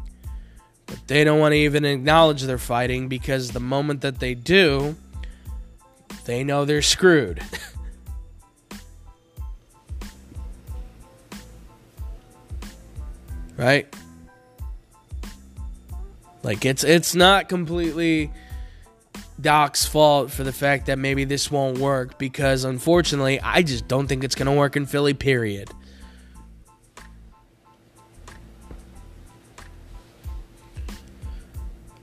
but 0.86 1.00
they 1.08 1.24
don't 1.24 1.40
want 1.40 1.54
to 1.54 1.58
even 1.58 1.86
acknowledge 1.86 2.42
they're 2.42 2.58
fighting 2.58 3.08
because 3.08 3.52
the 3.52 3.60
moment 3.60 4.02
that 4.02 4.20
they 4.20 4.34
do, 4.34 4.96
they 6.26 6.44
know 6.44 6.66
they're 6.66 6.82
screwed. 6.82 7.42
right? 13.58 13.94
Like 16.44 16.66
it's 16.66 16.84
it's 16.84 17.14
not 17.16 17.50
completely 17.50 18.32
Doc's 19.40 19.86
fault 19.86 20.32
for 20.32 20.44
the 20.44 20.52
fact 20.52 20.88
that 20.88 20.98
maybe 20.98 21.24
this 21.24 21.52
won't 21.52 21.78
work 21.78 22.18
because 22.18 22.64
unfortunately, 22.64 23.40
I 23.40 23.62
just 23.62 23.88
don't 23.88 24.08
think 24.08 24.24
it's 24.24 24.36
going 24.36 24.48
to 24.48 24.52
work 24.52 24.76
in 24.76 24.86
Philly 24.86 25.14
period. 25.14 25.70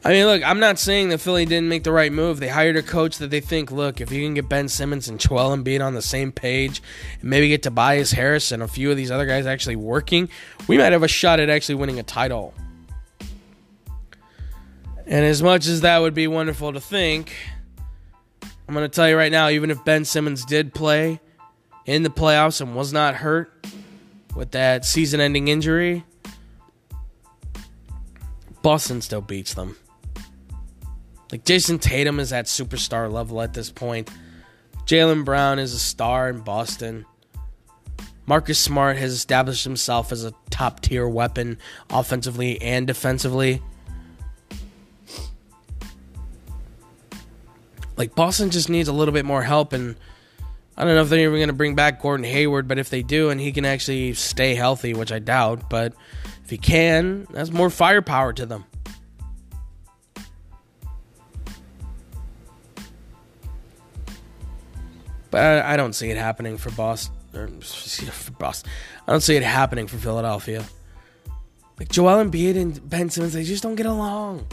I 0.07 0.11
mean, 0.11 0.27
look, 0.27 0.43
I'm 0.45 0.61
not 0.61 0.79
saying 0.79 1.09
that 1.09 1.19
Philly 1.23 1.47
didn't 1.47 1.71
make 1.71 1.83
the 1.83 1.91
right 1.91 2.13
move. 2.13 2.39
They 2.39 2.49
hired 2.49 2.77
a 2.77 2.83
coach 2.83 3.17
that 3.19 3.31
they 3.31 3.41
think, 3.41 3.73
look, 3.73 4.03
if 4.03 4.13
you 4.13 4.23
can 4.23 4.35
get 4.35 4.51
Ben 4.51 4.69
Simmons 4.69 5.09
and 5.09 5.19
Joel 5.19 5.57
Embiid 5.57 5.83
on 5.83 5.95
the 5.95 6.03
same 6.03 6.31
page, 6.31 6.83
and 7.23 7.31
maybe 7.31 7.49
get 7.49 7.63
Tobias 7.63 8.13
Harris 8.13 8.53
and 8.53 8.63
a 8.63 8.69
few 8.69 8.91
of 8.91 8.99
these 8.99 9.11
other 9.11 9.25
guys 9.25 9.47
actually 9.47 9.77
working, 9.77 10.29
we 10.69 10.77
might 10.77 10.93
have 10.93 11.03
a 11.03 11.09
shot 11.09 11.41
at 11.41 11.49
actually 11.49 11.77
winning 11.77 11.99
a 11.99 12.03
title. 12.03 12.53
And 15.07 15.25
as 15.25 15.43
much 15.43 15.67
as 15.67 15.83
that 15.83 15.99
would 15.99 16.15
be 16.15 16.27
wonderful 16.27 16.73
to 16.73 16.81
think, 16.81 17.35
I'm 18.67 18.75
going 18.75 18.89
to 18.89 18.95
tell 18.95 19.09
you 19.09 19.17
right 19.17 19.33
now, 19.33 19.51
even 19.51 19.71
if 19.71 19.85
Ben 19.85 20.05
Simmons 20.05 20.45
did 20.45 20.73
play 20.73 21.21
in 21.85 22.03
the 22.03 22.11
playoffs 22.11 22.61
and 22.61 22.75
was 22.75 22.93
not 22.93 23.17
hurt 23.17 23.53
with 24.35 24.53
that 24.53 24.85
season 24.85 25.21
ending 25.21 25.49
injury, 25.49 26.05
Boston 28.63 29.03
still 29.03 29.21
beats 29.21 29.53
them. 29.53 29.77
Like 31.31 31.45
Jayson 31.45 31.79
Tatum 31.79 32.19
is 32.19 32.33
at 32.33 32.47
superstar 32.47 33.13
level 33.13 33.43
at 33.43 33.53
this 33.53 33.71
point. 33.71 34.11
Jaylen 34.87 35.25
Brown 35.25 35.59
is 35.59 35.75
a 35.75 35.79
star 35.79 36.31
in 36.31 36.41
Boston. 36.41 37.05
Marcus 38.27 38.59
Smart 38.59 38.97
has 38.97 39.13
established 39.13 39.65
himself 39.65 40.13
as 40.13 40.25
a 40.25 40.33
top 40.49 40.81
tier 40.81 41.07
weapon 41.07 41.59
offensively 41.91 42.61
and 42.63 42.87
defensively. 42.87 43.61
Like 47.97 48.15
Boston 48.15 48.51
just 48.51 48.69
needs 48.69 48.89
a 48.89 48.93
little 48.93 49.15
bit 49.15 49.25
more 49.25 49.43
help 49.43 49.73
and 49.73 49.97
I 50.77 50.85
don't 50.85 50.97
know 50.97 51.03
if 51.03 51.09
they're 51.09 51.21
even 51.21 51.37
going 51.37 51.49
to 51.49 51.53
bring 51.53 51.77
back 51.77 52.03
Gordon 52.03 52.25
Hayward, 52.25 52.67
but 52.67 52.79
if 52.79 52.91
they 52.91 53.03
do 53.03 53.31
and 53.31 53.41
he 53.41 53.53
can 53.53 53.65
actually 53.65 54.15
stay 54.15 54.55
healthy, 54.55 54.93
which 54.93 55.13
I 55.13 55.21
doubt, 55.21 55.71
but 55.71 55.95
if 56.43 56.51
he 56.51 56.59
can, 56.59 57.29
that's 57.31 57.53
more 57.53 57.71
firepower 57.71 58.33
to 58.33 58.47
them. 58.47 58.65
But 65.31 65.65
I, 65.65 65.75
I 65.75 65.77
don't 65.77 65.95
see 65.95 66.11
it 66.11 66.17
happening 66.17 66.59
for 66.59 66.71
Boston. 66.71 67.15
Or 67.35 67.49
for 67.49 68.33
Boston. 68.33 68.71
I 69.07 69.11
don't 69.11 69.21
see 69.21 69.37
it 69.37 69.43
happening 69.43 69.87
for 69.87 69.97
Philadelphia. 69.97 70.65
Like 71.79 71.89
Joel 71.89 72.25
Embiid 72.25 72.57
and 72.57 72.89
Ben 72.89 73.11
Simmons, 73.11 73.33
they 73.33 73.43
just 73.43 73.63
don't 73.63 73.75
get 73.75 73.87
along. 73.87 74.47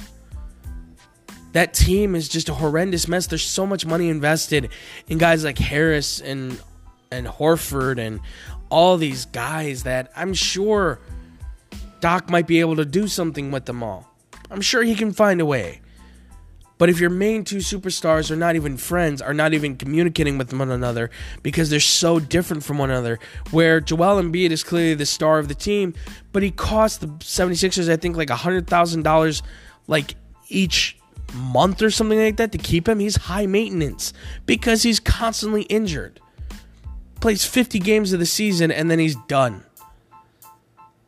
That 1.54 1.74
team 1.74 2.16
is 2.16 2.30
just 2.30 2.50
a 2.50 2.54
horrendous 2.54 3.08
mess. 3.08 3.28
There's 3.28 3.44
so 3.44 3.66
much 3.66 3.86
money 3.86 4.10
invested 4.10 4.70
in 5.08 5.18
guys 5.18 5.44
like 5.44 5.58
Harris 5.58 6.22
and 6.22 6.60
and 7.12 7.28
Horford 7.28 8.00
and 8.00 8.22
all 8.70 8.98
these 8.98 9.26
guys 9.26 9.84
that 9.84 10.12
I'm 10.16 10.34
sure 10.34 11.00
Doc 12.00 12.30
might 12.30 12.48
be 12.48 12.62
able 12.62 12.78
to 12.78 12.86
do 12.86 13.08
something 13.08 13.52
with 13.52 13.66
them 13.66 13.84
all. 13.84 14.08
I'm 14.50 14.62
sure 14.62 14.82
he 14.84 14.96
can 14.96 15.12
find 15.12 15.42
a 15.42 15.46
way. 15.46 15.82
But 16.78 16.90
if 16.90 17.00
your 17.00 17.12
main 17.12 17.44
two 17.44 17.58
superstars 17.58 18.32
are 18.32 18.36
not 18.36 18.56
even 18.56 18.76
friends, 18.76 19.22
are 19.22 19.36
not 19.36 19.54
even 19.54 19.76
communicating 19.76 20.40
with 20.40 20.52
one 20.52 20.72
another 20.72 21.12
because 21.44 21.70
they're 21.70 21.80
so 21.80 22.20
different 22.20 22.64
from 22.64 22.80
one 22.80 22.90
another, 22.90 23.20
where 23.52 23.80
Joel 23.80 24.20
Embiid 24.20 24.50
is 24.50 24.64
clearly 24.64 24.96
the 24.96 25.06
star 25.06 25.38
of 25.38 25.48
the 25.48 25.54
team, 25.54 25.94
but 26.32 26.42
he 26.42 26.50
cost 26.50 27.02
the 27.02 27.08
76ers, 27.08 27.88
I 27.88 27.98
think, 27.98 28.18
like 28.18 28.30
$100,000 28.30 29.42
like 29.86 30.16
each 30.50 30.98
month 31.34 31.82
or 31.82 31.92
something 31.92 32.20
like 32.20 32.38
that 32.38 32.52
to 32.52 32.58
keep 32.58 32.88
him, 32.88 33.00
he's 33.00 33.16
high 33.16 33.46
maintenance 33.46 34.14
because 34.46 34.84
he's 34.84 35.00
constantly 35.00 35.64
injured. 35.64 36.20
Plays 37.20 37.46
50 37.46 37.80
games 37.80 38.14
of 38.14 38.20
the 38.20 38.26
season 38.26 38.72
and 38.72 38.90
then 38.90 39.00
he's 39.00 39.16
done. 39.28 39.64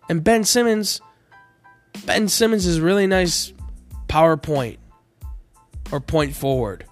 And 0.10 0.24
Ben 0.24 0.44
Simmons, 0.44 1.02
Ben 2.06 2.28
Simmons 2.28 2.66
is 2.66 2.80
really 2.80 3.08
nice 3.08 3.54
PowerPoint 4.08 4.78
or 5.92 6.00
point 6.00 6.36
forward. 6.36 6.86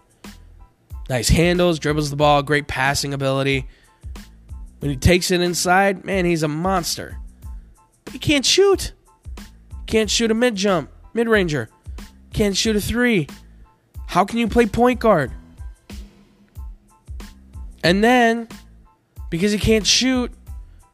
Nice 1.09 1.29
handles, 1.29 1.77
dribbles 1.77 2.09
the 2.09 2.15
ball, 2.15 2.41
great 2.41 2.67
passing 2.67 3.13
ability. 3.13 3.67
When 4.79 4.89
he 4.89 4.97
takes 4.97 5.29
it 5.29 5.41
inside, 5.41 6.05
man, 6.05 6.25
he's 6.25 6.41
a 6.41 6.47
monster. 6.47 7.19
But 8.05 8.13
he 8.13 8.19
can't 8.19 8.45
shoot. 8.45 8.93
Can't 9.85 10.09
shoot 10.09 10.31
a 10.31 10.33
mid 10.33 10.55
jump, 10.55 10.89
mid 11.13 11.27
ranger. 11.27 11.69
Can't 12.33 12.55
shoot 12.55 12.75
a 12.75 12.81
three. 12.81 13.27
How 14.07 14.25
can 14.25 14.39
you 14.39 14.47
play 14.47 14.65
point 14.65 14.99
guard? 14.99 15.31
And 17.83 18.03
then, 18.03 18.47
because 19.29 19.51
he 19.51 19.57
can't 19.57 19.87
shoot, 19.87 20.31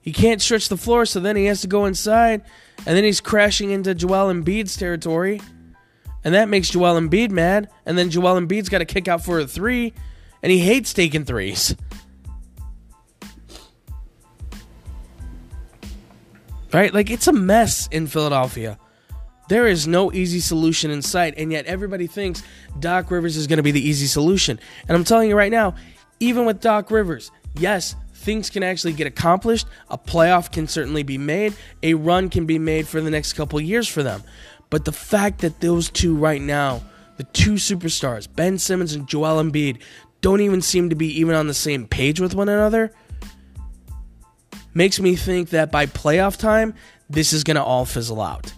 he 0.01 0.13
can't 0.13 0.41
stretch 0.41 0.69
the 0.69 0.77
floor, 0.77 1.05
so 1.05 1.19
then 1.19 1.35
he 1.35 1.45
has 1.45 1.61
to 1.61 1.67
go 1.67 1.85
inside, 1.85 2.43
and 2.85 2.95
then 2.95 3.03
he's 3.03 3.19
crashing 3.19 3.71
into 3.71 3.93
Joel 3.93 4.33
Embiid's 4.33 4.77
territory. 4.77 5.41
And 6.23 6.33
that 6.33 6.49
makes 6.49 6.69
Joel 6.69 6.99
Embiid 6.99 7.31
mad, 7.31 7.69
and 7.85 7.97
then 7.97 8.09
Joel 8.09 8.39
Embiid's 8.39 8.69
got 8.69 8.79
to 8.79 8.85
kick 8.85 9.07
out 9.07 9.23
for 9.23 9.39
a 9.39 9.47
three, 9.47 9.93
and 10.41 10.51
he 10.51 10.59
hates 10.59 10.93
taking 10.93 11.25
threes. 11.25 11.75
Right? 16.73 16.93
Like, 16.93 17.09
it's 17.09 17.27
a 17.27 17.33
mess 17.33 17.87
in 17.91 18.07
Philadelphia. 18.07 18.77
There 19.49 19.67
is 19.67 19.87
no 19.87 20.11
easy 20.11 20.39
solution 20.39 20.91
in 20.91 21.01
sight, 21.01 21.35
and 21.37 21.51
yet 21.51 21.65
everybody 21.65 22.07
thinks 22.07 22.43
Doc 22.79 23.09
Rivers 23.09 23.37
is 23.37 23.47
going 23.47 23.57
to 23.57 23.63
be 23.63 23.71
the 23.71 23.87
easy 23.87 24.07
solution. 24.07 24.59
And 24.87 24.97
I'm 24.97 25.03
telling 25.03 25.29
you 25.29 25.37
right 25.37 25.51
now, 25.51 25.75
even 26.19 26.45
with 26.45 26.59
Doc 26.59 26.91
Rivers, 26.91 27.31
yes, 27.57 27.95
things 28.13 28.49
can 28.49 28.63
actually 28.63 28.93
get 28.93 29.07
accomplished. 29.07 29.67
A 29.89 29.97
playoff 29.97 30.51
can 30.51 30.67
certainly 30.67 31.03
be 31.03 31.17
made. 31.17 31.55
A 31.81 31.93
run 31.93 32.29
can 32.29 32.45
be 32.45 32.59
made 32.59 32.87
for 32.87 32.99
the 32.99 33.09
next 33.09 33.33
couple 33.33 33.59
years 33.61 33.87
for 33.87 34.03
them. 34.03 34.23
But 34.69 34.83
the 34.83 34.91
fact 34.91 35.39
that 35.39 35.61
those 35.61 35.89
two 35.89 36.15
right 36.15 36.41
now, 36.41 36.81
the 37.15 37.23
two 37.23 37.53
superstars, 37.53 38.27
Ben 38.33 38.57
Simmons 38.57 38.93
and 38.93 39.07
Joel 39.07 39.41
Embiid, 39.41 39.81
don't 40.19 40.41
even 40.41 40.61
seem 40.61 40.89
to 40.89 40.95
be 40.95 41.19
even 41.19 41.35
on 41.35 41.47
the 41.47 41.53
same 41.53 41.87
page 41.87 42.19
with 42.19 42.35
one 42.35 42.49
another, 42.49 42.91
makes 44.73 44.99
me 44.99 45.15
think 45.15 45.51
that 45.51 45.71
by 45.71 45.85
playoff 45.85 46.35
time, 46.37 46.73
this 47.09 47.31
is 47.31 47.45
going 47.45 47.55
to 47.55 47.63
all 47.63 47.85
fizzle 47.85 48.21
out. 48.21 48.53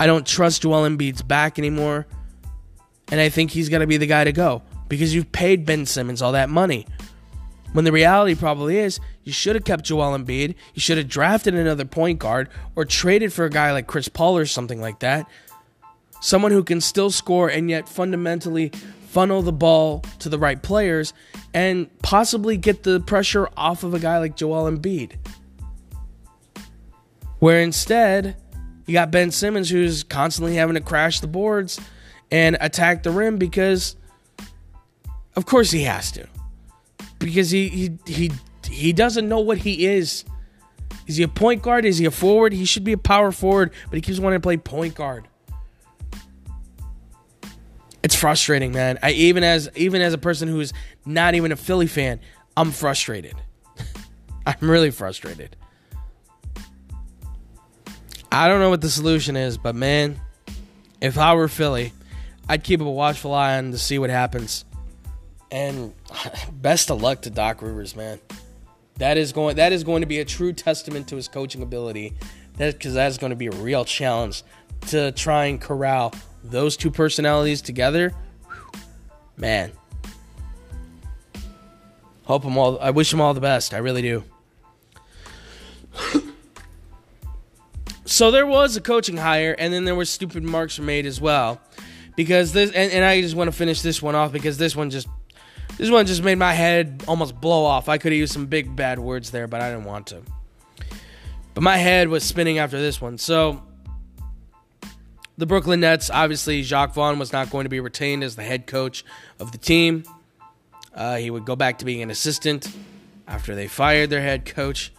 I 0.00 0.06
don't 0.06 0.26
trust 0.26 0.62
Joel 0.62 0.88
Embiid's 0.88 1.20
back 1.20 1.58
anymore. 1.58 2.06
And 3.12 3.20
I 3.20 3.28
think 3.28 3.50
he's 3.50 3.68
going 3.68 3.80
to 3.80 3.86
be 3.86 3.98
the 3.98 4.06
guy 4.06 4.24
to 4.24 4.32
go 4.32 4.62
because 4.88 5.14
you've 5.14 5.30
paid 5.30 5.66
Ben 5.66 5.84
Simmons 5.84 6.22
all 6.22 6.32
that 6.32 6.48
money. 6.48 6.86
When 7.72 7.84
the 7.84 7.92
reality 7.92 8.34
probably 8.34 8.78
is, 8.78 8.98
you 9.24 9.32
should 9.32 9.54
have 9.56 9.64
kept 9.64 9.84
Joel 9.84 10.18
Embiid. 10.18 10.54
You 10.74 10.80
should 10.80 10.96
have 10.96 11.06
drafted 11.06 11.54
another 11.54 11.84
point 11.84 12.18
guard 12.18 12.48
or 12.74 12.86
traded 12.86 13.32
for 13.32 13.44
a 13.44 13.50
guy 13.50 13.72
like 13.72 13.86
Chris 13.86 14.08
Paul 14.08 14.38
or 14.38 14.46
something 14.46 14.80
like 14.80 15.00
that. 15.00 15.28
Someone 16.22 16.50
who 16.50 16.64
can 16.64 16.80
still 16.80 17.10
score 17.10 17.48
and 17.48 17.68
yet 17.68 17.88
fundamentally 17.88 18.72
funnel 19.08 19.42
the 19.42 19.52
ball 19.52 20.02
to 20.20 20.28
the 20.28 20.38
right 20.38 20.62
players 20.62 21.12
and 21.52 21.90
possibly 22.00 22.56
get 22.56 22.84
the 22.84 23.00
pressure 23.00 23.48
off 23.56 23.84
of 23.84 23.92
a 23.92 23.98
guy 23.98 24.18
like 24.18 24.34
Joel 24.34 24.70
Embiid. 24.70 25.16
Where 27.38 27.60
instead, 27.60 28.36
you 28.90 28.94
got 28.94 29.12
Ben 29.12 29.30
Simmons 29.30 29.70
who's 29.70 30.02
constantly 30.02 30.56
having 30.56 30.74
to 30.74 30.80
crash 30.80 31.20
the 31.20 31.28
boards 31.28 31.80
and 32.32 32.56
attack 32.60 33.04
the 33.04 33.12
rim 33.12 33.36
because 33.36 33.94
of 35.36 35.46
course 35.46 35.70
he 35.70 35.82
has 35.84 36.10
to. 36.10 36.26
Because 37.20 37.52
he 37.52 37.68
he 37.68 37.92
he 38.04 38.32
he 38.68 38.92
doesn't 38.92 39.28
know 39.28 39.38
what 39.38 39.58
he 39.58 39.86
is. 39.86 40.24
Is 41.06 41.18
he 41.18 41.22
a 41.22 41.28
point 41.28 41.62
guard? 41.62 41.84
Is 41.84 41.98
he 41.98 42.04
a 42.04 42.10
forward? 42.10 42.52
He 42.52 42.64
should 42.64 42.82
be 42.82 42.90
a 42.90 42.98
power 42.98 43.30
forward, 43.30 43.70
but 43.88 43.94
he 43.94 44.00
keeps 44.00 44.18
wanting 44.18 44.40
to 44.40 44.42
play 44.42 44.56
point 44.56 44.96
guard. 44.96 45.28
It's 48.02 48.16
frustrating, 48.16 48.72
man. 48.72 48.98
I 49.04 49.12
even 49.12 49.44
as 49.44 49.70
even 49.76 50.02
as 50.02 50.14
a 50.14 50.18
person 50.18 50.48
who's 50.48 50.72
not 51.06 51.36
even 51.36 51.52
a 51.52 51.56
Philly 51.56 51.86
fan, 51.86 52.18
I'm 52.56 52.72
frustrated. 52.72 53.36
I'm 54.46 54.68
really 54.68 54.90
frustrated. 54.90 55.54
I 58.32 58.48
don't 58.48 58.60
know 58.60 58.70
what 58.70 58.80
the 58.80 58.90
solution 58.90 59.36
is, 59.36 59.58
but 59.58 59.74
man, 59.74 60.20
if 61.00 61.18
I 61.18 61.34
were 61.34 61.48
Philly, 61.48 61.92
I'd 62.48 62.62
keep 62.62 62.80
a 62.80 62.84
watchful 62.84 63.34
eye 63.34 63.58
on 63.58 63.72
to 63.72 63.78
see 63.78 63.98
what 63.98 64.10
happens. 64.10 64.64
And 65.50 65.94
best 66.52 66.90
of 66.90 67.02
luck 67.02 67.22
to 67.22 67.30
Doc 67.30 67.62
Rivers, 67.62 67.96
man. 67.96 68.20
That 68.96 69.16
is 69.16 69.32
going 69.32 69.56
that 69.56 69.72
is 69.72 69.82
going 69.82 70.02
to 70.02 70.06
be 70.06 70.20
a 70.20 70.24
true 70.24 70.52
testament 70.52 71.08
to 71.08 71.16
his 71.16 71.26
coaching 71.26 71.62
ability. 71.62 72.12
That 72.58 72.74
because 72.74 72.94
that's 72.94 73.18
going 73.18 73.30
to 73.30 73.36
be 73.36 73.46
a 73.46 73.52
real 73.52 73.84
challenge 73.84 74.42
to 74.88 75.12
try 75.12 75.46
and 75.46 75.60
corral 75.60 76.12
those 76.44 76.76
two 76.76 76.90
personalities 76.90 77.62
together. 77.62 78.12
Man. 79.36 79.72
Hope 82.24 82.42
them 82.42 82.58
all 82.58 82.78
I 82.78 82.90
wish 82.90 83.10
them 83.10 83.20
all 83.20 83.32
the 83.32 83.40
best. 83.40 83.74
I 83.74 83.78
really 83.78 84.02
do. 84.02 84.24
So 88.04 88.30
there 88.30 88.46
was 88.46 88.76
a 88.76 88.80
coaching 88.80 89.16
hire, 89.16 89.54
and 89.58 89.72
then 89.72 89.84
there 89.84 89.94
were 89.94 90.04
stupid 90.04 90.42
marks 90.42 90.78
made 90.78 91.06
as 91.06 91.20
well. 91.20 91.60
Because 92.16 92.52
this, 92.52 92.70
and, 92.72 92.92
and 92.92 93.04
I 93.04 93.20
just 93.20 93.36
want 93.36 93.48
to 93.48 93.56
finish 93.56 93.82
this 93.82 94.02
one 94.02 94.14
off 94.14 94.32
because 94.32 94.58
this 94.58 94.74
one 94.74 94.90
just, 94.90 95.08
this 95.78 95.90
one 95.90 96.06
just 96.06 96.22
made 96.22 96.36
my 96.36 96.52
head 96.52 97.04
almost 97.06 97.40
blow 97.40 97.64
off. 97.64 97.88
I 97.88 97.98
could 97.98 98.12
have 98.12 98.18
used 98.18 98.32
some 98.32 98.46
big 98.46 98.74
bad 98.74 98.98
words 98.98 99.30
there, 99.30 99.46
but 99.46 99.60
I 99.60 99.70
didn't 99.70 99.84
want 99.84 100.08
to. 100.08 100.22
But 101.54 101.62
my 101.62 101.76
head 101.76 102.08
was 102.08 102.24
spinning 102.24 102.58
after 102.58 102.80
this 102.80 103.00
one. 103.00 103.16
So 103.18 103.62
the 105.38 105.46
Brooklyn 105.46 105.80
Nets, 105.80 106.10
obviously, 106.10 106.62
Jacque 106.62 106.92
Vaughn 106.92 107.18
was 107.18 107.32
not 107.32 107.48
going 107.50 107.64
to 107.64 107.70
be 107.70 107.80
retained 107.80 108.22
as 108.22 108.36
the 108.36 108.42
head 108.42 108.66
coach 108.66 109.04
of 109.38 109.52
the 109.52 109.58
team. 109.58 110.04
Uh, 110.94 111.16
he 111.16 111.30
would 111.30 111.46
go 111.46 111.56
back 111.56 111.78
to 111.78 111.84
being 111.84 112.02
an 112.02 112.10
assistant 112.10 112.70
after 113.26 113.54
they 113.54 113.66
fired 113.66 114.10
their 114.10 114.20
head 114.20 114.44
coach. 114.44 114.92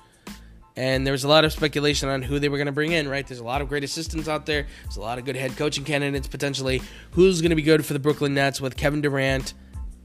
And 0.78 1.06
there 1.06 1.12
was 1.12 1.24
a 1.24 1.28
lot 1.28 1.44
of 1.44 1.52
speculation 1.52 2.08
on 2.08 2.22
who 2.22 2.40
they 2.40 2.48
were 2.48 2.58
going 2.58 2.68
to 2.68 2.72
bring 2.72 2.94
in, 2.94 3.10
right? 3.10 3.28
There's 3.28 3.40
a 3.40 3.44
lot 3.44 3.62
of 3.62 3.68
great 3.68 3.84
assistants 3.84 4.28
out 4.28 4.46
there. 4.46 4.68
There's 4.84 4.98
a 4.98 5.02
lot 5.02 5.18
of 5.18 5.26
good 5.26 5.36
head 5.36 5.58
coaching 5.58 5.84
candidates 5.84 6.28
potentially. 6.28 6.82
Who's 7.12 7.42
going 7.42 7.50
to 7.50 7.56
be 7.56 7.62
good 7.62 7.86
for 7.86 7.94
the 7.94 8.00
Brooklyn 8.00 8.34
Nets 8.34 8.62
with 8.62 8.78
Kevin 8.78 9.02
Durant 9.02 9.54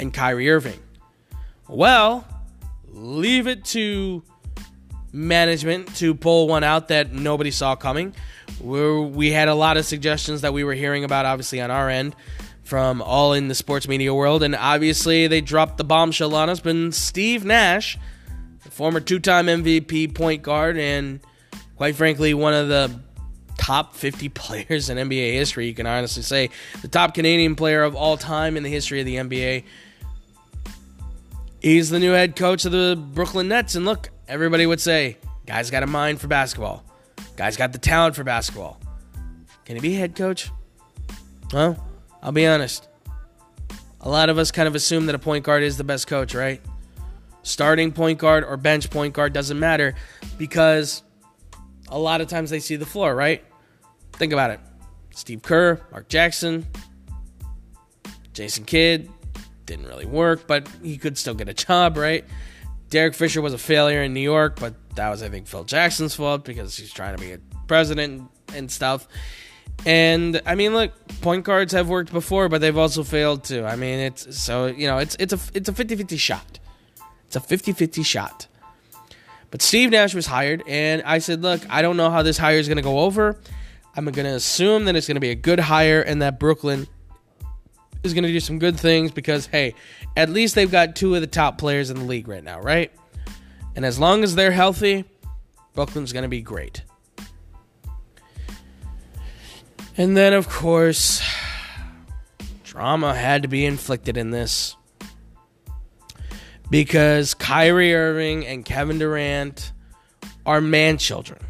and 0.01 0.13
Kyrie 0.13 0.51
Irving? 0.51 0.81
Well, 1.69 2.27
leave 2.89 3.47
it 3.47 3.65
to 3.67 4.23
management 5.13 5.95
to 5.97 6.15
pull 6.15 6.49
one 6.49 6.65
out 6.65 6.89
that 6.89 7.13
nobody 7.13 7.51
saw 7.51 7.77
coming. 7.77 8.15
We're, 8.61 9.01
we 9.01 9.31
had 9.31 9.49
a 9.49 9.55
lot 9.55 9.77
of 9.77 9.85
suggestions 9.85 10.41
that 10.43 10.53
we 10.53 10.65
were 10.65 10.75
hearing 10.75 11.05
about, 11.05 11.27
obviously, 11.27 11.61
on 11.61 11.71
our 11.71 11.89
end 11.89 12.15
from 12.63 13.01
all 13.01 13.33
in 13.33 13.49
the 13.49 13.55
sports 13.55 13.87
media 13.87 14.13
world. 14.13 14.43
And 14.43 14.55
obviously, 14.55 15.27
they 15.29 15.41
dropped 15.41 15.79
the 15.79 15.85
bombshell 15.85 16.35
on 16.35 16.51
us. 16.51 16.61
But 16.61 16.93
Steve 16.95 17.45
Nash 17.45 17.99
former 18.77 19.01
two 19.01 19.19
time 19.19 19.47
MVP 19.47 20.15
point 20.15 20.43
guard, 20.43 20.77
and 20.77 21.21
quite 21.77 21.97
frankly, 21.97 22.35
one 22.35 22.53
of 22.53 22.69
the 22.69 22.91
top 23.57 23.97
50 23.97 24.29
players 24.31 24.91
in 24.91 24.99
NBA 24.99 25.33
history. 25.33 25.67
You 25.67 25.75
can 25.75 25.87
honestly 25.87 26.23
say 26.23 26.51
the 26.83 26.89
top 26.89 27.15
Canadian 27.15 27.57
player 27.57 27.83
of 27.83 27.97
all 27.97 28.19
time 28.19 28.57
in 28.57 28.63
the 28.63 28.71
history 28.71 29.01
of 29.01 29.07
the 29.07 29.17
NBA. 29.17 29.65
He's 31.61 31.89
the 31.89 31.99
new 31.99 32.13
head 32.13 32.37
coach 32.37 32.67
of 32.67 32.73
the 32.73 33.03
Brooklyn 33.15 33.49
Nets. 33.49 33.75
And 33.77 33.87
look, 33.87 34.11
everybody 34.29 34.67
would 34.67 34.81
say, 34.81 35.17
guy's 35.47 35.71
got 35.71 35.83
a 35.83 35.87
mind 35.87 36.21
for 36.21 36.29
basketball. 36.29 36.85
Guy's 37.37 37.57
got 37.57 37.73
the 37.73 37.79
talent 37.79 38.15
for 38.15 38.25
basketball. 38.25 38.79
Can 39.65 39.77
he 39.77 39.81
be 39.81 39.95
head 39.95 40.15
coach? 40.15 40.51
Well, 41.51 41.83
I'll 42.23 42.31
be 42.31 42.47
honest. 42.47 42.89
A 44.03 44.09
lot 44.11 44.29
of 44.29 44.37
us 44.37 44.51
kind 44.51 44.69
of 44.69 44.75
assume 44.75 45.07
that 45.07 45.15
a 45.15 45.19
point 45.19 45.45
guard 45.45 45.63
is 45.63 45.79
the 45.79 45.85
best 45.85 46.07
coach, 46.07 46.35
right? 46.35 46.61
Starting 47.47 47.93
point 47.93 48.19
guard 48.19 48.43
or 48.43 48.57
bench 48.57 48.91
point 48.91 49.15
guard 49.15 49.33
doesn't 49.33 49.61
matter 49.61 49.95
because 50.37 51.05
a 51.87 51.97
lot 51.97 52.21
of 52.21 52.27
times 52.27 52.51
they 52.51 52.59
see 52.59 52.75
the 52.75 52.85
floor, 52.85 53.15
right? 53.15 53.45
Think 54.15 54.33
about 54.33 54.51
it. 54.51 54.59
Steve 55.15 55.43
Kerr, 55.43 55.81
Mark 55.93 56.09
Jackson, 56.09 56.67
Jason 58.33 58.65
Kidd 58.65 59.09
didn't 59.65 59.87
really 59.87 60.07
work, 60.07 60.49
but 60.49 60.69
he 60.83 60.99
could 60.99 61.17
still 61.17 61.35
get 61.35 61.49
a 61.49 61.55
job, 61.55 61.97
right? 61.97 62.25
Derek 62.91 63.15
Fisher 63.15 63.41
was 63.41 63.55
a 63.55 63.59
failure 63.59 64.03
in 64.03 64.13
New 64.13 64.19
York, 64.19 64.59
but 64.59 64.75
that 64.97 65.09
was, 65.09 65.23
I 65.23 65.29
think, 65.29 65.47
Phil 65.47 65.63
Jackson's 65.63 66.17
fault 66.17 66.45
because 66.45 66.77
he's 66.77 66.93
trying 66.93 67.15
to 67.15 67.23
be 67.23 67.31
a 67.31 67.39
president 67.69 68.29
and 68.57 68.69
stuff. 68.69 69.07
And 69.85 70.43
I 70.47 70.57
mean, 70.57 70.75
look, 70.75 70.91
point 71.21 71.45
guards 71.45 71.73
have 71.75 71.89
worked 71.89 72.13
before, 72.13 72.49
but 72.49 72.61
they've 72.61 72.77
also 72.77 73.05
failed 73.05 73.45
too. 73.45 73.65
I 73.65 73.77
mean, 73.77 74.01
it's 74.01 74.37
so 74.37 74.67
you 74.67 74.89
know, 74.89 74.99
it's 74.99 75.17
it's 75.21 75.33
a 75.33 75.39
it's 75.55 75.69
a 75.69 75.73
50-50 75.73 76.19
shot. 76.19 76.59
It's 77.37 77.53
a 77.53 77.57
50-50 77.57 78.05
shot. 78.05 78.47
But 79.51 79.63
Steve 79.63 79.91
Nash 79.91 80.15
was 80.15 80.27
hired, 80.27 80.63
and 80.67 81.03
I 81.03 81.19
said, 81.19 81.43
look, 81.43 81.61
I 81.69 81.83
don't 81.83 81.97
know 81.97 82.11
how 82.11 82.23
this 82.23 82.39
hire 82.39 82.57
is 82.57 82.67
going 82.67 82.77
to 82.77 82.83
go 82.83 83.01
over. 83.01 83.39
I'm 83.95 84.05
going 84.07 84.27
to 84.27 84.35
assume 84.35 84.87
that 84.87 84.97
it's 84.97 85.07
going 85.07 85.17
to 85.17 85.21
be 85.21 85.31
a 85.31 85.37
good 85.37 85.61
hire 85.61 86.01
and 86.03 86.23
that 86.23 86.39
Brooklyn 86.39 86.87
is 88.03 88.15
going 88.15 88.25
to 88.25 88.33
do 88.33 88.41
some 88.41 88.59
good 88.59 88.79
things 88.79 89.11
because, 89.11 89.47
hey, 89.47 89.75
at 90.17 90.29
least 90.29 90.55
they've 90.55 90.71
got 90.71 90.97
two 90.97 91.15
of 91.15 91.21
the 91.21 91.27
top 91.27 91.59
players 91.59 91.91
in 91.91 91.99
the 91.99 92.05
league 92.05 92.29
right 92.29 92.45
now, 92.45 92.61
right? 92.61 92.93
And 93.75 93.85
as 93.85 93.99
long 93.99 94.23
as 94.23 94.35
they're 94.35 94.53
healthy, 94.53 95.05
Brooklyn's 95.75 96.13
going 96.13 96.25
to 96.25 96.29
be 96.29 96.43
great. 96.43 96.83
And 99.97 100.17
then, 100.17 100.35
of 100.35 100.49
course, 100.49 101.23
drama 102.65 103.15
had 103.15 103.43
to 103.43 103.49
be 103.49 103.65
inflicted 103.65 104.17
in 104.17 104.31
this 104.31 104.76
because 106.71 107.35
Kyrie 107.35 107.95
Irving 107.95 108.47
and 108.47 108.65
Kevin 108.65 108.99
Durant 108.99 109.73
are 110.45 110.61
man 110.61 110.99
children. 110.99 111.41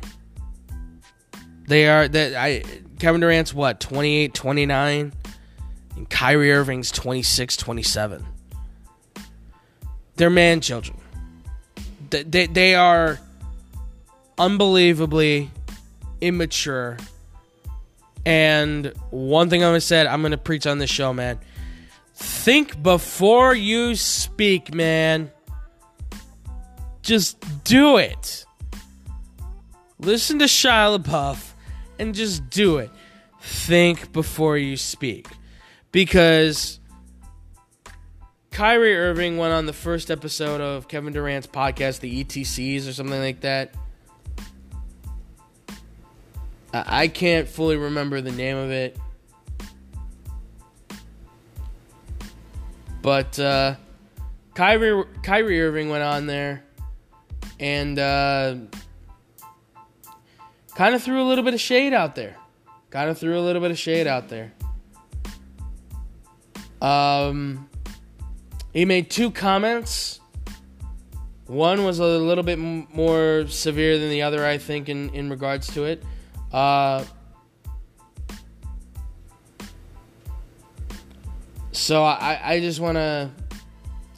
They 1.67 1.89
are 1.89 2.07
that 2.09 2.35
I 2.35 2.63
Kevin 2.99 3.21
Durant's 3.21 3.53
what 3.53 3.81
28, 3.81 4.33
29 4.33 5.13
and 5.97 6.11
Kyrie 6.11 6.53
Irving's 6.53 6.91
26, 6.91 7.57
27. 7.57 8.25
They're 10.17 10.31
man 10.31 10.61
children. 10.61 10.97
They, 12.11 12.23
they, 12.23 12.47
they 12.47 12.75
are 12.75 13.19
unbelievably 14.39 15.51
immature. 16.21 16.97
And 18.25 18.93
one 19.11 19.51
thing 19.51 19.65
I'm 19.65 19.75
to 19.75 19.81
say, 19.81 20.07
I'm 20.07 20.23
going 20.23 20.33
to 20.33 20.39
preach 20.39 20.67
on 20.67 20.79
this 20.79 20.91
show, 20.91 21.13
man. 21.13 21.39
Think 22.17 22.83
before 22.83 23.55
you 23.55 23.95
speak, 23.95 24.75
man. 24.75 25.31
Just 27.03 27.39
do 27.63 27.99
it. 27.99 28.47
Listen 29.99 30.39
to 30.39 30.47
Shia 30.47 30.99
LaBeouf 30.99 31.53
and 31.99 32.15
just 32.15 32.49
do 32.49 32.79
it. 32.79 32.91
Think 33.43 34.13
before 34.13 34.57
you 34.57 34.79
speak 34.79 35.29
because 35.93 36.81
Kyrie 38.51 38.97
Irving 38.97 39.37
went 39.37 39.53
on 39.53 39.67
the 39.67 39.75
first 39.75 40.11
episode 40.11 40.63
of 40.63 40.89
Kevin 40.89 41.13
Durant's 41.13 41.47
podcast, 41.47 42.01
the 42.01 42.25
ETCs 42.25 42.89
or 42.89 42.95
something 42.95 43.21
like 43.21 43.41
that. 43.43 43.75
I 46.73 47.09
can't 47.09 47.47
fully 47.47 47.77
remember 47.77 48.23
the 48.23 48.33
name 48.33 48.57
of 48.57 48.71
it. 48.71 48.99
But 53.07 53.39
uh, 53.39 53.77
Kyrie 54.57 55.05
Kyrie 55.23 55.63
Irving 55.63 55.91
went 55.91 56.03
on 56.03 56.27
there 56.27 56.65
and 57.61 57.97
uh, 58.01 58.57
kind 60.75 60.93
of 60.93 61.05
threw 61.05 61.23
a 61.23 61.27
little 61.29 61.45
bit 61.45 61.55
of 61.55 61.61
shade 61.61 61.93
out 61.93 62.17
there. 62.17 62.37
Kind 62.91 63.09
of 63.09 63.17
threw 63.17 63.39
a 63.39 63.45
little 63.47 63.63
bit 63.63 63.71
of 63.71 63.79
shade 63.79 64.09
out 64.09 64.29
there. 64.29 64.53
Um, 66.83 67.71
he 68.73 68.85
made 68.85 69.09
two 69.09 69.31
comments. 69.31 70.19
One 71.47 71.85
was 71.85 72.01
a 72.01 72.05
little 72.05 72.43
bit 72.43 72.59
more 72.59 73.47
severe 73.47 74.01
than 74.01 74.11
the 74.11 74.23
other, 74.23 74.45
I 74.45 74.59
think, 74.59 74.89
in, 74.89 75.11
in 75.11 75.31
regards 75.31 75.73
to 75.75 75.85
it. 75.85 76.03
Uh, 76.53 77.05
so 81.77 82.03
I, 82.03 82.41
I 82.43 82.61
just 82.61 82.81
want 82.81 82.97
to 82.97 83.31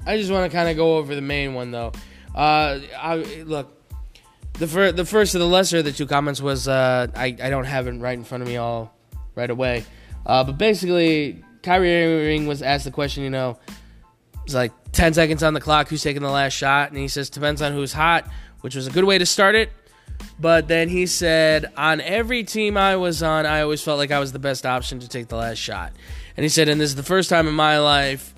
I 0.07 0.17
just 0.17 0.31
want 0.31 0.51
to 0.51 0.57
kind 0.57 0.69
of 0.69 0.77
go 0.77 0.97
over 0.97 1.15
the 1.15 1.21
main 1.21 1.55
one 1.55 1.71
though. 1.71 1.93
Uh, 2.35 2.81
I, 2.97 3.17
look, 3.47 3.75
the 4.55 4.67
fir- 4.67 4.93
the 4.93 5.05
first 5.05 5.35
of 5.35 5.41
the 5.41 5.47
lesser 5.47 5.79
of 5.79 5.85
the 5.85 5.93
two 5.93 6.07
comments 6.07 6.41
was 6.41 6.69
uh, 6.69 7.09
I 7.15 7.27
I 7.27 7.51
don't 7.51 7.65
have 7.65 7.87
it 7.87 7.93
right 7.93 8.17
in 8.17 8.25
front 8.25 8.43
of 8.43 8.49
me 8.49 8.57
all 8.57 8.95
right 9.35 9.51
away, 9.51 9.85
uh, 10.25 10.45
but 10.45 10.59
basically 10.59 11.45
Kyrie 11.63 12.05
Irving 12.05 12.47
was 12.47 12.63
asked 12.63 12.85
the 12.85 12.91
question, 12.91 13.25
you 13.25 13.31
know, 13.31 13.59
it's 14.45 14.55
like 14.55 14.73
10 14.93 15.15
seconds 15.15 15.43
on 15.43 15.55
the 15.55 15.61
clock, 15.61 15.89
who's 15.89 16.03
taking 16.03 16.23
the 16.23 16.31
last 16.31 16.55
shot? 16.55 16.91
And 16.91 16.99
he 16.99 17.09
says, 17.09 17.29
depends 17.29 17.61
on 17.61 17.73
who's 17.73 17.93
hot, 17.93 18.29
which 18.63 18.75
was 18.75 18.87
a 18.87 18.91
good 18.91 19.05
way 19.05 19.19
to 19.19 19.27
start 19.27 19.55
it. 19.55 19.71
But 20.41 20.69
then 20.69 20.89
he 20.89 21.07
said, 21.07 21.73
on 21.77 22.01
every 22.01 22.45
team 22.45 22.77
I 22.77 22.97
was 22.97 23.23
on, 23.23 23.45
I 23.45 23.61
always 23.61 23.83
felt 23.83 23.99
like 23.99 24.11
I 24.11 24.19
was 24.19 24.33
the 24.33 24.39
best 24.39 24.65
option 24.65 25.01
to 25.01 25.09
take 25.09 25.29
the 25.29 25.37
last 25.37 25.59
shot. 25.59 25.93
And 26.39 26.45
he 26.45 26.49
said, 26.49 26.69
and 26.69 26.81
this 26.81 26.91
is 26.91 26.95
the 26.95 27.03
first 27.03 27.29
time 27.29 27.49
in 27.49 27.55
my 27.55 27.81
life, 27.81 28.33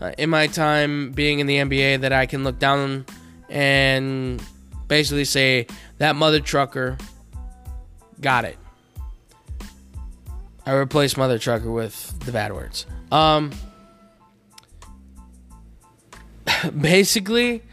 uh, 0.00 0.12
in 0.16 0.30
my 0.30 0.46
time 0.46 1.12
being 1.12 1.38
in 1.38 1.46
the 1.46 1.58
NBA, 1.58 2.00
that 2.00 2.10
I 2.10 2.24
can 2.24 2.44
look 2.44 2.58
down 2.58 3.04
and 3.50 4.42
basically 4.88 5.26
say, 5.26 5.66
that 5.98 6.16
mother 6.16 6.40
trucker 6.40 6.96
got 8.22 8.46
it. 8.46 8.56
I 10.64 10.72
replaced 10.72 11.18
Mother 11.18 11.38
Trucker 11.38 11.70
with 11.70 12.18
the 12.20 12.32
bad 12.32 12.54
words. 12.54 12.86
Um, 13.10 13.50
basically, 16.80 17.64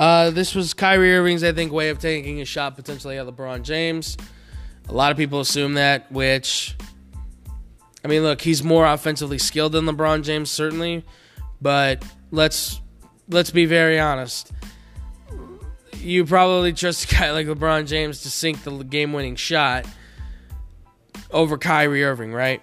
uh, 0.00 0.30
this 0.30 0.52
was 0.52 0.74
Kyrie 0.74 1.14
Irving's, 1.14 1.44
I 1.44 1.52
think, 1.52 1.70
way 1.70 1.90
of 1.90 2.00
taking 2.00 2.40
a 2.40 2.44
shot 2.44 2.74
potentially 2.74 3.18
at 3.18 3.26
LeBron 3.28 3.62
James. 3.62 4.16
A 4.88 4.92
lot 4.92 5.12
of 5.12 5.16
people 5.16 5.38
assume 5.38 5.74
that, 5.74 6.10
which, 6.10 6.74
I 8.04 8.08
mean, 8.08 8.22
look, 8.22 8.40
he's 8.40 8.62
more 8.62 8.86
offensively 8.86 9.38
skilled 9.38 9.72
than 9.72 9.86
LeBron 9.86 10.22
James, 10.22 10.50
certainly, 10.50 11.04
but 11.60 12.04
let's 12.30 12.80
let's 13.28 13.50
be 13.50 13.66
very 13.66 13.98
honest. 13.98 14.52
You 15.98 16.24
probably 16.24 16.72
trust 16.72 17.10
a 17.10 17.14
guy 17.14 17.30
like 17.32 17.46
LeBron 17.46 17.86
James 17.86 18.22
to 18.22 18.30
sink 18.30 18.62
the 18.62 18.70
game-winning 18.84 19.36
shot 19.36 19.86
over 21.30 21.58
Kyrie 21.58 22.04
Irving, 22.04 22.32
right? 22.32 22.62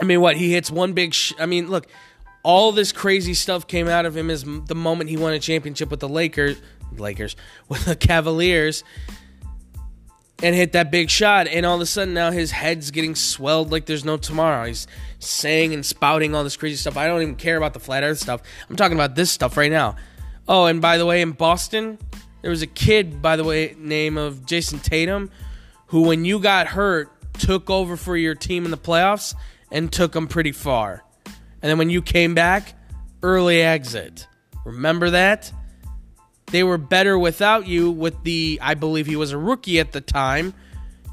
I 0.00 0.04
mean, 0.04 0.20
what 0.20 0.36
he 0.36 0.52
hits 0.52 0.70
one 0.70 0.92
big. 0.92 1.14
Sh- 1.14 1.32
I 1.38 1.46
mean, 1.46 1.68
look, 1.68 1.86
all 2.42 2.72
this 2.72 2.92
crazy 2.92 3.34
stuff 3.34 3.66
came 3.66 3.88
out 3.88 4.06
of 4.06 4.16
him 4.16 4.30
is 4.30 4.44
the 4.44 4.74
moment 4.74 5.10
he 5.10 5.16
won 5.16 5.32
a 5.32 5.38
championship 5.38 5.90
with 5.90 6.00
the 6.00 6.08
Lakers, 6.08 6.60
Lakers 6.96 7.36
with 7.68 7.84
the 7.84 7.96
Cavaliers, 7.96 8.84
and 10.42 10.54
hit 10.54 10.72
that 10.72 10.90
big 10.90 11.10
shot. 11.10 11.46
And 11.48 11.64
all 11.64 11.76
of 11.76 11.80
a 11.80 11.86
sudden, 11.86 12.14
now 12.14 12.30
his 12.30 12.50
head's 12.50 12.90
getting 12.90 13.14
swelled 13.14 13.72
like 13.72 13.86
there's 13.86 14.04
no 14.04 14.16
tomorrow. 14.16 14.66
He's 14.66 14.86
saying 15.18 15.72
and 15.72 15.84
spouting 15.84 16.34
all 16.34 16.44
this 16.44 16.56
crazy 16.56 16.76
stuff. 16.76 16.96
I 16.96 17.06
don't 17.06 17.22
even 17.22 17.36
care 17.36 17.56
about 17.56 17.74
the 17.74 17.80
flat 17.80 18.02
Earth 18.02 18.18
stuff. 18.18 18.42
I'm 18.68 18.76
talking 18.76 18.96
about 18.96 19.14
this 19.14 19.30
stuff 19.30 19.56
right 19.56 19.70
now. 19.70 19.96
Oh, 20.48 20.66
and 20.66 20.80
by 20.80 20.98
the 20.98 21.06
way, 21.06 21.22
in 21.22 21.32
Boston, 21.32 21.98
there 22.42 22.50
was 22.50 22.62
a 22.62 22.66
kid, 22.66 23.20
by 23.20 23.36
the 23.36 23.44
way, 23.44 23.74
name 23.78 24.16
of 24.16 24.46
Jayson 24.46 24.78
Tatum, 24.80 25.30
who 25.86 26.02
when 26.02 26.24
you 26.24 26.38
got 26.38 26.68
hurt 26.68 27.10
took 27.34 27.68
over 27.70 27.96
for 27.96 28.16
your 28.16 28.34
team 28.34 28.64
in 28.64 28.70
the 28.70 28.78
playoffs 28.78 29.34
and 29.70 29.92
took 29.92 30.12
them 30.12 30.26
pretty 30.26 30.52
far. 30.52 31.04
And 31.62 31.70
then 31.70 31.78
when 31.78 31.90
you 31.90 32.02
came 32.02 32.34
back, 32.34 32.74
early 33.22 33.62
exit. 33.62 34.26
Remember 34.64 35.10
that? 35.10 35.52
They 36.46 36.62
were 36.62 36.78
better 36.78 37.18
without 37.18 37.66
you 37.66 37.90
with 37.90 38.22
the 38.22 38.58
I 38.62 38.74
believe 38.74 39.06
he 39.06 39.16
was 39.16 39.32
a 39.32 39.38
rookie 39.38 39.80
at 39.80 39.92
the 39.92 40.00
time 40.00 40.54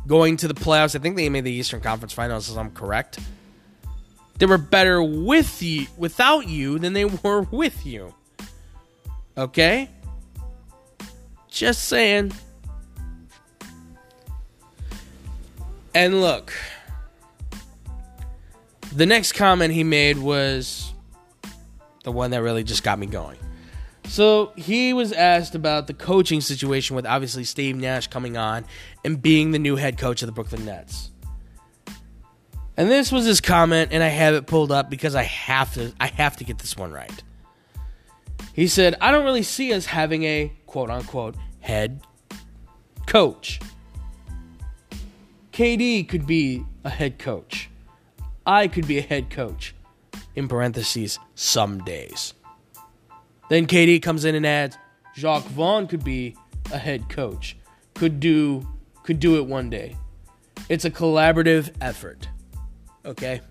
going 0.05 0.37
to 0.37 0.47
the 0.47 0.53
playoffs. 0.53 0.95
I 0.95 0.99
think 0.99 1.15
they 1.15 1.29
made 1.29 1.43
the 1.43 1.51
Eastern 1.51 1.81
Conference 1.81 2.13
Finals 2.13 2.49
if 2.49 2.57
I'm 2.57 2.71
correct. 2.71 3.19
They 4.37 4.45
were 4.45 4.57
better 4.57 5.01
with 5.01 5.61
you 5.61 5.87
without 5.97 6.47
you 6.47 6.79
than 6.79 6.93
they 6.93 7.05
were 7.05 7.41
with 7.51 7.85
you. 7.85 8.13
Okay? 9.37 9.89
Just 11.49 11.85
saying. 11.85 12.33
And 15.95 16.21
look, 16.21 16.51
the 18.95 19.05
next 19.05 19.33
comment 19.33 19.73
he 19.73 19.83
made 19.83 20.17
was 20.17 20.91
the 22.03 22.11
one 22.11 22.31
that 22.31 22.41
really 22.41 22.63
just 22.63 22.83
got 22.83 22.97
me 22.97 23.05
going. 23.05 23.37
So 24.05 24.51
he 24.55 24.93
was 24.93 25.11
asked 25.11 25.55
about 25.55 25.87
the 25.87 25.93
coaching 25.93 26.41
situation 26.41 26.95
with 26.95 27.05
obviously 27.05 27.43
Steve 27.43 27.75
Nash 27.75 28.07
coming 28.07 28.37
on 28.37 28.65
and 29.03 29.21
being 29.21 29.51
the 29.51 29.59
new 29.59 29.75
head 29.75 29.97
coach 29.97 30.21
of 30.21 30.27
the 30.27 30.33
Brooklyn 30.33 30.65
Nets. 30.65 31.11
And 32.75 32.89
this 32.89 33.11
was 33.11 33.25
his 33.25 33.39
comment, 33.39 33.89
and 33.91 34.03
I 34.03 34.07
have 34.07 34.33
it 34.33 34.47
pulled 34.47 34.71
up 34.71 34.89
because 34.89 35.15
I 35.15 35.23
have 35.23 35.73
to 35.75 35.93
I 35.99 36.07
have 36.07 36.37
to 36.37 36.43
get 36.43 36.57
this 36.59 36.75
one 36.75 36.91
right. 36.91 37.23
He 38.53 38.67
said, 38.67 38.95
I 39.01 39.11
don't 39.11 39.25
really 39.25 39.43
see 39.43 39.73
us 39.73 39.85
having 39.85 40.23
a 40.23 40.51
quote 40.65 40.89
unquote 40.89 41.35
head 41.59 42.01
coach. 43.05 43.59
KD 45.51 46.07
could 46.07 46.25
be 46.25 46.65
a 46.83 46.89
head 46.89 47.19
coach. 47.19 47.69
I 48.45 48.67
could 48.67 48.87
be 48.87 48.97
a 48.97 49.01
head 49.01 49.29
coach. 49.29 49.75
In 50.35 50.47
parentheses, 50.47 51.19
some 51.35 51.83
days. 51.83 52.33
Then 53.53 53.67
KD 53.67 54.01
comes 54.01 54.25
in 54.25 54.33
and 54.33 54.47
adds, 54.47 54.79
Jacque 55.13 55.43
Vaughn 55.43 55.85
could 55.85 56.03
be 56.03 56.35
a 56.71 56.79
head 56.79 57.07
coach. 57.07 57.55
Could 57.93 58.19
do 58.19 58.67
could 59.03 59.19
do 59.19 59.37
it 59.37 59.45
one 59.45 59.69
day. 59.69 59.95
It's 60.69 60.85
a 60.85 60.89
collaborative 60.89 61.71
effort. 61.79 62.27
Okay? 63.05 63.41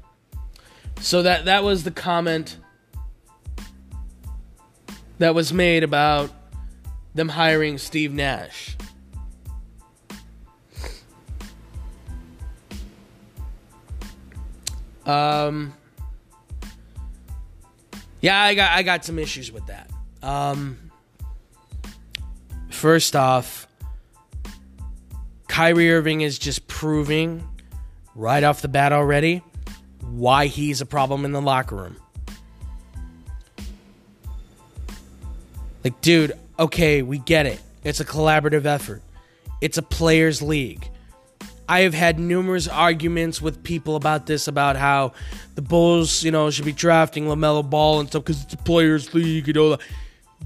So 0.99 1.23
that 1.23 1.45
that 1.45 1.63
was 1.63 1.85
the 1.85 1.93
comment 1.93 2.57
that 5.19 5.37
was 5.37 5.53
made 5.53 5.85
about 5.85 6.33
them 7.15 7.29
hiring 7.29 7.79
Steve 7.79 8.13
Nash. 8.13 8.77
Um 15.07 15.75
yeah, 18.21 18.43
I 18.43 18.57
got 18.57 18.73
I 18.73 18.83
got 18.83 19.05
some 19.05 19.21
issues 19.21 19.53
with 19.53 19.65
that. 19.67 19.92
Um, 20.23 20.91
first 22.71 23.17
off, 23.17 23.67
Kyrie 25.49 25.93
Irving 25.93 26.21
is 26.21 26.39
just 26.39 26.67
proving 26.67 27.47
right 28.15 28.43
off 28.45 28.63
the 28.63 28.69
bat 28.69 28.93
already 28.93 29.43
why 30.01 30.47
he's 30.47 30.81
a 30.81 30.87
problem 30.87 31.25
in 31.25 31.33
the 31.33 31.41
locker 31.41 31.77
room. 31.77 31.97
Like, 35.85 36.01
dude, 36.01 36.33
okay, 36.59 37.03
we 37.03 37.19
get 37.19 37.47
it. 37.47 37.61
It's 37.83 38.01
a 38.01 38.05
collaborative 38.05 38.65
effort. 38.65 39.03
It's 39.61 39.79
a 39.79 39.83
players' 39.83 40.41
league. 40.41 40.89
I 41.69 41.81
have 41.81 41.95
had 41.95 42.19
numerous 42.19 42.69
arguments 42.69 43.41
with 43.41 43.63
people 43.63 43.97
about 43.97 44.27
this, 44.27 44.49
about 44.49 44.77
how 44.77 45.13
the 45.55 45.63
Bulls, 45.63 46.23
you 46.23 46.31
know, 46.31 46.51
should 46.51 46.65
be 46.65 46.73
drafting 46.73 47.25
LaMelo 47.25 47.69
Ball 47.69 48.01
and 48.01 48.09
stuff 48.09 48.25
because 48.25 48.43
it's 48.43 48.55
a 48.55 48.59
players' 48.59 49.15
league 49.15 49.49
and 49.49 49.59
all. 49.59 49.79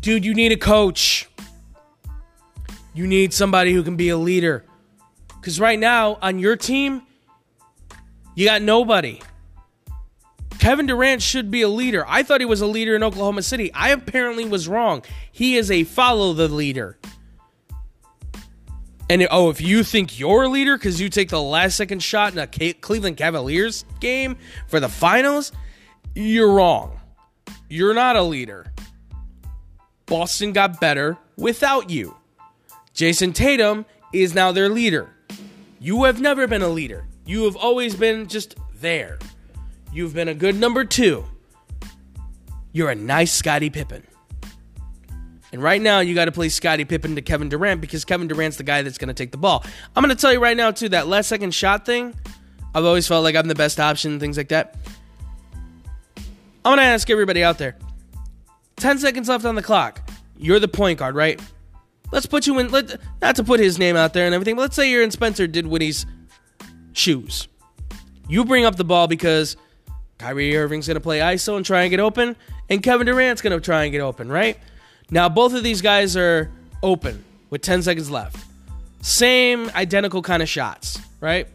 Dude, 0.00 0.24
you 0.24 0.34
need 0.34 0.52
a 0.52 0.56
coach. 0.56 1.28
You 2.94 3.06
need 3.06 3.32
somebody 3.32 3.72
who 3.72 3.82
can 3.82 3.96
be 3.96 4.08
a 4.08 4.16
leader. 4.16 4.64
Because 5.28 5.60
right 5.60 5.78
now, 5.78 6.18
on 6.22 6.38
your 6.38 6.56
team, 6.56 7.02
you 8.34 8.46
got 8.46 8.62
nobody. 8.62 9.20
Kevin 10.58 10.86
Durant 10.86 11.22
should 11.22 11.50
be 11.50 11.62
a 11.62 11.68
leader. 11.68 12.04
I 12.08 12.22
thought 12.22 12.40
he 12.40 12.46
was 12.46 12.60
a 12.60 12.66
leader 12.66 12.96
in 12.96 13.02
Oklahoma 13.02 13.42
City. 13.42 13.72
I 13.72 13.90
apparently 13.90 14.44
was 14.44 14.66
wrong. 14.66 15.02
He 15.30 15.56
is 15.56 15.70
a 15.70 15.84
follow 15.84 16.32
the 16.32 16.48
leader. 16.48 16.98
And 19.08 19.26
oh, 19.30 19.50
if 19.50 19.60
you 19.60 19.84
think 19.84 20.18
you're 20.18 20.44
a 20.44 20.48
leader 20.48 20.76
because 20.76 21.00
you 21.00 21.08
take 21.08 21.28
the 21.28 21.40
last 21.40 21.76
second 21.76 22.02
shot 22.02 22.32
in 22.32 22.38
a 22.40 22.72
Cleveland 22.72 23.16
Cavaliers 23.16 23.84
game 24.00 24.36
for 24.66 24.80
the 24.80 24.88
finals, 24.88 25.52
you're 26.14 26.50
wrong. 26.50 26.98
You're 27.68 27.94
not 27.94 28.16
a 28.16 28.22
leader. 28.22 28.72
Boston 30.06 30.52
got 30.52 30.80
better 30.80 31.18
without 31.36 31.90
you. 31.90 32.16
Jayson 32.94 33.34
Tatum 33.34 33.84
is 34.12 34.34
now 34.34 34.52
their 34.52 34.68
leader. 34.68 35.10
You 35.80 36.04
have 36.04 36.20
never 36.20 36.46
been 36.46 36.62
a 36.62 36.68
leader. 36.68 37.04
You 37.26 37.44
have 37.44 37.56
always 37.56 37.94
been 37.94 38.28
just 38.28 38.56
there. 38.80 39.18
You've 39.92 40.14
been 40.14 40.28
a 40.28 40.34
good 40.34 40.54
number 40.56 40.84
two. 40.84 41.24
You're 42.72 42.90
a 42.90 42.94
nice 42.94 43.32
Scottie 43.32 43.70
Pippen. 43.70 44.06
And 45.52 45.62
right 45.62 45.80
now, 45.80 46.00
you 46.00 46.14
got 46.14 46.26
to 46.26 46.32
play 46.32 46.48
Scottie 46.48 46.84
Pippen 46.84 47.14
to 47.16 47.22
Kevin 47.22 47.48
Durant 47.48 47.80
because 47.80 48.04
Kevin 48.04 48.28
Durant's 48.28 48.58
the 48.58 48.62
guy 48.62 48.82
that's 48.82 48.98
going 48.98 49.08
to 49.08 49.14
take 49.14 49.32
the 49.32 49.38
ball. 49.38 49.64
I'm 49.94 50.02
going 50.02 50.14
to 50.14 50.20
tell 50.20 50.32
you 50.32 50.40
right 50.40 50.56
now, 50.56 50.70
too, 50.70 50.88
that 50.90 51.06
last 51.06 51.28
second 51.28 51.52
shot 51.54 51.86
thing, 51.86 52.14
I've 52.74 52.84
always 52.84 53.08
felt 53.08 53.24
like 53.24 53.36
I'm 53.36 53.48
the 53.48 53.54
best 53.54 53.80
option, 53.80 54.20
things 54.20 54.36
like 54.36 54.48
that. 54.48 54.76
I'm 56.16 56.76
going 56.76 56.78
to 56.78 56.84
ask 56.84 57.08
everybody 57.10 57.42
out 57.42 57.58
there 57.58 57.76
10 58.76 58.98
seconds 58.98 59.28
left 59.28 59.44
on 59.44 59.54
the 59.54 59.62
clock. 59.62 60.08
You're 60.36 60.60
the 60.60 60.68
point 60.68 60.98
guard, 60.98 61.14
right? 61.14 61.40
Let's 62.12 62.26
put 62.26 62.46
you 62.46 62.58
in, 62.58 62.70
let, 62.70 63.00
not 63.20 63.36
to 63.36 63.44
put 63.44 63.58
his 63.58 63.78
name 63.78 63.96
out 63.96 64.12
there 64.12 64.26
and 64.26 64.34
everything, 64.34 64.54
but 64.54 64.62
let's 64.62 64.76
say 64.76 64.90
you're 64.90 65.02
in 65.02 65.10
Spencer 65.10 65.46
Dinwiddie's 65.46 66.06
shoes. 66.92 67.48
You 68.28 68.44
bring 68.44 68.64
up 68.64 68.76
the 68.76 68.84
ball 68.84 69.08
because 69.08 69.56
Kyrie 70.18 70.56
Irving's 70.56 70.86
going 70.86 70.96
to 70.96 71.00
play 71.00 71.18
ISO 71.18 71.56
and 71.56 71.64
try 71.64 71.82
and 71.82 71.90
get 71.90 72.00
open, 72.00 72.36
and 72.68 72.82
Kevin 72.82 73.06
Durant's 73.06 73.42
going 73.42 73.58
to 73.58 73.64
try 73.64 73.84
and 73.84 73.92
get 73.92 74.00
open, 74.00 74.30
right? 74.30 74.58
Now, 75.10 75.28
both 75.28 75.54
of 75.54 75.62
these 75.62 75.82
guys 75.82 76.16
are 76.16 76.50
open 76.82 77.24
with 77.50 77.62
10 77.62 77.82
seconds 77.82 78.10
left. 78.10 78.44
Same 79.02 79.70
identical 79.74 80.22
kind 80.22 80.42
of 80.42 80.48
shots, 80.48 80.98
right? 81.20 81.48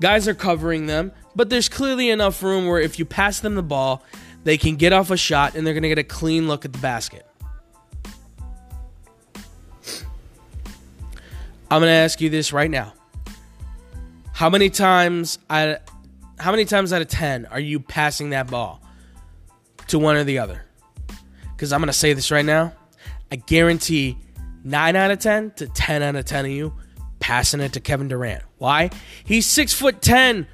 Guys 0.00 0.28
are 0.28 0.34
covering 0.34 0.86
them, 0.86 1.12
but 1.34 1.48
there's 1.48 1.68
clearly 1.68 2.10
enough 2.10 2.42
room 2.42 2.66
where 2.66 2.80
if 2.80 2.98
you 2.98 3.04
pass 3.04 3.40
them 3.40 3.54
the 3.54 3.62
ball, 3.62 4.02
they 4.44 4.58
can 4.58 4.76
get 4.76 4.92
off 4.92 5.10
a 5.10 5.16
shot 5.16 5.54
and 5.54 5.66
they're 5.66 5.74
going 5.74 5.82
to 5.82 5.88
get 5.88 5.98
a 5.98 6.04
clean 6.04 6.48
look 6.48 6.64
at 6.64 6.72
the 6.72 6.78
basket. 6.78 7.26
I'm 11.70 11.80
going 11.80 11.88
to 11.88 11.90
ask 11.90 12.20
you 12.20 12.28
this 12.28 12.52
right 12.52 12.70
now. 12.70 12.92
How 14.32 14.50
many 14.50 14.68
times 14.70 15.38
I 15.48 15.78
how 16.38 16.50
many 16.50 16.64
times 16.64 16.92
out 16.92 17.00
of 17.00 17.08
10 17.08 17.46
are 17.46 17.60
you 17.60 17.78
passing 17.78 18.30
that 18.30 18.50
ball 18.50 18.82
to 19.88 19.98
one 19.98 20.16
or 20.16 20.24
the 20.24 20.38
other? 20.38 20.64
because 21.62 21.72
I'm 21.72 21.78
going 21.78 21.86
to 21.86 21.92
say 21.92 22.12
this 22.12 22.32
right 22.32 22.44
now. 22.44 22.72
I 23.30 23.36
guarantee 23.36 24.18
9 24.64 24.96
out 24.96 25.12
of 25.12 25.20
10 25.20 25.52
to 25.58 25.68
10 25.68 26.02
out 26.02 26.16
of 26.16 26.24
10 26.24 26.46
of 26.46 26.50
you 26.50 26.74
passing 27.20 27.60
it 27.60 27.74
to 27.74 27.80
Kevin 27.80 28.08
Durant. 28.08 28.42
Why? 28.58 28.90
He's 29.22 29.46
6 29.46 29.72
foot 29.72 30.02
10, 30.02 30.48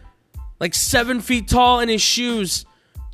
like 0.61 0.74
7 0.74 1.22
feet 1.22 1.49
tall 1.49 1.80
in 1.80 1.89
his 1.89 2.03
shoes, 2.03 2.66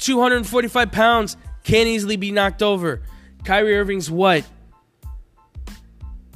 245 0.05 0.93
pounds, 0.93 1.37
can't 1.65 1.89
easily 1.89 2.17
be 2.17 2.31
knocked 2.31 2.63
over. 2.63 3.03
Kyrie 3.45 3.77
Irving's 3.77 4.11
what? 4.11 4.45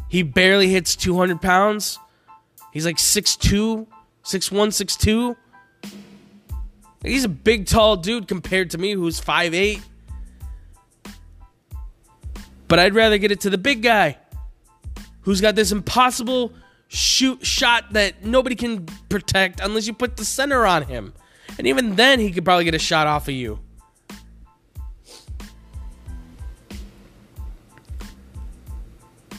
He 0.09 0.23
barely 0.23 0.69
hits 0.69 0.97
200 0.97 1.43
pounds. 1.43 1.99
He's 2.73 2.87
like 2.87 2.97
6'2, 2.97 3.87
6'1, 4.25 5.37
6'2. 5.83 5.93
He's 7.03 7.25
a 7.25 7.29
big, 7.29 7.67
tall 7.67 7.97
dude 7.97 8.27
compared 8.27 8.71
to 8.71 8.79
me, 8.79 8.93
who's 8.93 9.21
5'8. 9.21 9.83
But 12.69 12.79
I'd 12.79 12.95
rather 12.95 13.19
get 13.19 13.31
it 13.31 13.41
to 13.41 13.51
the 13.51 13.59
big 13.59 13.83
guy 13.83 14.17
who's 15.23 15.43
got 15.43 15.55
this 15.55 15.73
impossible 15.73 16.53
shoot 16.89 17.45
shot 17.47 17.93
that 17.93 18.25
nobody 18.25 18.57
can 18.57 18.87
protect 19.11 19.61
unless 19.61 19.87
you 19.87 19.93
put 19.93 20.17
the 20.17 20.25
center 20.25 20.65
on 20.65 20.85
him. 20.85 21.13
And 21.59 21.67
even 21.67 21.97
then 21.97 22.21
he 22.21 22.31
could 22.31 22.45
probably 22.45 22.65
get 22.65 22.75
a 22.75 22.79
shot 22.79 23.07
off 23.07 23.29
of 23.29 23.35
you. 23.35 23.59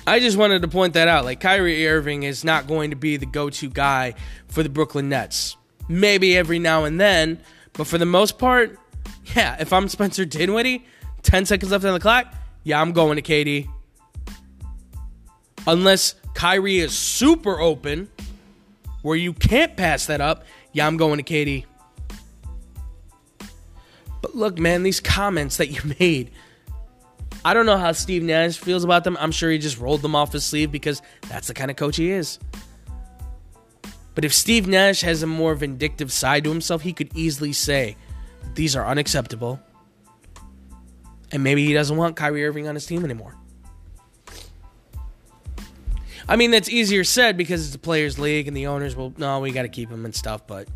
I 0.05 0.19
just 0.19 0.37
wanted 0.37 0.63
to 0.63 0.67
point 0.67 0.95
that 0.95 1.07
out. 1.07 1.23
Like 1.23 1.39
Kyrie 1.39 1.87
Irving 1.87 2.23
is 2.23 2.43
not 2.43 2.67
going 2.67 2.89
to 2.89 2.95
be 2.95 3.17
the 3.17 3.27
go-to 3.27 3.69
guy 3.69 4.15
for 4.47 4.63
the 4.63 4.69
Brooklyn 4.69 5.07
Nets. 5.07 5.55
Maybe 5.87 6.35
every 6.35 6.59
now 6.59 6.83
and 6.83 6.99
then, 6.99 7.39
but 7.73 7.85
for 7.85 7.97
the 7.97 8.05
most 8.05 8.37
part, 8.39 8.77
yeah, 9.35 9.55
if 9.59 9.71
I'm 9.71 9.87
Spencer 9.87 10.25
Dinwiddie, 10.25 10.85
10 11.21 11.45
seconds 11.45 11.71
left 11.71 11.85
on 11.85 11.93
the 11.93 11.99
clock, 11.99 12.33
yeah, 12.63 12.81
I'm 12.81 12.91
going 12.91 13.17
to 13.17 13.21
KD. 13.21 13.69
Unless 15.67 16.15
Kyrie 16.33 16.79
is 16.79 16.93
super 16.93 17.59
open, 17.59 18.09
where 19.03 19.15
you 19.15 19.33
can't 19.33 19.77
pass 19.77 20.07
that 20.07 20.21
up, 20.21 20.43
yeah, 20.73 20.87
I'm 20.87 20.97
going 20.97 21.23
to 21.23 21.23
KD. 21.23 21.65
But 24.21 24.35
look, 24.35 24.57
man, 24.57 24.83
these 24.83 24.99
comments 24.99 25.57
that 25.57 25.67
you 25.67 25.93
made, 25.99 26.31
I 27.43 27.53
don't 27.53 27.65
know 27.65 27.77
how 27.77 27.91
Steve 27.93 28.23
Nash 28.23 28.57
feels 28.57 28.83
about 28.83 29.03
them. 29.03 29.17
I'm 29.19 29.31
sure 29.31 29.49
he 29.49 29.57
just 29.57 29.79
rolled 29.79 30.01
them 30.01 30.15
off 30.15 30.33
his 30.33 30.43
sleeve 30.43 30.71
because 30.71 31.01
that's 31.29 31.47
the 31.47 31.53
kind 31.53 31.71
of 31.71 31.77
coach 31.77 31.97
he 31.97 32.11
is. 32.11 32.39
But 34.15 34.25
if 34.25 34.33
Steve 34.33 34.67
Nash 34.67 35.01
has 35.01 35.23
a 35.23 35.27
more 35.27 35.55
vindictive 35.55 36.11
side 36.11 36.43
to 36.43 36.49
himself, 36.49 36.81
he 36.81 36.91
could 36.91 37.15
easily 37.15 37.53
say, 37.53 37.95
These 38.55 38.75
are 38.75 38.85
unacceptable. 38.85 39.61
And 41.31 41.43
maybe 41.43 41.65
he 41.65 41.73
doesn't 41.73 41.95
want 41.95 42.15
Kyrie 42.15 42.45
Irving 42.45 42.67
on 42.67 42.75
his 42.75 42.85
team 42.85 43.05
anymore. 43.05 43.35
I 46.27 46.35
mean, 46.35 46.51
that's 46.51 46.69
easier 46.69 47.03
said 47.03 47.37
because 47.37 47.65
it's 47.65 47.75
a 47.75 47.79
players' 47.79 48.19
league 48.19 48.47
and 48.47 48.57
the 48.57 48.67
owners 48.67 48.95
will, 48.95 49.13
no, 49.17 49.39
we 49.39 49.51
got 49.51 49.61
to 49.63 49.69
keep 49.69 49.89
him 49.89 50.05
and 50.05 50.13
stuff. 50.13 50.45
But 50.45 50.67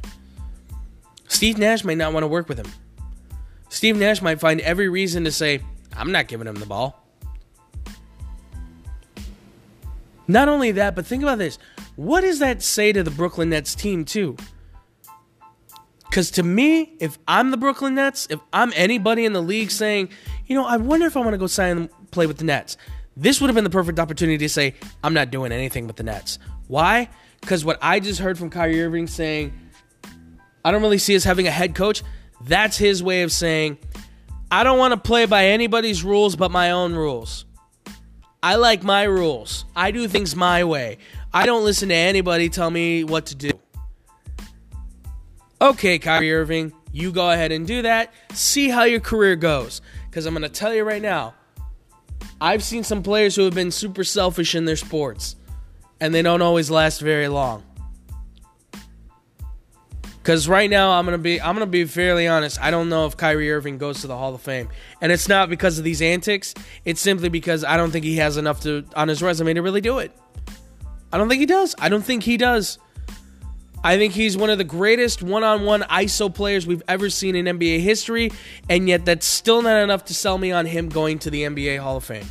Steve 1.27 1.57
Nash 1.57 1.83
might 1.83 1.97
not 1.97 2.13
want 2.13 2.23
to 2.23 2.27
work 2.27 2.47
with 2.47 2.57
him. 2.57 2.71
Steve 3.73 3.97
Nash 3.97 4.21
might 4.21 4.39
find 4.39 4.61
every 4.61 4.87
reason 4.87 5.23
to 5.23 5.31
say, 5.31 5.59
I'm 5.97 6.11
not 6.11 6.27
giving 6.27 6.45
him 6.45 6.53
the 6.53 6.65
ball. 6.67 7.03
Not 10.27 10.47
only 10.47 10.73
that, 10.73 10.93
but 10.95 11.07
think 11.07 11.23
about 11.23 11.39
this. 11.39 11.57
What 11.95 12.21
does 12.21 12.37
that 12.37 12.61
say 12.61 12.93
to 12.93 13.01
the 13.01 13.09
Brooklyn 13.09 13.49
Nets 13.49 13.73
team, 13.73 14.05
too? 14.05 14.37
Because 16.05 16.29
to 16.31 16.43
me, 16.43 16.93
if 16.99 17.17
I'm 17.27 17.49
the 17.49 17.57
Brooklyn 17.57 17.95
Nets, 17.95 18.27
if 18.29 18.39
I'm 18.53 18.71
anybody 18.75 19.25
in 19.25 19.33
the 19.33 19.41
league 19.41 19.71
saying, 19.71 20.09
you 20.45 20.55
know, 20.55 20.67
I 20.67 20.77
wonder 20.77 21.07
if 21.07 21.17
I 21.17 21.21
want 21.21 21.31
to 21.31 21.39
go 21.39 21.47
sign 21.47 21.77
and 21.77 22.11
play 22.11 22.27
with 22.27 22.37
the 22.37 22.45
Nets, 22.45 22.77
this 23.17 23.41
would 23.41 23.47
have 23.47 23.55
been 23.55 23.63
the 23.63 23.71
perfect 23.71 23.97
opportunity 23.97 24.37
to 24.37 24.49
say, 24.49 24.75
I'm 25.03 25.15
not 25.15 25.31
doing 25.31 25.51
anything 25.51 25.87
with 25.87 25.95
the 25.95 26.03
Nets. 26.03 26.37
Why? 26.67 27.09
Because 27.41 27.65
what 27.65 27.79
I 27.81 27.99
just 27.99 28.19
heard 28.19 28.37
from 28.37 28.51
Kyrie 28.51 28.83
Irving 28.83 29.07
saying, 29.07 29.51
I 30.63 30.69
don't 30.69 30.83
really 30.83 30.99
see 30.99 31.15
us 31.15 31.23
having 31.23 31.47
a 31.47 31.51
head 31.51 31.73
coach, 31.73 32.03
that's 32.45 32.77
his 32.77 33.01
way 33.01 33.23
of 33.23 33.31
saying, 33.31 33.77
I 34.51 34.63
don't 34.63 34.77
want 34.77 34.93
to 34.93 34.99
play 34.99 35.25
by 35.25 35.47
anybody's 35.47 36.03
rules 36.03 36.35
but 36.35 36.51
my 36.51 36.71
own 36.71 36.93
rules. 36.93 37.45
I 38.41 38.55
like 38.55 38.83
my 38.83 39.03
rules. 39.03 39.65
I 39.75 39.91
do 39.91 40.07
things 40.07 40.35
my 40.35 40.63
way. 40.63 40.97
I 41.33 41.45
don't 41.45 41.63
listen 41.63 41.89
to 41.89 41.95
anybody 41.95 42.49
tell 42.49 42.69
me 42.69 43.03
what 43.03 43.27
to 43.27 43.35
do. 43.35 43.51
Okay, 45.61 45.97
Kyrie 45.97 46.33
Irving, 46.33 46.73
you 46.91 47.11
go 47.13 47.31
ahead 47.31 47.53
and 47.53 47.65
do 47.65 47.83
that. 47.83 48.13
See 48.33 48.67
how 48.67 48.83
your 48.83 48.99
career 48.99 49.37
goes. 49.37 49.81
Because 50.09 50.25
I'm 50.25 50.33
going 50.33 50.43
to 50.43 50.49
tell 50.49 50.73
you 50.73 50.83
right 50.83 51.01
now, 51.01 51.33
I've 52.41 52.61
seen 52.61 52.83
some 52.83 53.01
players 53.01 53.35
who 53.35 53.45
have 53.45 53.55
been 53.55 53.71
super 53.71 54.03
selfish 54.03 54.55
in 54.55 54.65
their 54.65 54.75
sports, 54.75 55.37
and 56.01 56.13
they 56.13 56.21
don't 56.21 56.41
always 56.41 56.69
last 56.69 56.99
very 56.99 57.29
long. 57.29 57.63
Because 60.23 60.47
right 60.47 60.69
now, 60.69 60.97
I'm 60.97 61.03
gonna 61.03 61.17
be 61.17 61.41
I'm 61.41 61.53
gonna 61.53 61.65
be 61.65 61.83
fairly 61.83 62.29
honest. 62.29 62.57
I 62.61 62.71
don't 62.71 62.87
know 62.87 63.05
if 63.05 63.17
Kyrie 63.17 63.51
Irving 63.51 63.77
goes 63.77 63.99
to 64.01 64.07
the 64.07 64.15
Hall 64.15 64.33
of 64.33 64.41
Fame, 64.41 64.69
and 65.01 65.11
it's 65.11 65.27
not 65.27 65.49
because 65.49 65.77
of 65.77 65.83
these 65.83 66.01
antics. 66.01 66.53
It's 66.85 67.01
simply 67.01 67.27
because 67.27 67.65
I 67.65 67.75
don't 67.75 67.91
think 67.91 68.05
he 68.05 68.15
has 68.15 68.37
enough 68.37 68.61
to 68.61 68.85
on 68.95 69.09
his 69.09 69.21
resume 69.21 69.53
to 69.55 69.61
really 69.61 69.81
do 69.81 69.99
it. 69.99 70.17
I 71.11 71.17
don't 71.17 71.27
think 71.27 71.41
he 71.41 71.45
does. 71.45 71.75
I 71.77 71.89
don't 71.89 72.03
think 72.03 72.23
he 72.23 72.37
does. 72.37 72.79
I 73.83 73.97
think 73.97 74.13
he's 74.13 74.37
one 74.37 74.49
of 74.49 74.57
the 74.57 74.63
greatest 74.63 75.21
one-on-one 75.21 75.81
ISO 75.81 76.33
players 76.33 76.65
we've 76.65 76.83
ever 76.87 77.09
seen 77.09 77.35
in 77.35 77.45
NBA 77.45 77.81
history, 77.81 78.31
and 78.69 78.87
yet 78.87 79.03
that's 79.03 79.25
still 79.25 79.61
not 79.61 79.83
enough 79.83 80.05
to 80.05 80.13
sell 80.13 80.37
me 80.37 80.53
on 80.53 80.65
him 80.65 80.87
going 80.87 81.19
to 81.19 81.29
the 81.29 81.43
NBA 81.43 81.79
Hall 81.79 81.97
of 81.97 82.05
Fame. 82.05 82.25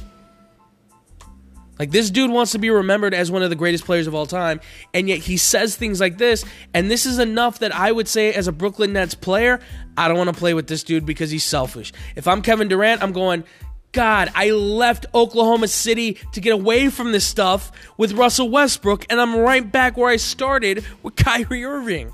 Like 1.79 1.91
this 1.91 2.11
dude 2.11 2.31
wants 2.31 2.53
to 2.53 2.59
be 2.59 2.71
remembered 2.71 3.15
as 3.15 3.31
one 3.31 3.43
of 3.43 3.51
the 3.51 3.57
greatest 3.57 3.85
players 3.85 4.07
of 4.07 4.15
all 4.15 4.27
time, 4.27 4.61
and 4.93 5.09
yet 5.09 5.19
he 5.19 5.37
says 5.37 5.75
things 5.75 6.01
like 6.01 6.19
this, 6.19 6.45
and 6.75 6.91
this 6.91 7.07
is 7.07 7.19
enough 7.19 7.61
that 7.61 7.75
I 7.75 7.91
would 7.91 8.09
say 8.09 8.33
as 8.33 8.47
a 8.47 8.53
Brooklyn 8.53 8.93
Nets 8.93 9.15
player, 9.15 9.59
I 9.97 10.09
don't 10.09 10.19
want 10.19 10.29
to 10.29 10.37
play 10.39 10.55
with 10.55 10.67
this 10.67 10.85
dude 10.85 11.07
because 11.07 11.31
he's 11.31 11.45
selfish. 11.45 11.93
If 12.15 12.29
I'm 12.29 12.43
Kevin 12.43 12.69
Durant, 12.69 13.03
I'm 13.03 13.13
going, 13.13 13.45
God, 13.93 14.31
I 14.35 14.51
left 14.51 15.07
Oklahoma 15.15 15.69
City 15.69 16.19
to 16.33 16.41
get 16.41 16.53
away 16.53 16.89
from 16.89 17.13
this 17.13 17.27
stuff 17.27 17.73
with 17.97 18.13
Russell 18.13 18.49
Westbrook, 18.49 19.07
and 19.11 19.21
I'm 19.21 19.37
right 19.37 19.71
back 19.71 19.97
where 19.97 20.11
I 20.11 20.17
started 20.17 20.85
with 21.03 21.17
Kyrie 21.17 21.65
Irving. 21.65 22.13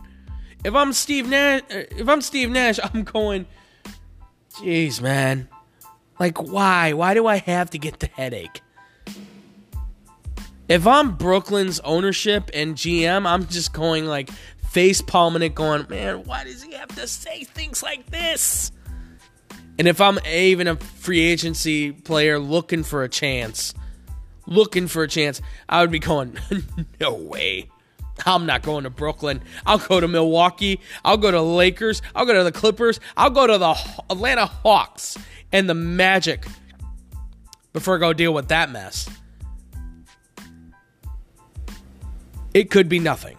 If 0.64 0.74
I'm 0.74 0.92
Steve 0.92 1.28
Nash, 1.28 1.62
if 1.68 2.08
I'm 2.08 2.20
Steve 2.20 2.50
Nash, 2.50 2.78
I'm 2.94 3.04
going, 3.04 3.46
jeez, 4.54 5.00
man. 5.00 5.48
Like, 6.18 6.42
why? 6.42 6.94
Why 6.94 7.14
do 7.14 7.26
I 7.26 7.36
have 7.36 7.70
to 7.70 7.78
get 7.78 8.00
the 8.00 8.06
headache? 8.06 8.60
If 10.68 10.86
I'm 10.86 11.16
Brooklyn's 11.16 11.80
ownership 11.80 12.50
and 12.52 12.76
GM, 12.76 13.26
I'm 13.26 13.46
just 13.46 13.72
going 13.72 14.04
like 14.04 14.30
face 14.68 15.00
palming 15.00 15.40
it, 15.40 15.54
going, 15.54 15.86
man, 15.88 16.24
why 16.24 16.44
does 16.44 16.62
he 16.62 16.74
have 16.74 16.94
to 16.96 17.08
say 17.08 17.44
things 17.44 17.82
like 17.82 18.10
this? 18.10 18.70
And 19.78 19.88
if 19.88 20.00
I'm 20.00 20.18
even 20.26 20.66
a 20.66 20.76
free 20.76 21.20
agency 21.20 21.92
player 21.92 22.38
looking 22.38 22.82
for 22.82 23.02
a 23.02 23.08
chance, 23.08 23.72
looking 24.46 24.88
for 24.88 25.02
a 25.02 25.08
chance, 25.08 25.40
I 25.70 25.80
would 25.80 25.90
be 25.90 26.00
going, 26.00 26.38
no 27.00 27.14
way. 27.14 27.70
I'm 28.26 28.44
not 28.44 28.62
going 28.62 28.84
to 28.84 28.90
Brooklyn. 28.90 29.40
I'll 29.64 29.78
go 29.78 30.00
to 30.00 30.08
Milwaukee. 30.08 30.80
I'll 31.02 31.16
go 31.16 31.30
to 31.30 31.40
Lakers. 31.40 32.02
I'll 32.14 32.26
go 32.26 32.34
to 32.34 32.44
the 32.44 32.52
Clippers. 32.52 33.00
I'll 33.16 33.30
go 33.30 33.46
to 33.46 33.56
the 33.56 33.74
Atlanta 34.10 34.46
Hawks 34.46 35.16
and 35.52 35.70
the 35.70 35.74
Magic 35.74 36.44
before 37.72 37.96
I 37.96 37.98
go 38.00 38.12
deal 38.12 38.34
with 38.34 38.48
that 38.48 38.70
mess. 38.70 39.08
It 42.58 42.72
could 42.72 42.88
be 42.88 42.98
nothing. 42.98 43.38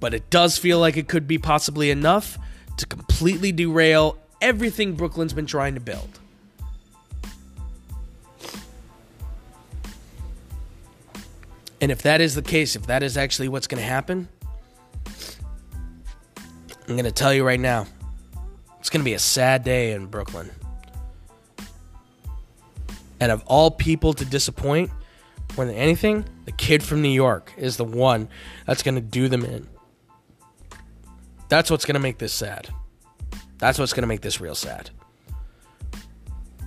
But 0.00 0.12
it 0.12 0.28
does 0.28 0.58
feel 0.58 0.80
like 0.80 0.96
it 0.96 1.06
could 1.06 1.28
be 1.28 1.38
possibly 1.38 1.92
enough 1.92 2.36
to 2.78 2.84
completely 2.84 3.52
derail 3.52 4.18
everything 4.40 4.96
Brooklyn's 4.96 5.32
been 5.32 5.46
trying 5.46 5.74
to 5.74 5.80
build. 5.80 6.18
And 11.80 11.92
if 11.92 12.02
that 12.02 12.20
is 12.20 12.34
the 12.34 12.42
case, 12.42 12.74
if 12.74 12.86
that 12.88 13.04
is 13.04 13.16
actually 13.16 13.46
what's 13.46 13.68
going 13.68 13.80
to 13.80 13.88
happen, 13.88 14.28
I'm 16.88 16.96
going 16.96 17.04
to 17.04 17.12
tell 17.12 17.32
you 17.32 17.44
right 17.44 17.60
now, 17.60 17.86
it's 18.80 18.90
going 18.90 19.00
to 19.00 19.04
be 19.04 19.14
a 19.14 19.20
sad 19.20 19.62
day 19.62 19.92
in 19.92 20.06
Brooklyn. 20.06 20.50
And 23.20 23.30
of 23.30 23.44
all 23.46 23.70
people 23.70 24.12
to 24.14 24.24
disappoint, 24.24 24.90
more 25.56 25.66
than 25.66 25.74
anything, 25.74 26.24
the 26.44 26.52
kid 26.52 26.82
from 26.82 27.02
New 27.02 27.08
York 27.08 27.52
is 27.56 27.76
the 27.76 27.84
one 27.84 28.28
that's 28.66 28.82
going 28.82 28.94
to 28.94 29.00
do 29.00 29.28
them 29.28 29.44
in. 29.44 29.68
That's 31.48 31.70
what's 31.70 31.84
going 31.84 31.94
to 31.94 32.00
make 32.00 32.18
this 32.18 32.32
sad. 32.32 32.68
That's 33.58 33.78
what's 33.78 33.92
going 33.92 34.02
to 34.02 34.08
make 34.08 34.20
this 34.20 34.40
real 34.40 34.54
sad. 34.54 34.90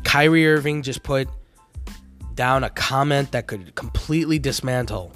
Kyrie 0.04 0.48
Irving 0.48 0.84
just 0.84 1.04
put 1.04 1.28
down 2.36 2.64
a 2.64 2.70
comment 2.70 3.32
that 3.32 3.48
could 3.48 3.74
completely 3.76 4.40
dismantle 4.40 5.14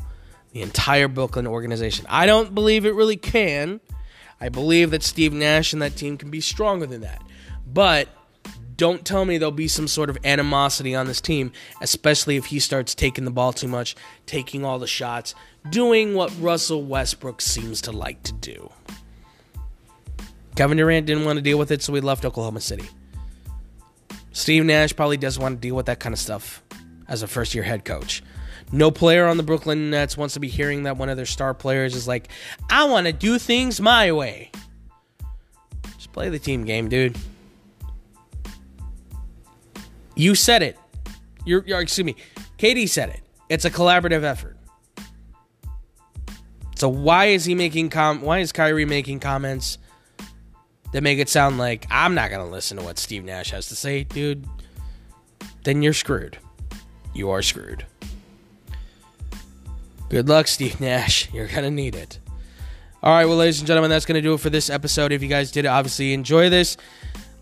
the 0.54 0.62
entire 0.62 1.08
Brooklyn 1.08 1.46
organization. 1.46 2.06
I 2.10 2.26
don't 2.26 2.56
believe 2.56 2.86
it 2.86 2.96
really 2.96 3.18
can. 3.18 3.80
I 4.40 4.50
believe 4.50 4.92
that 4.92 5.04
Steve 5.04 5.34
Nash 5.34 5.74
and 5.74 5.82
that 5.82 5.96
team 5.96 6.18
can 6.18 6.30
be 6.30 6.42
stronger 6.42 6.86
than 6.86 7.02
that. 7.02 7.22
But 7.66 8.08
don't 8.78 9.04
tell 9.04 9.26
me 9.26 9.38
there'll 9.38 9.52
be 9.52 9.68
some 9.68 9.88
sort 9.88 10.10
of 10.10 10.18
animosity 10.24 10.96
on 10.96 11.08
this 11.08 11.20
team, 11.20 11.52
especially 11.82 12.38
if 12.38 12.46
he 12.46 12.60
starts 12.60 12.94
taking 12.96 13.26
the 13.26 13.32
ball 13.32 13.52
too 13.52 13.68
much, 13.68 13.96
taking 14.26 14.64
all 14.64 14.80
the 14.80 14.88
shots, 14.88 15.34
doing 15.70 16.14
what 16.14 16.32
Russell 16.40 16.84
Westbrook 16.84 17.42
seems 17.42 17.82
to 17.82 17.92
like 17.92 18.22
to 18.24 18.34
do. 18.34 18.72
Kevin 20.56 20.78
Durant 20.78 21.06
didn't 21.06 21.26
want 21.26 21.38
to 21.38 21.44
deal 21.44 21.58
with 21.58 21.72
it, 21.72 21.82
so 21.82 21.94
he 21.94 22.02
left 22.02 22.24
Oklahoma 22.24 22.62
City. 22.62 22.88
Steve 24.32 24.66
Nash 24.66 24.96
probably 24.96 25.18
doesn't 25.18 25.42
want 25.42 25.56
to 25.56 25.62
deal 25.62 25.76
with 25.76 25.88
that 25.88 26.00
kind 26.00 26.14
of 26.14 26.20
stuff 26.20 26.64
as 27.08 27.24
a 27.24 27.28
first 27.28 27.56
year 27.56 27.64
head 27.64 27.84
coach. 27.84 28.24
No 28.72 28.92
player 28.92 29.26
on 29.26 29.38
the 29.38 29.44
Brooklyn 29.44 29.90
Nets 29.90 30.18
wants 30.18 30.34
to 30.34 30.40
be 30.40 30.50
hearing 30.50 30.84
that 30.84 30.98
one 30.98 31.10
of 31.10 31.18
their 31.18 31.26
star 31.26 31.54
players 31.54 31.96
is 31.96 32.08
like, 32.08 32.30
I 32.70 32.84
want 32.84 33.08
to 33.08 33.14
do 33.14 33.40
things 33.40 33.80
my 33.80 34.12
way. 34.12 34.52
Just 35.96 36.12
play 36.12 36.30
the 36.30 36.40
team 36.40 36.66
game, 36.66 36.90
dude. 36.90 37.18
You 40.18 40.34
said 40.34 40.64
it. 40.64 40.78
You're, 41.46 41.64
you're 41.66 41.80
excuse 41.80 42.06
me. 42.06 42.16
KD 42.58 42.90
said 42.90 43.10
it. 43.10 43.22
It's 43.50 43.66
a 43.66 43.70
collaborative 43.70 44.24
effort. 44.24 44.58
So 46.76 46.90
why 46.90 47.26
is 47.26 47.46
he 47.46 47.56
making 47.56 47.90
com? 47.90 48.22
Why 48.22 48.40
is 48.40 48.52
Kyrie 48.52 48.86
making 48.86 49.20
comments 49.20 49.78
that 50.92 51.02
make 51.02 51.20
it 51.20 51.30
sound 51.30 51.58
like 51.58 51.88
I'm 51.90 52.14
not 52.14 52.30
gonna 52.30 52.50
listen 52.50 52.78
to 52.78 52.84
what 52.84 52.98
Steve 52.98 53.24
Nash 53.24 53.52
has 53.52 53.68
to 53.70 53.76
say, 53.76 54.04
dude? 54.04 54.46
Then 55.64 55.82
you're 55.82 55.94
screwed. 55.94 56.38
You 57.14 57.30
are 57.30 57.42
screwed. 57.42 57.86
Good 60.10 60.30
luck, 60.30 60.48
Steve 60.48 60.80
Nash. 60.82 61.32
You're 61.34 61.48
gonna 61.48 61.72
need 61.72 61.96
it. 61.96 62.20
All 63.04 63.14
right, 63.14 63.26
well, 63.26 63.38
ladies 63.38 63.60
and 63.60 63.68
gentlemen, 63.68 63.90
that's 63.90 64.06
gonna 64.06 64.22
do 64.22 64.34
it 64.34 64.40
for 64.40 64.50
this 64.50 64.70
episode. 64.70 65.12
If 65.12 65.22
you 65.22 65.30
guys 65.30 65.52
did 65.52 65.66
obviously 65.66 66.14
enjoy 66.14 66.50
this, 66.50 66.78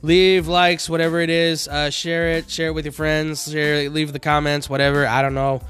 leave 0.05 0.47
likes, 0.47 0.89
whatever 0.89 1.19
it 1.19 1.29
is. 1.29 1.67
Uh, 1.67 1.89
share 1.89 2.29
it, 2.29 2.49
share 2.49 2.67
it 2.67 2.73
with 2.73 2.85
your 2.85 2.91
friends. 2.91 3.51
Share, 3.51 3.89
leave 3.89 4.13
the 4.13 4.19
comments, 4.19 4.69
whatever. 4.69 5.07
I 5.07 5.21
don't 5.21 5.33
know, 5.33 5.61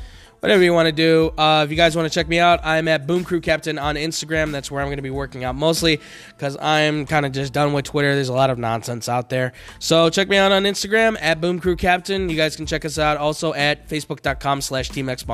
whatever 0.46 0.62
you 0.62 0.74
want 0.74 0.86
to 0.86 0.92
do. 0.92 1.34
Uh, 1.40 1.64
if 1.64 1.72
you 1.72 1.76
guys 1.76 1.96
want 1.96 2.08
to 2.08 2.14
check 2.14 2.28
me 2.28 2.38
out, 2.38 2.60
I'm 2.64 2.88
at 2.88 3.08
Boom 3.08 3.24
Crew 3.24 3.42
Captain 3.42 3.80
on 3.80 3.96
Instagram. 3.96 4.52
That's 4.52 4.70
where 4.70 4.80
I'm 4.80 4.90
going 4.90 4.98
to 4.98 5.02
be 5.02 5.10
working 5.10 5.44
out 5.44 5.56
mostly 5.56 6.00
because 6.28 6.56
I'm 6.62 7.08
kind 7.08 7.26
of 7.26 7.32
just 7.32 7.52
done 7.52 7.74
with 7.74 7.86
Twitter. 7.86 8.14
There's 8.14 8.30
a 8.30 8.34
lot 8.34 8.52
of 8.52 8.60
nonsense 8.60 9.10
out 9.10 9.32
there. 9.32 9.54
So 9.80 10.08
check 10.12 10.30
me 10.30 10.38
out 10.38 10.52
on 10.52 10.62
Instagram 10.66 11.18
at 11.20 11.42
Boom 11.42 11.60
Crew 11.60 11.76
Captain. 11.76 12.30
You 12.30 12.36
guys 12.36 12.56
can 12.56 12.68
check 12.68 12.86
us 12.86 13.00
out 13.00 13.18
also 13.18 13.56
at 13.56 13.90
facebook.com 13.90 14.62
slash 14.62 14.92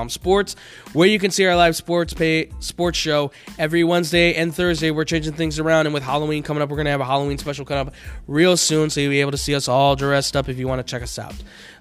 Sports, 0.08 0.56
where 0.94 1.10
you 1.10 1.20
can 1.20 1.30
see 1.30 1.46
our 1.46 1.58
live 1.58 1.76
sports 1.76 2.14
pay 2.14 2.50
sports 2.60 2.98
show 2.98 3.32
every 3.60 3.84
Wednesday 3.84 4.34
and 4.36 4.56
Thursday. 4.56 4.92
We're 4.92 5.04
changing 5.04 5.34
things 5.34 5.60
around, 5.60 5.88
and 5.88 5.94
with 5.94 6.04
Halloween 6.04 6.42
coming 6.42 6.64
up, 6.64 6.70
we're 6.70 6.78
going 6.78 6.86
to 6.86 6.92
have 6.92 7.02
a 7.02 7.06
Halloween 7.06 7.38
special 7.38 7.66
coming 7.66 7.88
up 7.88 7.94
real 8.28 8.56
soon, 8.56 8.90
so 8.90 9.02
you'll 9.02 9.10
be 9.10 9.20
able 9.20 9.32
to 9.32 9.38
see 9.38 9.56
us 9.56 9.68
all 9.68 9.98
dressed 9.98 10.38
up 10.38 10.48
if 10.48 10.58
you 10.58 10.70
want 10.70 10.80
to 10.80 10.90
check 10.90 11.04
us 11.04 11.20
out. 11.20 11.36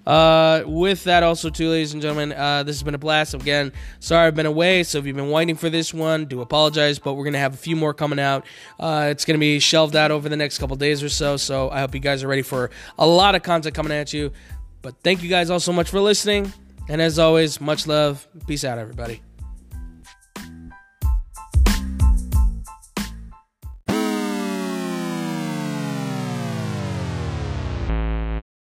Uh, 0.07 0.63
with 0.67 1.05
that, 1.05 1.23
also, 1.23 1.51
too, 1.51 1.69
ladies 1.69 1.93
and 1.93 2.03
gentlemen, 2.03 2.33
uh, 2.33 2.63
this 2.63 2.77
has 2.77 2.83
been 2.83 2.95
a 2.95 2.99
blast. 2.99 3.35
Again, 3.35 3.73
sorry 4.01 4.27
I've 4.27 4.35
been 4.35 4.47
away. 4.47 4.83
So 4.83 4.99
if 4.99 5.07
you've 5.07 5.17
been 5.17 5.31
waiting 5.31 5.57
for 5.57 5.71
this 5.71 5.93
one, 5.93 6.27
do 6.27 6.41
apologize. 6.41 6.99
But 6.99 7.15
we're 7.15 7.25
gonna 7.25 7.39
have 7.39 7.55
a 7.55 7.59
few 7.59 7.77
more 7.77 7.95
coming 7.95 8.19
out. 8.19 8.47
Uh, 8.79 9.09
it's 9.11 9.25
gonna 9.25 9.39
be 9.39 9.59
shelved 9.59 9.97
out 9.97 10.11
over 10.11 10.29
the 10.29 10.37
next 10.37 10.59
couple 10.59 10.77
days 10.77 11.03
or 11.03 11.09
so. 11.09 11.37
So 11.37 11.71
I 11.71 11.81
hope 11.81 11.95
you 11.95 12.01
guys 12.01 12.23
are 12.23 12.29
ready 12.29 12.43
for 12.43 12.71
a 12.99 13.07
lot 13.07 13.35
of 13.35 13.43
content 13.43 13.75
coming 13.75 13.93
at 13.93 14.13
you. 14.13 14.33
But 14.83 14.95
thank 15.05 15.23
you 15.23 15.29
guys 15.29 15.51
all 15.51 15.61
so 15.61 15.73
much 15.73 15.91
for 15.91 16.01
listening. 16.01 16.53
And 16.89 17.01
as 17.01 17.19
always, 17.19 17.61
much 17.61 17.87
love. 17.87 18.27
Peace 18.47 18.65
out, 18.65 18.79
everybody. 18.79 19.23